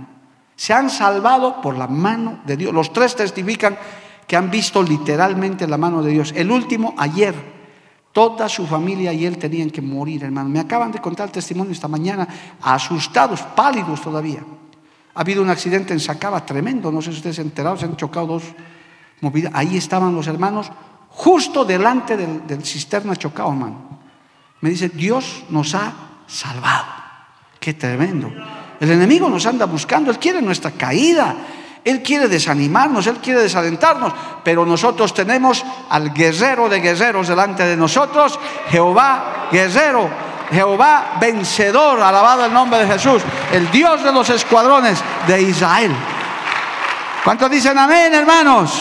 Se 0.56 0.72
han 0.72 0.90
salvado 0.90 1.60
por 1.60 1.78
la 1.78 1.86
mano 1.86 2.40
de 2.44 2.56
Dios. 2.56 2.74
Los 2.74 2.92
tres 2.92 3.14
testifican 3.14 3.78
que 4.26 4.36
han 4.36 4.50
visto 4.50 4.82
literalmente 4.82 5.66
la 5.66 5.78
mano 5.78 6.02
de 6.02 6.12
Dios. 6.12 6.32
El 6.36 6.50
último, 6.50 6.94
ayer, 6.96 7.34
toda 8.12 8.48
su 8.48 8.66
familia 8.66 9.12
y 9.12 9.26
él 9.26 9.38
tenían 9.38 9.70
que 9.70 9.82
morir, 9.82 10.24
hermano. 10.24 10.48
Me 10.48 10.60
acaban 10.60 10.92
de 10.92 11.00
contar 11.00 11.26
el 11.26 11.32
testimonio 11.32 11.72
esta 11.72 11.88
mañana, 11.88 12.26
asustados, 12.62 13.42
pálidos 13.42 14.00
todavía. 14.00 14.40
Ha 15.14 15.20
habido 15.20 15.42
un 15.42 15.50
accidente 15.50 15.92
en 15.92 16.00
Sacaba 16.00 16.44
tremendo, 16.44 16.90
no 16.90 17.02
sé 17.02 17.10
si 17.10 17.18
ustedes 17.18 17.36
se 17.36 17.42
han 17.42 17.48
enterado, 17.48 17.76
se 17.76 17.84
han 17.84 17.96
chocado 17.96 18.26
dos 18.26 18.42
movidas. 19.20 19.52
Ahí 19.54 19.76
estaban 19.76 20.14
los 20.14 20.26
hermanos, 20.26 20.70
justo 21.08 21.64
delante 21.64 22.16
del, 22.16 22.46
del 22.46 22.64
cisterna 22.64 23.16
chocado, 23.16 23.50
hermano. 23.50 24.00
Me 24.60 24.70
dice, 24.70 24.88
Dios 24.88 25.44
nos 25.50 25.74
ha 25.74 25.92
salvado. 26.26 26.86
Qué 27.60 27.74
tremendo. 27.74 28.32
El 28.80 28.90
enemigo 28.90 29.28
nos 29.28 29.46
anda 29.46 29.66
buscando, 29.66 30.10
Él 30.10 30.18
quiere 30.18 30.42
nuestra 30.42 30.70
caída. 30.70 31.36
Él 31.84 32.02
quiere 32.02 32.28
desanimarnos, 32.28 33.06
Él 33.06 33.18
quiere 33.18 33.42
desalentarnos, 33.42 34.12
pero 34.42 34.64
nosotros 34.64 35.12
tenemos 35.12 35.62
al 35.90 36.14
guerrero 36.14 36.68
de 36.68 36.80
guerreros 36.80 37.28
delante 37.28 37.64
de 37.64 37.76
nosotros, 37.76 38.40
Jehová 38.70 39.48
guerrero, 39.52 40.08
Jehová 40.50 41.16
vencedor, 41.20 42.00
alabado 42.00 42.46
el 42.46 42.52
nombre 42.54 42.80
de 42.80 42.92
Jesús, 42.92 43.22
el 43.52 43.70
Dios 43.70 44.02
de 44.02 44.12
los 44.12 44.30
escuadrones 44.30 44.98
de 45.26 45.42
Israel. 45.42 45.94
¿Cuántos 47.22 47.50
dicen 47.50 47.76
amén, 47.76 48.14
hermanos? 48.14 48.72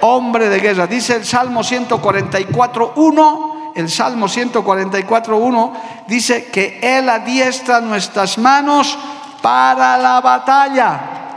Hombre 0.00 0.48
de 0.48 0.60
guerra, 0.60 0.86
dice 0.86 1.16
el 1.16 1.26
Salmo 1.26 1.62
144, 1.62 2.92
1, 2.96 3.72
el 3.74 3.90
Salmo 3.90 4.28
144, 4.28 5.36
1, 5.36 5.72
dice 6.06 6.46
que 6.46 6.78
Él 6.82 7.08
adiestra 7.08 7.80
nuestras 7.80 8.38
manos 8.38 8.98
para 9.42 9.98
la 9.98 10.20
batalla 10.20 11.27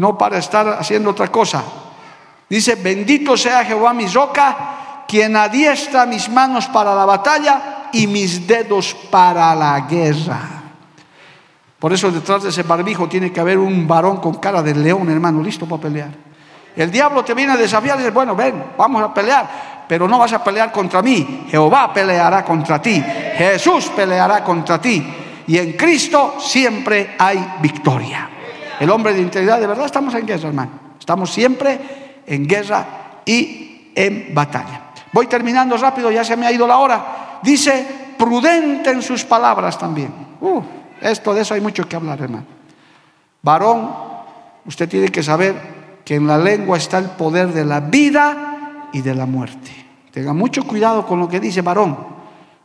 no 0.00 0.16
para 0.16 0.38
estar 0.38 0.66
haciendo 0.80 1.10
otra 1.10 1.28
cosa. 1.28 1.62
Dice, 2.48 2.74
bendito 2.76 3.36
sea 3.36 3.66
Jehová 3.66 3.92
mi 3.92 4.06
roca, 4.06 5.04
quien 5.06 5.36
adiestra 5.36 6.06
mis 6.06 6.30
manos 6.30 6.68
para 6.68 6.94
la 6.94 7.04
batalla 7.04 7.88
y 7.92 8.06
mis 8.06 8.46
dedos 8.46 8.96
para 9.10 9.54
la 9.54 9.80
guerra. 9.80 10.40
Por 11.78 11.92
eso 11.92 12.10
detrás 12.10 12.42
de 12.42 12.48
ese 12.48 12.62
barbijo 12.62 13.10
tiene 13.10 13.30
que 13.30 13.40
haber 13.40 13.58
un 13.58 13.86
varón 13.86 14.16
con 14.16 14.36
cara 14.36 14.62
de 14.62 14.74
león, 14.74 15.10
hermano, 15.10 15.42
listo 15.42 15.66
para 15.66 15.82
pelear. 15.82 16.10
El 16.74 16.90
diablo 16.90 17.22
te 17.22 17.34
viene 17.34 17.52
a 17.52 17.56
desafiar 17.58 17.96
y 17.96 17.98
dice, 17.98 18.10
bueno, 18.10 18.34
ven, 18.34 18.72
vamos 18.78 19.02
a 19.02 19.12
pelear, 19.12 19.84
pero 19.86 20.08
no 20.08 20.18
vas 20.18 20.32
a 20.32 20.42
pelear 20.42 20.72
contra 20.72 21.02
mí. 21.02 21.44
Jehová 21.50 21.92
peleará 21.92 22.42
contra 22.42 22.80
ti. 22.80 23.04
Jesús 23.36 23.92
peleará 23.94 24.42
contra 24.42 24.80
ti. 24.80 25.14
Y 25.46 25.58
en 25.58 25.74
Cristo 25.74 26.36
siempre 26.40 27.16
hay 27.18 27.56
victoria 27.60 28.30
el 28.80 28.88
hombre 28.88 29.12
de 29.12 29.20
integridad, 29.20 29.60
de 29.60 29.66
verdad 29.66 29.84
estamos 29.84 30.14
en 30.14 30.26
guerra, 30.26 30.48
hermano. 30.48 30.70
Estamos 30.98 31.30
siempre 31.30 32.22
en 32.26 32.46
guerra 32.46 33.20
y 33.26 33.92
en 33.94 34.34
batalla. 34.34 34.92
Voy 35.12 35.26
terminando 35.26 35.76
rápido, 35.76 36.10
ya 36.10 36.24
se 36.24 36.34
me 36.34 36.46
ha 36.46 36.52
ido 36.52 36.66
la 36.66 36.78
hora. 36.78 37.40
Dice, 37.42 37.86
prudente 38.18 38.90
en 38.90 39.02
sus 39.02 39.22
palabras 39.24 39.78
también. 39.78 40.10
Uh, 40.40 40.62
esto 41.02 41.34
de 41.34 41.42
eso 41.42 41.52
hay 41.52 41.60
mucho 41.60 41.86
que 41.86 41.94
hablar, 41.94 42.22
hermano. 42.22 42.46
Varón, 43.42 43.90
usted 44.64 44.88
tiene 44.88 45.10
que 45.10 45.22
saber 45.22 46.00
que 46.02 46.14
en 46.14 46.26
la 46.26 46.38
lengua 46.38 46.78
está 46.78 46.96
el 46.96 47.10
poder 47.10 47.52
de 47.52 47.66
la 47.66 47.80
vida 47.80 48.88
y 48.94 49.02
de 49.02 49.14
la 49.14 49.26
muerte. 49.26 49.70
Tenga 50.10 50.32
mucho 50.32 50.66
cuidado 50.66 51.06
con 51.06 51.20
lo 51.20 51.28
que 51.28 51.38
dice 51.38 51.60
varón. 51.60 51.98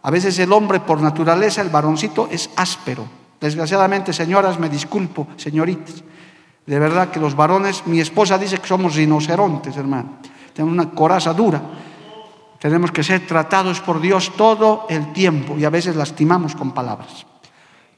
A 0.01 0.11
veces 0.11 0.39
el 0.39 0.53
hombre 0.53 0.79
por 0.79 1.01
naturaleza, 1.01 1.61
el 1.61 1.69
varoncito, 1.69 2.29
es 2.31 2.49
áspero 2.55 3.05
Desgraciadamente, 3.39 4.13
señoras, 4.13 4.59
me 4.59 4.69
disculpo, 4.69 5.27
señoritas. 5.35 6.03
De 6.65 6.79
verdad 6.79 7.09
que 7.09 7.19
los 7.19 7.35
varones, 7.35 7.85
mi 7.85 7.99
esposa 7.99 8.37
dice 8.37 8.57
que 8.57 8.67
somos 8.67 8.95
rinocerontes, 8.95 9.77
hermano. 9.77 10.17
Tenemos 10.53 10.73
una 10.73 10.89
coraza 10.91 11.33
dura. 11.33 11.61
Tenemos 12.59 12.91
que 12.91 13.03
ser 13.03 13.27
tratados 13.27 13.81
por 13.81 14.01
Dios 14.01 14.31
todo 14.35 14.87
el 14.89 15.13
tiempo 15.13 15.55
y 15.57 15.65
a 15.65 15.69
veces 15.69 15.95
lastimamos 15.95 16.55
con 16.55 16.71
palabras. 16.71 17.25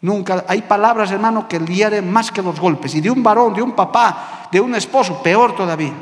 Nunca 0.01 0.43
hay 0.47 0.61
palabras, 0.63 1.11
hermano, 1.11 1.47
que 1.47 1.59
hieren 1.59 2.11
más 2.11 2.31
que 2.31 2.41
los 2.41 2.59
golpes. 2.59 2.93
Y 2.95 3.01
de 3.01 3.09
un 3.09 3.23
varón, 3.23 3.53
de 3.53 3.61
un 3.61 3.71
papá, 3.71 4.47
de 4.51 4.59
un 4.59 4.75
esposo, 4.75 5.21
peor 5.23 5.55
todavía. 5.55 5.93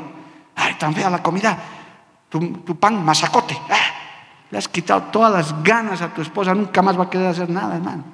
Ay, 0.54 0.74
tan 0.74 0.94
fea 0.94 1.08
la 1.08 1.22
comida. 1.22 1.58
Tu, 2.28 2.78
pan 2.78 3.04
masacote. 3.04 3.56
Ah, 3.70 3.76
le 4.50 4.58
has 4.58 4.68
quitado 4.68 5.04
todas 5.04 5.32
las 5.32 5.62
ganas 5.62 6.02
a 6.02 6.12
tu 6.12 6.22
esposa, 6.22 6.54
nunca 6.54 6.82
más 6.82 6.98
va 6.98 7.04
a 7.04 7.10
querer 7.10 7.28
hacer 7.28 7.48
nada, 7.48 7.76
hermano. 7.76 8.04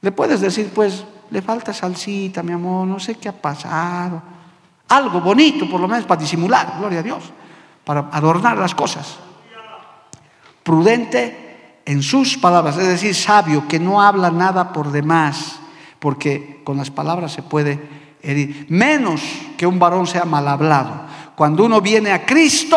Le 0.00 0.12
puedes 0.12 0.40
decir, 0.40 0.70
pues, 0.74 1.04
le 1.30 1.42
falta 1.42 1.72
salsita, 1.72 2.42
mi 2.42 2.52
amor, 2.52 2.86
no 2.86 2.98
sé 2.98 3.16
qué 3.16 3.28
ha 3.28 3.32
pasado. 3.32 4.22
Algo 4.88 5.20
bonito, 5.20 5.68
por 5.68 5.80
lo 5.80 5.88
menos, 5.88 6.06
para 6.06 6.20
disimular, 6.20 6.74
gloria 6.78 7.00
a 7.00 7.02
Dios, 7.02 7.24
para 7.84 8.08
adornar 8.12 8.56
las 8.56 8.74
cosas. 8.74 9.16
Prudente 10.62 11.80
en 11.84 12.02
sus 12.02 12.36
palabras, 12.36 12.76
es 12.76 12.86
decir, 12.86 13.14
sabio, 13.14 13.66
que 13.68 13.78
no 13.78 14.02
habla 14.02 14.30
nada 14.30 14.72
por 14.72 14.90
demás, 14.90 15.58
porque 15.98 16.60
con 16.64 16.76
las 16.76 16.90
palabras 16.90 17.32
se 17.32 17.42
puede 17.42 18.16
herir. 18.22 18.66
Menos 18.68 19.22
que 19.56 19.66
un 19.66 19.78
varón 19.78 20.06
sea 20.06 20.24
mal 20.24 20.46
hablado. 20.48 21.06
Cuando 21.36 21.64
uno 21.64 21.80
viene 21.80 22.12
a 22.12 22.24
Cristo, 22.24 22.76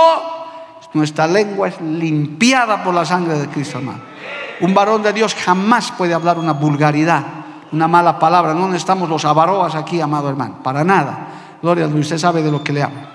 nuestra 0.94 1.28
lengua 1.28 1.68
es 1.68 1.80
limpiada 1.82 2.84
por 2.84 2.94
la 2.94 3.06
sangre 3.06 3.38
de 3.38 3.48
Cristo, 3.48 3.78
hermano. 3.78 4.02
Un 4.62 4.74
varón 4.74 5.02
de 5.02 5.14
Dios 5.14 5.36
jamás 5.36 5.92
puede 5.92 6.14
hablar 6.14 6.38
una 6.38 6.54
vulgaridad, 6.54 7.24
una 7.72 7.88
mala 7.88 8.20
palabra. 8.20 8.54
No 8.54 8.68
necesitamos 8.68 9.10
los 9.10 9.24
avaroas 9.26 9.76
aquí, 9.76 10.02
amado 10.02 10.30
hermano, 10.30 10.62
para 10.62 10.84
nada. 10.84 11.28
Gloria 11.62 11.86
a 11.86 11.88
Dios, 11.88 12.00
usted 12.00 12.18
sabe 12.18 12.42
de 12.42 12.52
lo 12.52 12.64
que 12.64 12.74
le 12.74 12.84
hablo. 12.84 13.08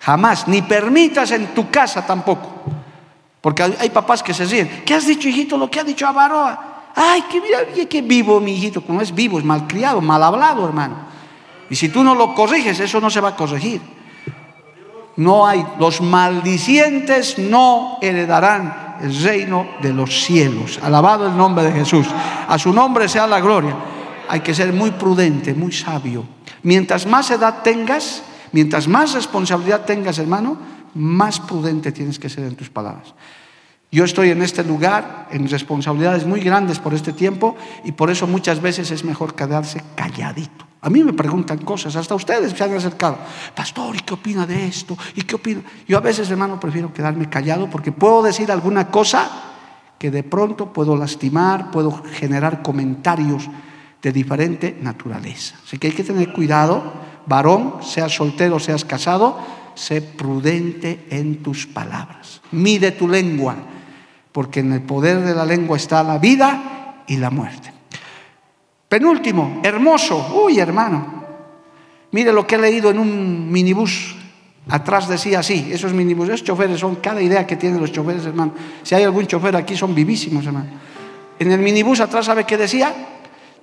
Jamás, 0.00 0.46
ni 0.48 0.62
permitas 0.62 1.30
en 1.30 1.54
tu 1.54 1.70
casa 1.70 2.06
tampoco. 2.06 2.50
Porque 3.40 3.62
hay 3.62 3.90
papás 3.90 4.22
que 4.22 4.34
se 4.34 4.44
ríen. 4.44 4.82
¿Qué 4.84 4.94
has 4.94 5.06
dicho, 5.06 5.28
hijito? 5.28 5.56
Lo 5.56 5.70
que 5.70 5.80
ha 5.80 5.84
dicho 5.84 6.06
Avaroa. 6.06 6.74
Ay, 6.94 7.22
que 7.22 7.88
que 7.88 8.02
vivo, 8.02 8.40
mi 8.40 8.52
hijito. 8.52 8.82
Como 8.82 9.00
es 9.00 9.14
vivo, 9.14 9.38
es 9.38 9.44
malcriado, 9.44 10.00
mal 10.00 10.22
hablado, 10.22 10.64
hermano. 10.64 10.96
Y 11.70 11.76
si 11.76 11.88
tú 11.88 12.04
no 12.04 12.14
lo 12.14 12.34
corriges, 12.34 12.78
eso 12.80 13.00
no 13.00 13.10
se 13.10 13.20
va 13.20 13.30
a 13.30 13.36
corregir. 13.36 13.80
No 15.16 15.46
hay, 15.46 15.64
los 15.78 16.00
maldicientes 16.00 17.38
no 17.38 17.98
heredarán 18.00 18.83
el 19.00 19.22
reino 19.22 19.66
de 19.82 19.92
los 19.92 20.24
cielos. 20.24 20.78
Alabado 20.82 21.26
el 21.26 21.36
nombre 21.36 21.64
de 21.64 21.72
Jesús. 21.72 22.06
A 22.48 22.58
su 22.58 22.72
nombre 22.72 23.08
sea 23.08 23.26
la 23.26 23.40
gloria. 23.40 23.76
Hay 24.28 24.40
que 24.40 24.54
ser 24.54 24.72
muy 24.72 24.90
prudente, 24.92 25.54
muy 25.54 25.72
sabio. 25.72 26.24
Mientras 26.62 27.06
más 27.06 27.30
edad 27.30 27.62
tengas, 27.62 28.22
mientras 28.52 28.88
más 28.88 29.12
responsabilidad 29.12 29.84
tengas, 29.84 30.18
hermano, 30.18 30.56
más 30.94 31.40
prudente 31.40 31.92
tienes 31.92 32.18
que 32.18 32.28
ser 32.28 32.44
en 32.44 32.56
tus 32.56 32.70
palabras. 32.70 33.14
Yo 33.94 34.02
estoy 34.02 34.30
en 34.30 34.42
este 34.42 34.64
lugar, 34.64 35.28
en 35.30 35.48
responsabilidades 35.48 36.26
muy 36.26 36.40
grandes 36.40 36.80
por 36.80 36.94
este 36.94 37.12
tiempo, 37.12 37.54
y 37.84 37.92
por 37.92 38.10
eso 38.10 38.26
muchas 38.26 38.60
veces 38.60 38.90
es 38.90 39.04
mejor 39.04 39.36
quedarse 39.36 39.80
calladito. 39.94 40.66
A 40.80 40.90
mí 40.90 41.04
me 41.04 41.12
preguntan 41.12 41.58
cosas, 41.58 41.94
hasta 41.94 42.16
ustedes 42.16 42.50
se 42.50 42.64
han 42.64 42.74
acercado. 42.74 43.18
Pastor, 43.54 43.94
¿y 43.94 44.00
qué 44.00 44.14
opina 44.14 44.48
de 44.48 44.66
esto? 44.66 44.98
¿Y 45.14 45.22
qué 45.22 45.36
opina? 45.36 45.62
Yo 45.86 45.96
a 45.96 46.00
veces, 46.00 46.28
hermano, 46.28 46.58
prefiero 46.58 46.92
quedarme 46.92 47.30
callado 47.30 47.70
porque 47.70 47.92
puedo 47.92 48.24
decir 48.24 48.50
alguna 48.50 48.88
cosa 48.88 49.30
que 49.96 50.10
de 50.10 50.24
pronto 50.24 50.72
puedo 50.72 50.96
lastimar, 50.96 51.70
puedo 51.70 52.02
generar 52.18 52.62
comentarios 52.62 53.48
de 54.02 54.10
diferente 54.10 54.76
naturaleza. 54.82 55.54
Así 55.64 55.78
que 55.78 55.86
hay 55.86 55.92
que 55.92 56.02
tener 56.02 56.32
cuidado, 56.32 56.82
varón, 57.26 57.76
seas 57.80 58.12
soltero, 58.12 58.58
seas 58.58 58.84
casado, 58.84 59.38
sé 59.76 60.02
prudente 60.02 61.06
en 61.10 61.44
tus 61.44 61.68
palabras. 61.68 62.40
Mide 62.50 62.90
tu 62.90 63.06
lengua, 63.06 63.56
porque 64.34 64.58
en 64.58 64.72
el 64.72 64.82
poder 64.82 65.20
de 65.20 65.32
la 65.32 65.44
lengua 65.44 65.76
está 65.76 66.02
la 66.02 66.18
vida 66.18 67.04
y 67.06 67.18
la 67.18 67.30
muerte. 67.30 67.72
Penúltimo, 68.88 69.60
hermoso. 69.62 70.42
Uy, 70.44 70.58
hermano. 70.58 71.22
Mire 72.10 72.32
lo 72.32 72.44
que 72.44 72.56
he 72.56 72.58
leído 72.58 72.90
en 72.90 72.98
un 72.98 73.48
minibús. 73.52 74.16
Atrás 74.68 75.06
decía 75.06 75.38
así, 75.38 75.68
esos 75.70 75.92
minibús, 75.92 76.30
esos 76.30 76.42
choferes 76.42 76.80
son 76.80 76.96
cada 76.96 77.22
idea 77.22 77.46
que 77.46 77.54
tienen 77.54 77.80
los 77.80 77.92
choferes, 77.92 78.26
hermano. 78.26 78.54
Si 78.82 78.96
hay 78.96 79.04
algún 79.04 79.28
chofer 79.28 79.54
aquí, 79.54 79.76
son 79.76 79.94
vivísimos, 79.94 80.44
hermano. 80.44 80.66
En 81.38 81.52
el 81.52 81.60
minibús 81.60 82.00
atrás, 82.00 82.26
¿sabe 82.26 82.42
qué 82.42 82.56
decía? 82.56 82.92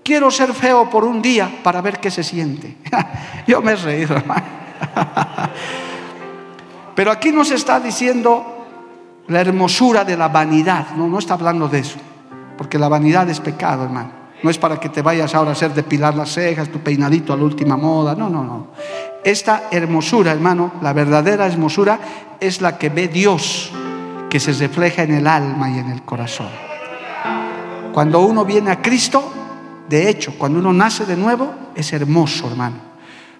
quiero 0.03 0.31
ser 0.31 0.53
feo 0.53 0.89
por 0.89 1.03
un 1.03 1.21
día 1.21 1.59
para 1.63 1.81
ver 1.81 1.99
qué 1.99 2.09
se 2.09 2.23
siente. 2.23 2.77
Yo 3.47 3.61
me 3.61 3.73
he 3.73 3.75
reído, 3.75 4.15
hermano. 4.15 4.45
Pero 6.95 7.11
aquí 7.11 7.31
nos 7.31 7.51
está 7.51 7.79
diciendo 7.79 8.60
la 9.31 9.41
hermosura 9.41 10.03
de 10.03 10.17
la 10.17 10.27
vanidad. 10.27 10.87
No, 10.95 11.07
no 11.07 11.19
está 11.19 11.35
hablando 11.35 11.67
de 11.67 11.79
eso. 11.79 11.97
Porque 12.57 12.77
la 12.77 12.89
vanidad 12.89 13.29
es 13.29 13.39
pecado, 13.39 13.85
hermano. 13.85 14.11
No 14.43 14.49
es 14.49 14.57
para 14.57 14.79
que 14.79 14.89
te 14.89 15.01
vayas 15.01 15.33
ahora 15.35 15.51
a 15.51 15.53
hacer 15.53 15.73
depilar 15.73 16.15
las 16.15 16.33
cejas, 16.33 16.69
tu 16.69 16.79
peinadito 16.79 17.31
a 17.31 17.37
la 17.37 17.43
última 17.43 17.77
moda. 17.77 18.15
No, 18.15 18.29
no, 18.29 18.43
no. 18.43 18.67
Esta 19.23 19.63
hermosura, 19.71 20.31
hermano, 20.31 20.73
la 20.81 20.93
verdadera 20.93 21.45
hermosura 21.45 21.99
es 22.39 22.59
la 22.59 22.77
que 22.77 22.89
ve 22.89 23.07
Dios, 23.07 23.71
que 24.29 24.39
se 24.39 24.51
refleja 24.53 25.03
en 25.03 25.13
el 25.13 25.27
alma 25.27 25.69
y 25.69 25.79
en 25.79 25.91
el 25.91 26.01
corazón. 26.01 26.49
Cuando 27.93 28.21
uno 28.21 28.45
viene 28.45 28.71
a 28.71 28.81
Cristo, 28.81 29.31
de 29.87 30.09
hecho, 30.09 30.33
cuando 30.37 30.59
uno 30.59 30.73
nace 30.73 31.05
de 31.05 31.17
nuevo, 31.17 31.53
es 31.75 31.93
hermoso, 31.93 32.47
hermano. 32.49 32.91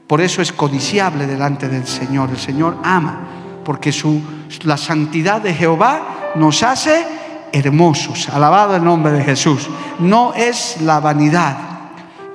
Por 0.05 0.21
eso 0.21 0.41
es 0.41 0.51
codiciable 0.51 1.25
delante 1.25 1.67
del 1.67 1.87
Señor. 1.87 2.29
El 2.29 2.37
Señor 2.37 2.77
ama, 2.83 3.21
porque 3.63 3.91
su, 3.91 4.21
la 4.64 4.78
santidad 4.78 5.41
de 5.41 5.54
Jehová 5.54 6.34
nos 6.36 6.64
hace 6.64 7.06
hermosos. 7.52 8.30
Alabado 8.30 8.76
el 8.76 8.84
nombre 8.84 9.12
de 9.12 9.24
Jesús. 9.24 9.68
No 9.99 10.34
es 10.34 10.82
la 10.82 10.99
vanidad. 10.99 11.58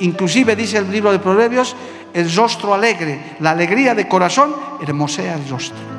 Inclusive 0.01 0.57
dice 0.57 0.79
el 0.79 0.91
libro 0.91 1.13
de 1.13 1.19
Proverbios, 1.19 1.75
el 2.13 2.35
rostro 2.35 2.75
alegre, 2.75 3.37
la 3.41 3.51
alegría 3.51 3.95
de 3.95 4.09
corazón, 4.09 4.55
hermosea 4.81 5.35
el 5.35 5.49
rostro. 5.49 5.97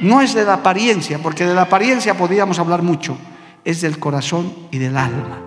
No 0.00 0.20
es 0.20 0.34
de 0.34 0.44
la 0.44 0.54
apariencia, 0.54 1.18
porque 1.18 1.44
de 1.44 1.54
la 1.54 1.62
apariencia 1.62 2.16
podríamos 2.16 2.58
hablar 2.58 2.82
mucho, 2.82 3.16
es 3.64 3.80
del 3.80 3.98
corazón 3.98 4.52
y 4.70 4.78
del 4.78 4.96
alma. 4.96 5.38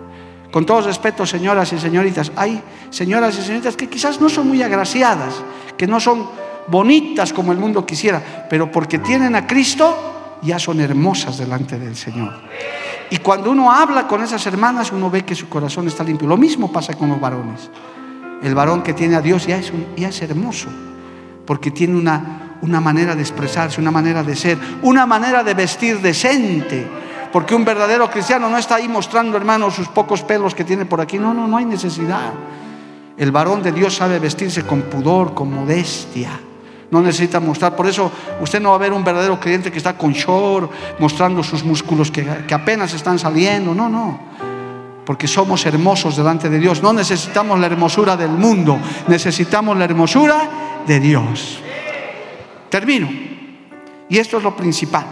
Con 0.51 0.65
todo 0.65 0.81
respeto, 0.81 1.25
señoras 1.25 1.71
y 1.71 1.79
señoritas, 1.79 2.31
hay 2.35 2.61
señoras 2.89 3.37
y 3.37 3.41
señoritas 3.41 3.77
que 3.77 3.87
quizás 3.87 4.19
no 4.19 4.27
son 4.27 4.49
muy 4.49 4.61
agraciadas, 4.61 5.33
que 5.77 5.87
no 5.87 6.01
son 6.01 6.27
bonitas 6.71 7.33
como 7.33 7.51
el 7.51 7.59
mundo 7.59 7.85
quisiera, 7.85 8.47
pero 8.49 8.71
porque 8.71 8.97
tienen 8.97 9.35
a 9.35 9.45
Cristo, 9.45 10.39
ya 10.41 10.57
son 10.57 10.79
hermosas 10.79 11.37
delante 11.37 11.77
del 11.77 11.95
Señor. 11.95 12.33
Y 13.11 13.17
cuando 13.17 13.51
uno 13.51 13.69
habla 13.69 14.07
con 14.07 14.23
esas 14.23 14.45
hermanas, 14.47 14.91
uno 14.93 15.09
ve 15.09 15.25
que 15.25 15.35
su 15.35 15.49
corazón 15.49 15.87
está 15.87 16.03
limpio. 16.03 16.27
Lo 16.27 16.37
mismo 16.37 16.71
pasa 16.71 16.93
con 16.93 17.09
los 17.09 17.19
varones. 17.19 17.69
El 18.41 18.55
varón 18.55 18.81
que 18.81 18.93
tiene 18.93 19.17
a 19.17 19.21
Dios 19.21 19.45
ya 19.45 19.57
es, 19.57 19.71
ya 19.97 20.07
es 20.07 20.21
hermoso, 20.21 20.69
porque 21.45 21.71
tiene 21.71 21.97
una, 21.97 22.57
una 22.61 22.79
manera 22.79 23.13
de 23.13 23.21
expresarse, 23.21 23.81
una 23.81 23.91
manera 23.91 24.23
de 24.23 24.35
ser, 24.35 24.57
una 24.81 25.05
manera 25.05 25.43
de 25.43 25.53
vestir 25.53 25.99
decente. 25.99 26.87
Porque 27.33 27.53
un 27.53 27.65
verdadero 27.65 28.09
cristiano 28.09 28.49
no 28.49 28.57
está 28.57 28.75
ahí 28.75 28.87
mostrando, 28.87 29.37
hermano, 29.37 29.69
sus 29.71 29.89
pocos 29.89 30.21
pelos 30.23 30.55
que 30.55 30.63
tiene 30.63 30.85
por 30.85 31.01
aquí. 31.01 31.19
No, 31.19 31.33
no, 31.33 31.47
no 31.47 31.57
hay 31.57 31.65
necesidad. 31.65 32.31
El 33.17 33.31
varón 33.31 33.61
de 33.61 33.73
Dios 33.73 33.95
sabe 33.95 34.19
vestirse 34.19 34.63
con 34.63 34.83
pudor, 34.83 35.33
con 35.33 35.53
modestia. 35.53 36.31
No 36.91 37.01
necesita 37.01 37.39
mostrar. 37.39 37.75
Por 37.75 37.87
eso 37.87 38.11
usted 38.41 38.61
no 38.61 38.69
va 38.69 38.75
a 38.75 38.79
ver 38.79 38.93
un 38.93 39.03
verdadero 39.03 39.39
creyente 39.39 39.71
que 39.71 39.77
está 39.77 39.97
con 39.97 40.11
short, 40.11 40.71
mostrando 40.99 41.41
sus 41.41 41.63
músculos 41.63 42.11
que, 42.11 42.25
que 42.47 42.53
apenas 42.53 42.93
están 42.93 43.17
saliendo. 43.17 43.73
No, 43.73 43.89
no 43.89 44.31
porque 45.05 45.27
somos 45.27 45.65
hermosos 45.65 46.15
delante 46.15 46.49
de 46.49 46.59
Dios. 46.59 46.81
No 46.81 46.93
necesitamos 46.93 47.59
la 47.59 47.65
hermosura 47.65 48.15
del 48.15 48.31
mundo, 48.31 48.79
necesitamos 49.07 49.77
la 49.77 49.85
hermosura 49.85 50.83
de 50.87 50.99
Dios. 50.99 51.59
Termino. 52.69 53.09
Y 54.07 54.17
esto 54.17 54.37
es 54.37 54.43
lo 54.43 54.55
principal. 54.55 55.05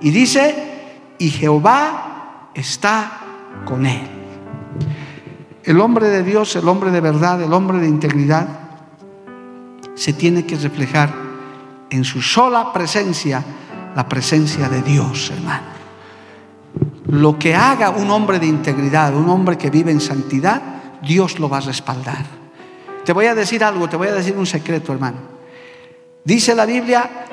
Y 0.00 0.10
dice, 0.10 1.14
y 1.18 1.30
Jehová 1.30 2.50
está 2.54 3.20
con 3.64 3.86
él. 3.86 4.02
El 5.62 5.80
hombre 5.80 6.08
de 6.08 6.22
Dios, 6.22 6.56
el 6.56 6.68
hombre 6.68 6.90
de 6.90 7.00
verdad, 7.00 7.40
el 7.42 7.52
hombre 7.52 7.78
de 7.78 7.88
integridad, 7.88 8.69
se 10.00 10.14
tiene 10.14 10.46
que 10.46 10.56
reflejar 10.56 11.12
en 11.90 12.04
su 12.04 12.22
sola 12.22 12.72
presencia, 12.72 13.44
la 13.94 14.08
presencia 14.08 14.66
de 14.66 14.80
Dios, 14.80 15.30
hermano. 15.30 15.66
Lo 17.08 17.38
que 17.38 17.54
haga 17.54 17.90
un 17.90 18.10
hombre 18.10 18.38
de 18.38 18.46
integridad, 18.46 19.14
un 19.14 19.28
hombre 19.28 19.58
que 19.58 19.68
vive 19.68 19.90
en 19.90 20.00
santidad, 20.00 20.62
Dios 21.02 21.38
lo 21.38 21.50
va 21.50 21.58
a 21.58 21.60
respaldar. 21.60 22.24
Te 23.04 23.12
voy 23.12 23.26
a 23.26 23.34
decir 23.34 23.62
algo, 23.62 23.90
te 23.90 23.98
voy 23.98 24.08
a 24.08 24.14
decir 24.14 24.34
un 24.38 24.46
secreto, 24.46 24.94
hermano. 24.94 25.18
Dice 26.24 26.54
la 26.54 26.64
Biblia, 26.64 27.26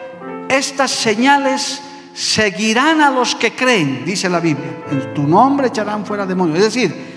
estas 0.50 0.92
señales 0.92 1.82
seguirán 2.14 3.00
a 3.00 3.10
los 3.10 3.34
que 3.36 3.54
creen, 3.54 4.04
dice 4.04 4.28
la 4.28 4.42
Biblia. 4.42 4.84
En 4.92 5.14
tu 5.14 5.26
nombre 5.26 5.68
echarán 5.68 6.06
fuera 6.06 6.26
demonios. 6.26 6.58
Es 6.58 6.66
decir, 6.66 7.17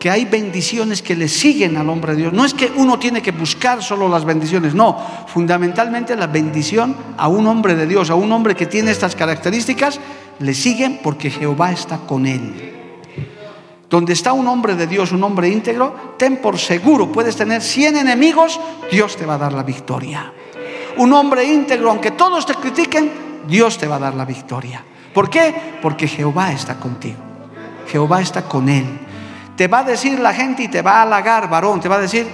que 0.00 0.10
hay 0.10 0.24
bendiciones 0.24 1.02
que 1.02 1.14
le 1.14 1.28
siguen 1.28 1.76
al 1.76 1.90
hombre 1.90 2.14
de 2.14 2.22
Dios. 2.22 2.32
No 2.32 2.46
es 2.46 2.54
que 2.54 2.72
uno 2.74 2.98
tiene 2.98 3.20
que 3.20 3.32
buscar 3.32 3.82
solo 3.82 4.08
las 4.08 4.24
bendiciones, 4.24 4.74
no, 4.74 4.98
fundamentalmente 5.26 6.16
la 6.16 6.26
bendición 6.26 6.96
a 7.18 7.28
un 7.28 7.46
hombre 7.46 7.74
de 7.74 7.86
Dios, 7.86 8.08
a 8.08 8.14
un 8.14 8.32
hombre 8.32 8.56
que 8.56 8.64
tiene 8.64 8.92
estas 8.92 9.14
características, 9.14 10.00
le 10.38 10.54
siguen 10.54 11.00
porque 11.02 11.30
Jehová 11.30 11.70
está 11.70 11.98
con 11.98 12.26
él. 12.26 12.72
Donde 13.90 14.14
está 14.14 14.32
un 14.32 14.48
hombre 14.48 14.74
de 14.74 14.86
Dios, 14.86 15.12
un 15.12 15.22
hombre 15.22 15.50
íntegro, 15.50 16.14
ten 16.16 16.38
por 16.38 16.58
seguro, 16.58 17.12
puedes 17.12 17.36
tener 17.36 17.60
100 17.60 17.98
enemigos, 17.98 18.58
Dios 18.90 19.18
te 19.18 19.26
va 19.26 19.34
a 19.34 19.38
dar 19.38 19.52
la 19.52 19.64
victoria. 19.64 20.32
Un 20.96 21.12
hombre 21.12 21.44
íntegro, 21.44 21.90
aunque 21.90 22.12
todos 22.12 22.46
te 22.46 22.54
critiquen, 22.54 23.10
Dios 23.46 23.76
te 23.76 23.86
va 23.86 23.96
a 23.96 24.00
dar 24.00 24.14
la 24.14 24.24
victoria. 24.24 24.82
¿Por 25.12 25.28
qué? 25.28 25.54
Porque 25.82 26.08
Jehová 26.08 26.52
está 26.52 26.80
contigo. 26.80 27.18
Jehová 27.86 28.22
está 28.22 28.42
con 28.42 28.70
él. 28.70 29.09
Te 29.60 29.68
va 29.68 29.80
a 29.80 29.84
decir 29.84 30.18
la 30.18 30.32
gente 30.32 30.62
y 30.62 30.68
te 30.68 30.80
va 30.80 30.92
a 30.92 31.02
halagar, 31.02 31.50
varón, 31.50 31.80
te 31.80 31.88
va 31.90 31.96
a 31.96 32.00
decir, 32.00 32.26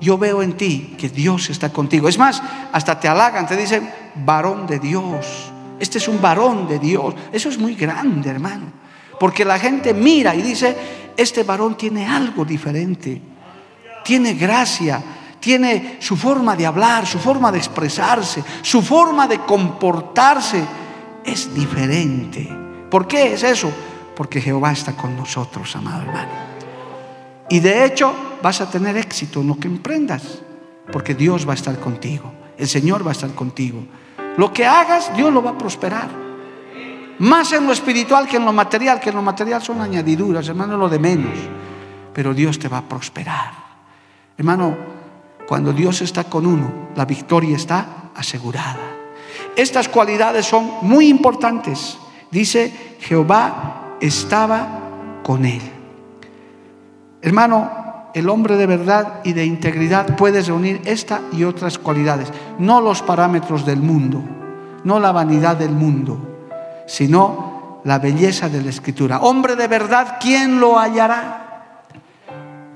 yo 0.00 0.16
veo 0.16 0.42
en 0.42 0.52
ti 0.52 0.94
que 0.96 1.08
Dios 1.08 1.50
está 1.50 1.72
contigo. 1.72 2.06
Es 2.06 2.18
más, 2.18 2.40
hasta 2.70 3.00
te 3.00 3.08
halagan, 3.08 3.48
te 3.48 3.56
dicen, 3.56 3.90
varón 4.24 4.64
de 4.64 4.78
Dios. 4.78 5.50
Este 5.80 5.98
es 5.98 6.06
un 6.06 6.22
varón 6.22 6.68
de 6.68 6.78
Dios. 6.78 7.16
Eso 7.32 7.48
es 7.48 7.58
muy 7.58 7.74
grande, 7.74 8.30
hermano. 8.30 8.66
Porque 9.18 9.44
la 9.44 9.58
gente 9.58 9.92
mira 9.92 10.36
y 10.36 10.42
dice, 10.42 10.76
este 11.16 11.42
varón 11.42 11.76
tiene 11.76 12.06
algo 12.06 12.44
diferente. 12.44 13.20
Tiene 14.04 14.34
gracia, 14.34 15.02
tiene 15.40 15.96
su 15.98 16.16
forma 16.16 16.54
de 16.54 16.64
hablar, 16.64 17.08
su 17.08 17.18
forma 17.18 17.50
de 17.50 17.58
expresarse, 17.58 18.44
su 18.62 18.82
forma 18.82 19.26
de 19.26 19.40
comportarse. 19.40 20.62
Es 21.24 21.52
diferente. 21.52 22.48
¿Por 22.88 23.08
qué 23.08 23.32
es 23.32 23.42
eso? 23.42 23.72
Porque 24.16 24.40
Jehová 24.40 24.72
está 24.72 24.96
con 24.96 25.14
nosotros, 25.14 25.76
amado 25.76 26.02
hermano. 26.02 26.30
Y 27.48 27.60
de 27.60 27.84
hecho 27.84 28.12
vas 28.42 28.60
a 28.60 28.70
tener 28.70 28.96
éxito 28.96 29.40
en 29.40 29.48
lo 29.48 29.56
que 29.58 29.68
emprendas, 29.68 30.42
porque 30.90 31.14
Dios 31.14 31.46
va 31.46 31.52
a 31.52 31.54
estar 31.54 31.78
contigo, 31.78 32.32
el 32.58 32.66
Señor 32.66 33.06
va 33.06 33.10
a 33.10 33.12
estar 33.12 33.30
contigo. 33.34 33.84
Lo 34.36 34.52
que 34.52 34.66
hagas, 34.66 35.14
Dios 35.16 35.32
lo 35.32 35.42
va 35.42 35.50
a 35.50 35.58
prosperar. 35.58 36.08
Más 37.18 37.52
en 37.52 37.66
lo 37.66 37.72
espiritual 37.72 38.26
que 38.26 38.36
en 38.36 38.44
lo 38.44 38.52
material, 38.52 39.00
que 39.00 39.10
en 39.10 39.16
lo 39.16 39.22
material 39.22 39.62
son 39.62 39.80
añadiduras, 39.80 40.48
hermano, 40.48 40.76
lo 40.76 40.88
de 40.88 40.98
menos. 40.98 41.38
Pero 42.12 42.34
Dios 42.34 42.58
te 42.58 42.68
va 42.68 42.78
a 42.78 42.88
prosperar. 42.88 43.52
Hermano, 44.36 44.76
cuando 45.46 45.72
Dios 45.72 46.02
está 46.02 46.24
con 46.24 46.46
uno, 46.46 46.88
la 46.94 47.04
victoria 47.04 47.56
está 47.56 48.10
asegurada. 48.14 48.96
Estas 49.54 49.88
cualidades 49.88 50.44
son 50.44 50.70
muy 50.82 51.08
importantes. 51.08 51.96
Dice, 52.30 52.96
Jehová 53.00 53.85
estaba 54.00 55.20
con 55.22 55.44
él. 55.44 55.62
Hermano, 57.22 58.10
el 58.14 58.28
hombre 58.28 58.56
de 58.56 58.66
verdad 58.66 59.20
y 59.24 59.32
de 59.32 59.44
integridad 59.44 60.16
puede 60.16 60.40
reunir 60.42 60.80
esta 60.84 61.20
y 61.32 61.44
otras 61.44 61.78
cualidades, 61.78 62.32
no 62.58 62.80
los 62.80 63.02
parámetros 63.02 63.66
del 63.66 63.80
mundo, 63.80 64.22
no 64.84 65.00
la 65.00 65.12
vanidad 65.12 65.56
del 65.56 65.72
mundo, 65.72 66.46
sino 66.86 67.80
la 67.84 67.98
belleza 67.98 68.48
de 68.48 68.62
la 68.62 68.70
escritura. 68.70 69.20
Hombre 69.20 69.54
de 69.54 69.68
verdad, 69.68 70.16
¿quién 70.20 70.60
lo 70.60 70.78
hallará? 70.78 71.82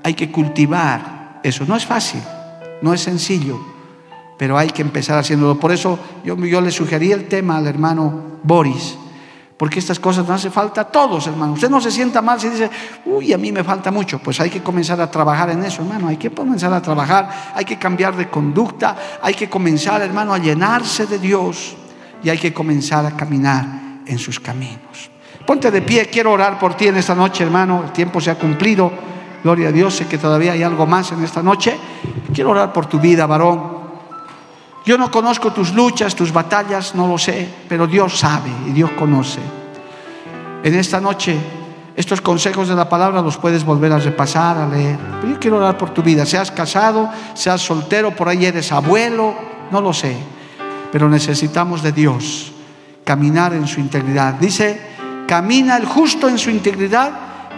Hay 0.03 0.13
que 0.13 0.31
cultivar 0.31 1.39
eso. 1.43 1.65
No 1.65 1.75
es 1.75 1.85
fácil, 1.85 2.21
no 2.81 2.93
es 2.93 3.01
sencillo, 3.01 3.59
pero 4.37 4.57
hay 4.57 4.69
que 4.69 4.81
empezar 4.81 5.17
haciéndolo. 5.17 5.59
Por 5.59 5.71
eso 5.71 5.97
yo, 6.23 6.35
yo 6.37 6.61
le 6.61 6.71
sugerí 6.71 7.11
el 7.11 7.27
tema 7.27 7.57
al 7.57 7.67
hermano 7.67 8.39
Boris 8.43 8.97
porque 9.61 9.77
estas 9.77 9.99
cosas 9.99 10.27
nos 10.27 10.37
hace 10.37 10.49
falta 10.49 10.81
a 10.81 10.85
todos, 10.85 11.27
hermano. 11.27 11.53
Usted 11.53 11.69
no 11.69 11.79
se 11.79 11.91
sienta 11.91 12.19
mal 12.19 12.41
si 12.41 12.49
dice, 12.49 12.67
uy, 13.05 13.31
a 13.31 13.37
mí 13.37 13.51
me 13.51 13.63
falta 13.63 13.91
mucho. 13.91 14.17
Pues 14.17 14.39
hay 14.39 14.49
que 14.49 14.63
comenzar 14.63 14.99
a 14.99 15.11
trabajar 15.11 15.51
en 15.51 15.63
eso, 15.63 15.83
hermano. 15.83 16.07
Hay 16.07 16.17
que 16.17 16.31
comenzar 16.31 16.73
a 16.73 16.81
trabajar, 16.81 17.51
hay 17.53 17.63
que 17.63 17.77
cambiar 17.77 18.15
de 18.15 18.27
conducta, 18.27 19.19
hay 19.21 19.35
que 19.35 19.51
comenzar, 19.51 20.01
hermano, 20.01 20.33
a 20.33 20.39
llenarse 20.39 21.05
de 21.05 21.19
Dios 21.19 21.75
y 22.23 22.29
hay 22.29 22.39
que 22.39 22.51
comenzar 22.51 23.05
a 23.05 23.11
caminar 23.11 23.67
en 24.07 24.17
sus 24.17 24.39
caminos. 24.39 25.11
Ponte 25.45 25.69
de 25.69 25.83
pie, 25.83 26.07
quiero 26.07 26.31
orar 26.31 26.57
por 26.57 26.73
ti 26.73 26.87
en 26.87 26.97
esta 26.97 27.13
noche, 27.13 27.43
hermano. 27.43 27.83
El 27.85 27.91
tiempo 27.91 28.19
se 28.19 28.31
ha 28.31 28.39
cumplido. 28.39 28.91
Gloria 29.43 29.69
a 29.69 29.71
Dios, 29.71 29.93
sé 29.93 30.07
que 30.07 30.17
todavía 30.17 30.53
hay 30.53 30.63
algo 30.63 30.87
más 30.87 31.11
en 31.11 31.23
esta 31.23 31.43
noche. 31.43 31.77
Quiero 32.33 32.49
orar 32.49 32.73
por 32.73 32.87
tu 32.87 32.99
vida, 32.99 33.27
varón. 33.27 33.80
Yo 34.85 34.97
no 34.97 35.11
conozco 35.11 35.51
tus 35.51 35.73
luchas, 35.73 36.15
tus 36.15 36.31
batallas, 36.33 36.95
no 36.95 37.07
lo 37.07 37.17
sé, 37.17 37.47
pero 37.69 37.85
Dios 37.85 38.17
sabe 38.17 38.49
y 38.67 38.71
Dios 38.71 38.91
conoce. 38.91 39.39
En 40.63 40.75
esta 40.75 40.99
noche 40.99 41.37
estos 41.95 42.21
consejos 42.21 42.69
de 42.69 42.75
la 42.75 42.87
palabra 42.87 43.21
los 43.21 43.37
puedes 43.37 43.63
volver 43.63 43.91
a 43.91 43.99
repasar, 43.99 44.57
a 44.57 44.67
leer. 44.67 44.97
Pero 45.19 45.33
yo 45.33 45.39
quiero 45.39 45.57
orar 45.57 45.77
por 45.77 45.91
tu 45.91 46.01
vida, 46.01 46.25
seas 46.25 46.49
casado, 46.49 47.09
seas 47.33 47.61
soltero, 47.61 48.15
por 48.15 48.29
ahí 48.29 48.45
eres 48.45 48.71
abuelo, 48.71 49.35
no 49.71 49.81
lo 49.81 49.93
sé. 49.93 50.15
Pero 50.91 51.09
necesitamos 51.09 51.83
de 51.83 51.91
Dios 51.91 52.53
caminar 53.03 53.53
en 53.53 53.67
su 53.67 53.79
integridad. 53.79 54.35
Dice, 54.35 54.79
camina 55.27 55.77
el 55.77 55.85
justo 55.85 56.29
en 56.29 56.37
su 56.37 56.49
integridad 56.49 57.11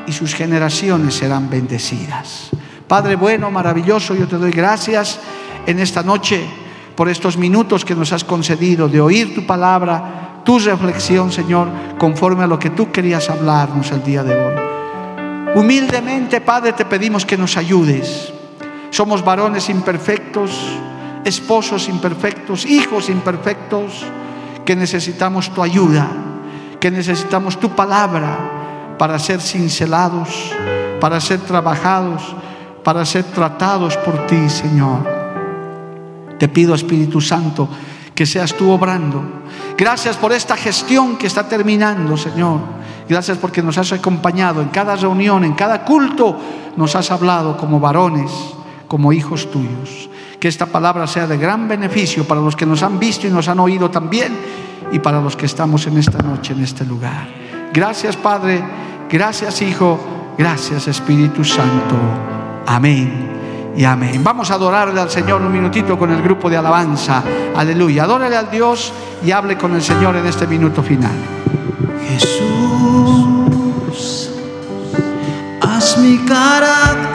y 0.07 0.11
sus 0.11 0.33
generaciones 0.33 1.13
serán 1.13 1.49
bendecidas. 1.49 2.49
Padre 2.87 3.15
bueno, 3.15 3.49
maravilloso, 3.51 4.15
yo 4.15 4.27
te 4.27 4.37
doy 4.37 4.51
gracias 4.51 5.19
en 5.65 5.79
esta 5.79 6.03
noche 6.03 6.62
por 6.95 7.09
estos 7.09 7.37
minutos 7.37 7.85
que 7.85 7.95
nos 7.95 8.13
has 8.13 8.23
concedido 8.23 8.87
de 8.87 9.01
oír 9.01 9.33
tu 9.33 9.45
palabra, 9.45 10.41
tu 10.43 10.59
reflexión, 10.59 11.31
Señor, 11.31 11.67
conforme 11.97 12.43
a 12.43 12.47
lo 12.47 12.59
que 12.59 12.69
tú 12.69 12.91
querías 12.91 13.29
hablarnos 13.29 13.91
el 13.91 14.03
día 14.03 14.23
de 14.23 14.35
hoy. 14.35 14.55
Humildemente, 15.55 16.41
Padre, 16.41 16.73
te 16.73 16.85
pedimos 16.85 17.25
que 17.25 17.37
nos 17.37 17.57
ayudes. 17.57 18.33
Somos 18.89 19.23
varones 19.23 19.69
imperfectos, 19.69 20.51
esposos 21.25 21.87
imperfectos, 21.89 22.65
hijos 22.65 23.09
imperfectos, 23.09 24.05
que 24.65 24.75
necesitamos 24.75 25.53
tu 25.53 25.61
ayuda, 25.61 26.07
que 26.79 26.91
necesitamos 26.91 27.59
tu 27.59 27.69
palabra 27.69 28.95
para 28.97 29.19
ser 29.19 29.41
cincelados, 29.41 30.51
para 30.99 31.19
ser 31.19 31.39
trabajados, 31.39 32.35
para 32.83 33.05
ser 33.05 33.23
tratados 33.23 33.97
por 33.97 34.27
ti, 34.27 34.49
Señor. 34.49 35.22
Te 36.37 36.47
pido, 36.47 36.75
Espíritu 36.75 37.21
Santo, 37.21 37.67
que 38.15 38.25
seas 38.25 38.53
tú 38.53 38.69
obrando. 38.69 39.23
Gracias 39.77 40.17
por 40.17 40.31
esta 40.31 40.55
gestión 40.55 41.17
que 41.17 41.27
está 41.27 41.47
terminando, 41.47 42.15
Señor. 42.17 42.59
Gracias 43.07 43.37
porque 43.37 43.61
nos 43.61 43.77
has 43.77 43.91
acompañado 43.91 44.61
en 44.61 44.69
cada 44.69 44.95
reunión, 44.95 45.43
en 45.43 45.53
cada 45.53 45.83
culto, 45.83 46.37
nos 46.77 46.95
has 46.95 47.11
hablado 47.11 47.57
como 47.57 47.79
varones, 47.79 48.31
como 48.87 49.11
hijos 49.11 49.49
tuyos. 49.51 50.09
Que 50.39 50.47
esta 50.47 50.65
palabra 50.65 51.07
sea 51.07 51.27
de 51.27 51.37
gran 51.37 51.67
beneficio 51.67 52.25
para 52.25 52.41
los 52.41 52.55
que 52.55 52.65
nos 52.65 52.83
han 52.83 52.99
visto 52.99 53.27
y 53.27 53.29
nos 53.29 53.47
han 53.47 53.59
oído 53.59 53.89
también 53.89 54.33
y 54.91 54.99
para 54.99 55.21
los 55.21 55.35
que 55.35 55.45
estamos 55.45 55.87
en 55.87 55.97
esta 55.97 56.19
noche, 56.19 56.53
en 56.53 56.63
este 56.63 56.85
lugar. 56.85 57.27
Gracias, 57.73 58.15
Padre. 58.15 58.63
Gracias, 59.09 59.61
Hijo. 59.61 59.99
Gracias, 60.37 60.87
Espíritu 60.87 61.43
Santo. 61.43 61.95
Amén 62.65 63.42
y 63.75 63.85
amén. 63.85 64.23
Vamos 64.23 64.51
a 64.51 64.55
adorarle 64.55 65.01
al 65.01 65.09
Señor 65.09 65.41
un 65.41 65.51
minutito 65.51 65.97
con 65.97 66.11
el 66.11 66.21
grupo 66.21 66.49
de 66.49 66.57
alabanza. 66.57 67.23
Aleluya. 67.55 68.03
Adórale 68.03 68.35
al 68.35 68.51
Dios 68.51 68.93
y 69.25 69.31
hable 69.31 69.57
con 69.57 69.73
el 69.75 69.81
Señor 69.81 70.15
en 70.15 70.25
este 70.27 70.45
minuto 70.47 70.83
final. 70.83 71.15
Jesús, 72.07 72.41
haz 75.61 75.97
mi 75.97 76.17
carácter 76.19 77.13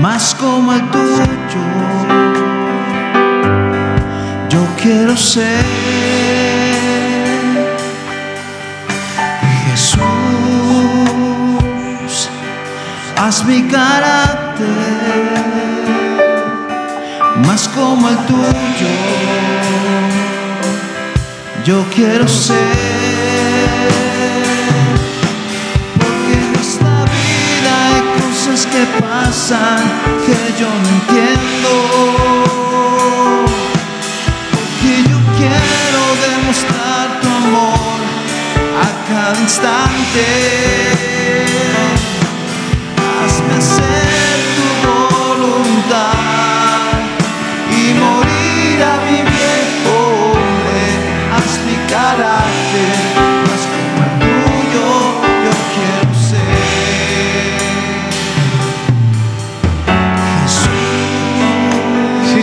más 0.00 0.34
como 0.34 0.72
el 0.72 0.80
tuyo. 0.90 1.26
Yo 4.48 4.60
quiero 4.80 5.16
ser 5.16 6.05
haz 13.26 13.44
mi 13.44 13.62
carácter 13.62 14.66
más 17.44 17.68
como 17.68 18.08
el 18.08 18.16
tuyo. 18.26 18.94
Yo 21.64 21.84
quiero 21.92 22.28
ser, 22.28 22.62
porque 25.98 26.34
en 26.34 26.54
esta 26.60 27.04
vida 27.16 27.72
hay 27.88 28.00
cosas 28.20 28.60
que 28.66 28.82
pasan 29.02 29.82
que 30.24 30.38
yo 30.60 30.68
no 30.82 30.88
entiendo. 30.98 31.70
Porque 34.54 34.92
yo 35.10 35.18
quiero 35.38 36.02
demostrar 36.28 37.06
tu 37.20 37.28
amor 37.28 37.98
a 38.84 38.88
cada 39.08 39.40
instante. 39.40 40.26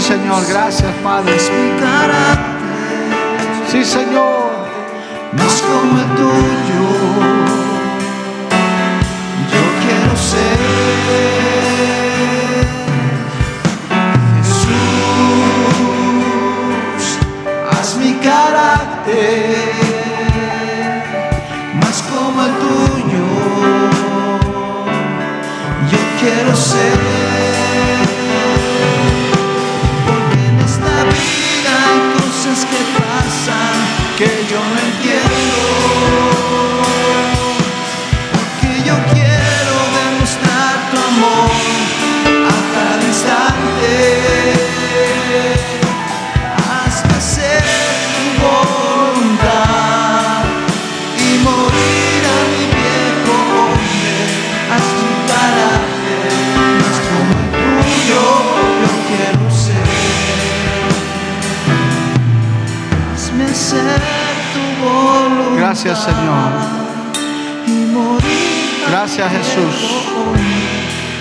Señor. 0.03 0.45
Gracias, 0.47 0.93
Padre. 1.01 1.39
Sí, 3.71 3.83
Señor. 3.83 4.51
más 5.31 5.61
como 5.61 5.99
el 5.99 6.07
tuyo. 6.15 7.02
Que 32.65 32.99
pasan 32.99 33.73
que 34.17 34.45
yo 34.47 34.59
no 34.59 34.79
entiendo. 34.79 35.32
Gracias, 69.03 69.31
Jesús. 69.33 70.07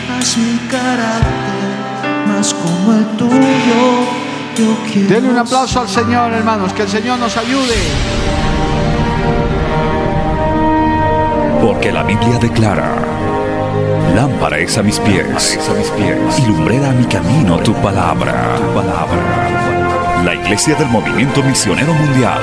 Haz 0.08 0.36
mi 0.36 0.56
carácter 0.68 2.28
más 2.28 2.54
como 2.54 2.92
el 2.92 3.04
tuyo. 3.16 5.08
Denle 5.08 5.30
un 5.30 5.38
aplauso 5.38 5.80
al 5.80 5.88
Señor, 5.88 6.32
hermanos. 6.32 6.72
Que 6.74 6.82
el 6.82 6.88
Señor 6.88 7.18
nos 7.18 7.36
ayude. 7.36 7.74
Porque 11.60 11.90
la 11.90 12.04
Biblia 12.04 12.38
declara, 12.38 12.94
lámpara 14.14 14.60
es 14.60 14.78
a 14.78 14.84
mis 14.84 15.00
pies, 15.00 15.58
a 15.68 15.74
mis 15.74 15.88
pies, 15.88 16.38
y 16.38 16.46
lumbrera 16.46 16.90
a 16.90 16.92
mi 16.92 17.06
camino 17.06 17.58
tu 17.58 17.74
palabra, 17.74 18.58
tu 18.58 18.74
palabra. 18.74 20.22
La 20.24 20.36
Iglesia 20.36 20.76
del 20.76 20.86
Movimiento 20.86 21.42
Misionero 21.42 21.92
Mundial 21.94 22.42